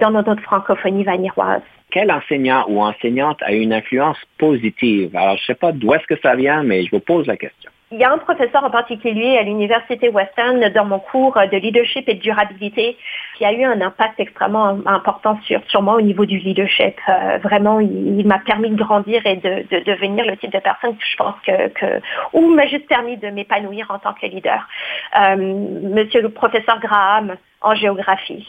dans 0.00 0.10
notre 0.10 0.40
francophonie 0.42 1.04
vaniroise 1.04 1.62
quel 1.92 2.10
enseignant 2.10 2.64
ou 2.68 2.82
enseignante 2.82 3.40
a 3.42 3.52
une 3.52 3.72
influence 3.72 4.16
positive? 4.38 5.14
Alors, 5.14 5.36
je 5.36 5.42
ne 5.42 5.46
sais 5.46 5.54
pas 5.54 5.72
d'où 5.72 5.92
est-ce 5.92 6.06
que 6.06 6.20
ça 6.20 6.34
vient, 6.34 6.62
mais 6.62 6.84
je 6.84 6.90
vous 6.90 7.00
pose 7.00 7.26
la 7.26 7.36
question. 7.36 7.70
Il 7.92 7.98
y 7.98 8.04
a 8.04 8.10
un 8.10 8.16
professeur 8.16 8.64
en 8.64 8.70
particulier 8.70 9.36
à 9.36 9.42
l'Université 9.42 10.08
Western 10.08 10.66
dans 10.70 10.86
mon 10.86 10.98
cours 10.98 11.34
de 11.34 11.56
leadership 11.58 12.08
et 12.08 12.14
de 12.14 12.20
durabilité 12.20 12.96
qui 13.36 13.44
a 13.44 13.52
eu 13.52 13.64
un 13.64 13.82
impact 13.82 14.18
extrêmement 14.18 14.78
important 14.86 15.38
sur, 15.44 15.60
sur 15.68 15.82
moi 15.82 15.96
au 15.96 16.00
niveau 16.00 16.24
du 16.24 16.38
leadership. 16.38 16.94
Euh, 17.10 17.36
vraiment, 17.42 17.80
il, 17.80 18.26
m'a 18.26 18.38
permis 18.38 18.70
de 18.70 18.76
grandir 18.76 19.26
et 19.26 19.36
de, 19.36 19.84
devenir 19.84 20.24
le 20.24 20.38
type 20.38 20.52
de 20.52 20.58
personne 20.58 20.96
que 20.96 21.04
je 21.04 21.16
pense 21.16 21.34
que, 21.46 21.68
que 21.68 22.00
ou 22.32 22.48
m'a 22.48 22.66
juste 22.66 22.86
permis 22.88 23.18
de 23.18 23.28
m'épanouir 23.28 23.90
en 23.90 23.98
tant 23.98 24.14
que 24.14 24.24
leader. 24.24 24.66
Euh, 25.20 25.36
monsieur 25.36 26.22
le 26.22 26.30
professeur 26.30 26.80
Graham 26.80 27.36
en 27.60 27.74
géographie. 27.74 28.46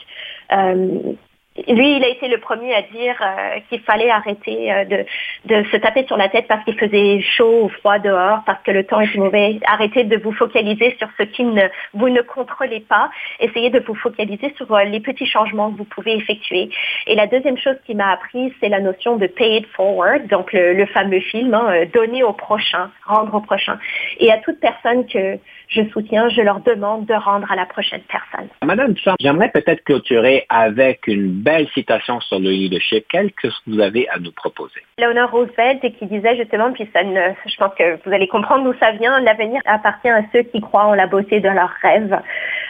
Euh, 0.54 1.14
lui, 1.56 1.98
il 1.98 2.04
a 2.04 2.08
été 2.08 2.28
le 2.28 2.40
premier 2.40 2.74
à 2.74 2.82
dire 2.82 3.16
euh, 3.22 3.60
qu'il 3.70 3.80
fallait 3.82 4.10
arrêter 4.10 4.74
euh, 4.74 4.86
de, 4.86 5.64
se 5.72 5.78
taper 5.78 6.04
sur 6.08 6.18
la 6.18 6.28
tête 6.28 6.48
parce 6.48 6.64
qu'il 6.66 6.78
faisait 6.80 7.22
chaud 7.22 7.66
ou 7.66 7.70
froid 7.70 8.00
dehors, 8.00 8.40
parce 8.48 8.62
que 8.64 8.72
le 8.72 8.84
temps 8.84 9.00
était 9.00 9.20
mauvais. 9.20 9.60
Arrêtez 9.68 10.04
de 10.04 10.18
vous 10.18 10.32
focaliser 10.32 10.96
sur 10.98 11.08
ce 11.20 11.24
qui 11.24 11.44
ne, 11.44 11.62
vous 11.94 12.10
ne 12.10 12.22
contrôlez 12.22 12.80
pas. 12.80 13.12
Essayez 13.40 13.70
de 13.70 13.80
vous 13.80 13.94
focaliser 13.94 14.52
sur 14.58 14.74
euh, 14.74 14.84
les 14.86 15.00
petits 15.00 15.28
changements 15.28 15.72
que 15.72 15.78
vous 15.78 15.86
pouvez 15.86 16.16
effectuer. 16.16 16.70
Et 17.06 17.14
la 17.14 17.28
deuxième 17.28 17.58
chose 17.60 17.78
qui 17.86 17.94
m'a 17.94 18.12
appris, 18.12 18.52
c'est 18.60 18.70
la 18.70 18.80
notion 18.80 19.18
de 19.18 19.28
pay 19.28 19.58
it 19.58 19.68
forward, 19.76 20.28
donc 20.28 20.54
le, 20.54 20.86
fameux 20.88 21.20
film, 21.20 21.54
hein, 21.54 21.86
donner 21.94 22.24
au 22.24 22.34
prochain, 22.34 22.90
rendre 23.06 23.36
au 23.36 23.42
prochain. 23.42 23.78
Et 24.20 24.32
à 24.32 24.40
toute 24.40 24.60
personne 24.60 25.06
que 25.06 25.38
je 25.70 25.82
soutiens, 25.90 26.30
je 26.30 26.42
leur 26.42 26.60
demande 26.62 27.06
de 27.06 27.14
rendre 27.14 27.52
à 27.52 27.56
la 27.56 27.66
prochaine 27.66 28.02
personne. 28.08 28.48
Madame 28.64 28.94
Duchamp, 28.94 29.16
j'aimerais 29.20 29.50
peut-être 29.50 29.84
clôturer 29.84 30.46
avec 30.50 31.08
une 31.08 31.32
belle 31.32 31.68
citation 31.74 32.20
sur 32.22 32.40
le 32.40 32.50
leadership. 32.50 33.06
Quelle 33.10 33.32
que 33.32 33.48
vous 33.68 33.80
avez 33.80 34.08
à 34.10 34.20
nous 34.20 34.32
proposer? 34.32 34.82
Léonore 34.98 35.32
Roosevelt 35.32 35.82
qui 35.98 36.06
disait 36.06 36.38
justement, 36.38 36.72
puis 36.72 36.90
ça 36.94 37.02
je 37.04 37.58
pense 37.58 37.74
que 37.76 37.98
vous 38.06 38.14
allez 38.14 38.28
comprendre 38.28 38.64
d'où 38.64 38.78
ça 38.80 38.92
vient, 38.92 39.20
l'avenir 39.22 39.62
appartient 39.66 40.10
à 40.10 40.22
ceux 40.32 40.44
qui 40.44 40.62
croient 40.62 40.86
en 40.86 40.94
la 40.94 41.08
beauté 41.08 41.40
de 41.40 41.50
leurs 41.50 41.74
rêves. 41.82 42.18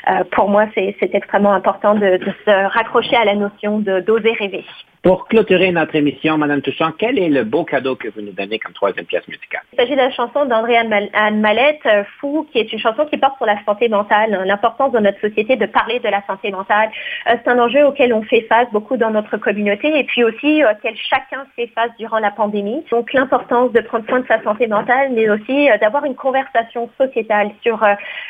Euh, 0.10 0.24
pour 0.32 0.50
moi, 0.50 0.66
c'est 0.76 0.96
extrêmement 1.02 1.54
important 1.54 1.96
de, 1.96 2.18
de 2.18 2.34
se 2.46 2.74
raccrocher 2.74 3.16
à 3.16 3.26
la 3.26 3.36
notion 3.36 3.80
d'oser 3.80 4.34
rêver. 4.34 4.66
Pour 5.04 5.28
clôturer 5.28 5.70
notre 5.74 5.98
émission, 5.98 6.38
Madame 6.38 6.62
Touchant, 6.62 6.94
quel 6.98 7.20
est 7.20 7.28
le 7.28 7.44
beau 7.44 7.66
cadeau 7.66 7.98
que 7.98 8.08
vous 8.08 8.22
nous 8.22 8.32
donnez 8.32 8.58
comme 8.58 8.72
troisième 8.72 9.06
pièce 9.06 9.28
musicale? 9.28 9.60
Il 9.74 9.76
s'agit 9.76 9.92
de 9.92 9.98
la 9.98 10.12
chanson 10.12 10.46
d'André 10.46 10.78
Anne 10.78 11.42
Mallette, 11.42 11.86
euh, 11.86 12.06
Fou, 12.22 12.48
qui 12.50 12.60
est 12.60 12.72
une 12.72 12.80
chanson 12.80 13.06
qui 13.08 13.18
porte 13.18 13.36
sur 13.36 13.46
la 13.46 13.62
santé 13.66 13.90
mentale, 13.90 14.34
hein, 14.34 14.46
l'importance 14.46 14.94
dans 14.94 15.02
notre 15.02 15.20
société 15.20 15.58
de 15.58 15.66
parler 15.66 16.00
de 16.00 16.08
la 16.08 16.26
santé 16.26 16.52
mentale. 16.52 16.90
Euh, 17.28 17.36
c'est 17.36 17.52
un 17.52 17.60
enjeu 17.60 17.86
auquel 17.86 18.14
on 18.14 18.22
fait 18.22 18.44
face 18.44 18.70
beaucoup 18.72 18.96
dans 18.96 19.10
notre 19.10 19.36
communauté 19.36 19.92
et 19.94 20.06
puis 20.06 20.24
aussi 20.24 20.64
auquel 20.64 20.96
chacun 20.96 21.48
fait 21.58 21.68
face 21.76 21.92
durant 22.00 22.20
la 22.20 22.32
pandémie. 22.32 22.86
Donc 22.90 23.12
l'importance 23.12 23.74
de 23.74 23.82
prendre 23.82 24.08
soin 24.08 24.22
de 24.22 24.28
sa 24.28 24.42
santé 24.42 24.68
mentale, 24.68 25.12
mais 25.12 25.30
aussi 25.30 25.70
euh, 25.70 25.78
d'avoir 25.80 26.06
une 26.06 26.16
conversation 26.16 26.90
sociétale 26.98 27.52
sur 27.62 27.86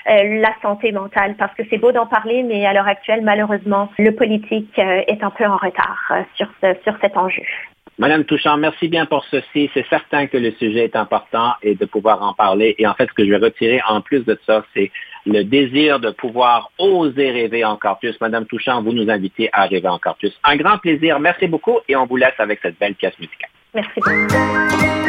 la 0.07 0.53
santé 0.63 0.91
mentale, 0.91 1.35
parce 1.37 1.53
que 1.53 1.61
c'est 1.69 1.77
beau 1.77 1.91
d'en 1.91 2.07
parler, 2.07 2.41
mais 2.41 2.65
à 2.65 2.73
l'heure 2.73 2.87
actuelle, 2.87 3.21
malheureusement, 3.21 3.89
le 3.99 4.11
politique 4.11 4.77
est 4.79 5.23
un 5.23 5.29
peu 5.29 5.45
en 5.45 5.57
retard 5.57 6.11
sur 6.35 6.47
sur 6.83 6.95
cet 7.01 7.17
enjeu. 7.17 7.43
Madame 7.99 8.23
Touchant, 8.23 8.57
merci 8.57 8.87
bien 8.87 9.05
pour 9.05 9.23
ceci. 9.25 9.69
C'est 9.73 9.85
certain 9.87 10.25
que 10.25 10.37
le 10.37 10.51
sujet 10.53 10.85
est 10.85 10.95
important 10.95 11.53
et 11.61 11.75
de 11.75 11.85
pouvoir 11.85 12.23
en 12.23 12.33
parler. 12.33 12.75
Et 12.79 12.87
en 12.87 12.93
fait, 12.95 13.07
ce 13.07 13.13
que 13.13 13.23
je 13.23 13.29
vais 13.29 13.37
retirer 13.37 13.81
en 13.87 14.01
plus 14.01 14.25
de 14.25 14.37
ça, 14.47 14.65
c'est 14.73 14.91
le 15.25 15.43
désir 15.43 15.99
de 15.99 16.09
pouvoir 16.09 16.71
oser 16.79 17.31
rêver 17.31 17.63
encore 17.63 17.99
plus. 17.99 18.19
Madame 18.19 18.45
Touchant, 18.45 18.81
vous 18.81 18.93
nous 18.93 19.09
invitez 19.09 19.49
à 19.53 19.65
rêver 19.65 19.87
encore 19.87 20.15
plus. 20.15 20.33
Un 20.43 20.55
grand 20.57 20.79
plaisir. 20.79 21.19
Merci 21.19 21.47
beaucoup 21.47 21.79
et 21.87 21.95
on 21.95 22.07
vous 22.07 22.17
laisse 22.17 22.39
avec 22.39 22.59
cette 22.61 22.79
belle 22.79 22.95
pièce 22.95 23.17
musicale. 23.19 23.49
Merci 23.75 25.02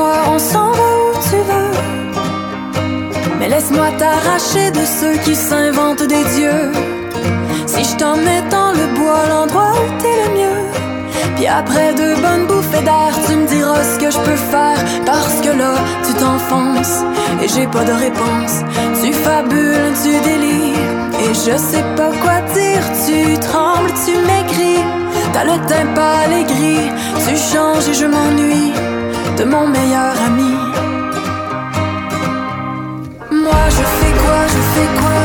on 0.00 0.38
s'en 0.38 0.70
va 0.72 0.88
où 1.04 1.12
tu 1.28 1.36
veux. 1.36 1.72
Mais 3.38 3.48
laisse-moi 3.48 3.88
t'arracher 3.98 4.70
de 4.70 4.84
ceux 4.84 5.16
qui 5.24 5.34
s'inventent 5.34 6.02
des 6.02 6.24
dieux. 6.36 6.72
Si 7.66 7.84
je 7.84 7.96
t'emmène 7.96 8.48
dans 8.48 8.72
le 8.72 8.86
bois, 8.98 9.26
l'endroit 9.28 9.72
où 9.72 10.02
t'es 10.02 10.16
le 10.22 10.28
mieux. 10.38 10.62
Puis 11.36 11.46
après 11.46 11.94
deux 11.94 12.14
bonnes 12.16 12.46
bouffées 12.46 12.84
d'air, 12.84 13.12
tu 13.26 13.36
me 13.36 13.46
diras 13.46 13.82
ce 13.82 13.98
que 13.98 14.10
je 14.10 14.18
peux 14.18 14.40
faire. 14.54 14.78
Parce 15.06 15.40
que 15.40 15.50
là, 15.56 15.74
tu 16.06 16.12
t'enfonces 16.14 17.02
et 17.42 17.48
j'ai 17.48 17.66
pas 17.66 17.84
de 17.84 17.92
réponse. 17.92 18.54
Tu 19.00 19.12
fabules, 19.12 19.92
tu 20.02 20.12
délires 20.28 20.98
et 21.24 21.34
je 21.34 21.56
sais 21.56 21.86
pas 21.96 22.12
quoi 22.22 22.40
dire. 22.54 22.82
Tu 23.06 23.38
trembles, 23.38 23.92
tu 24.04 24.12
m'écris. 24.28 24.82
T'as 25.32 25.44
le 25.44 25.58
teint 25.66 25.86
pâle 25.94 26.32
et. 26.40 26.48
Tu 27.28 27.36
changes 27.36 27.88
et 27.90 27.94
je 27.94 28.06
m'ennuie 28.06 28.72
de 29.38 29.44
mon 29.44 29.68
meilleur 29.68 30.14
ami. 30.26 30.54
Moi 33.30 33.64
je 33.76 33.84
fais 33.98 34.14
quoi, 34.22 34.40
je 34.54 34.60
fais 34.74 34.90
quoi? 35.00 35.20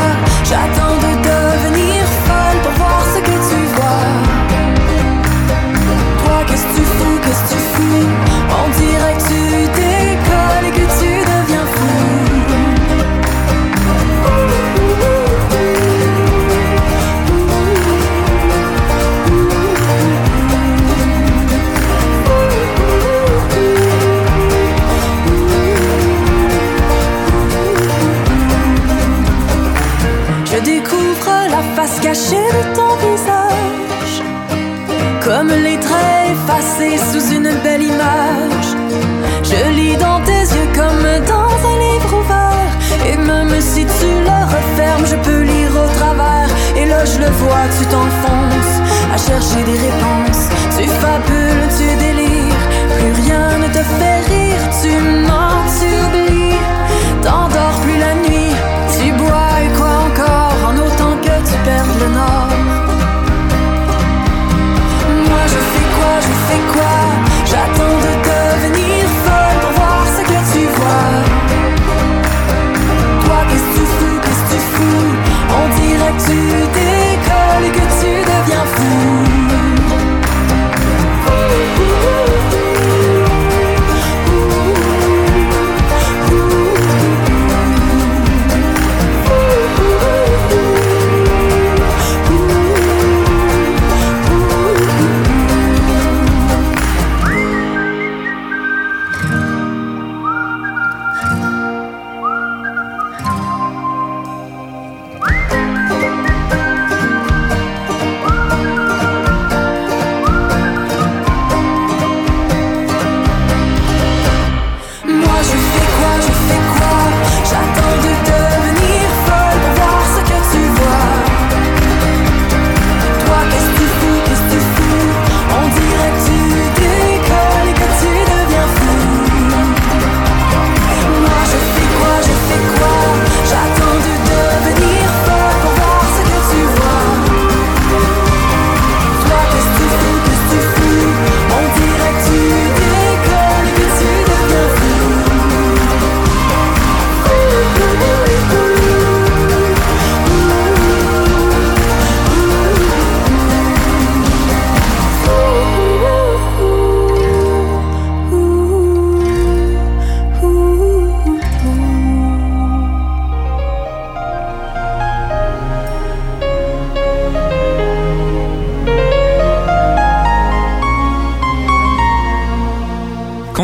J'attends 0.49 0.97
de 1.05 1.11
devenir 1.29 2.03
folle 2.25 2.59
pour 2.63 2.73
voir 2.73 3.01
ce 3.13 3.19
que 3.27 3.35
tu 3.49 3.59
vois. 3.75 4.05
Toi 6.23 6.37
qu'est-ce 6.47 6.65
que 6.67 6.75
tu 6.75 6.83
fous, 6.95 7.17
qu'est-ce 7.23 7.43
que 7.43 7.49
tu 7.53 7.61
fous? 7.73 8.07
On 8.61 8.67
dirait 8.81 9.15
que 9.17 9.25
tu 9.31 9.41
décolles 9.81 10.65
et 10.67 10.73
que 10.79 10.87
tu 10.99 11.12
de 32.13 32.75
ton 32.75 32.95
visage, 32.97 34.21
comme 35.23 35.47
les 35.47 35.79
traits 35.79 36.29
effacés 36.31 36.99
sous 37.11 37.33
une 37.33 37.49
belle 37.63 37.81
image. 37.81 38.67
Je 39.41 39.71
lis 39.71 39.97
dans 39.97 40.21
tes 40.21 40.43
yeux 40.55 40.69
comme 40.75 41.05
dans 41.27 41.57
un 41.71 41.77
livre 41.79 42.13
ouvert, 42.19 42.71
et 43.07 43.17
même 43.17 43.59
si 43.59 43.83
tu 43.85 44.05
le 44.29 44.39
refermes, 44.45 45.07
je 45.07 45.15
peux 45.27 45.41
lire 45.41 45.71
au 45.71 45.87
travers. 45.97 46.49
Et 46.77 46.85
là 46.85 47.03
je 47.03 47.17
le 47.17 47.31
vois, 47.31 47.65
tu 47.79 47.85
t'enfonces 47.87 48.75
à 49.11 49.17
chercher 49.17 49.63
des 49.63 49.79
réponses. 49.87 50.49
Tu 50.77 50.87
fabules, 50.87 51.67
tu 51.79 51.95
délires, 51.97 52.65
plus 52.95 53.23
rien 53.23 53.57
ne 53.57 53.67
te 53.69 53.83
fait 53.97 54.19
rire. 54.31 54.61
Tu 54.83 54.91
mens, 55.27 55.65
tu 55.79 55.87
oublies, 56.05 56.22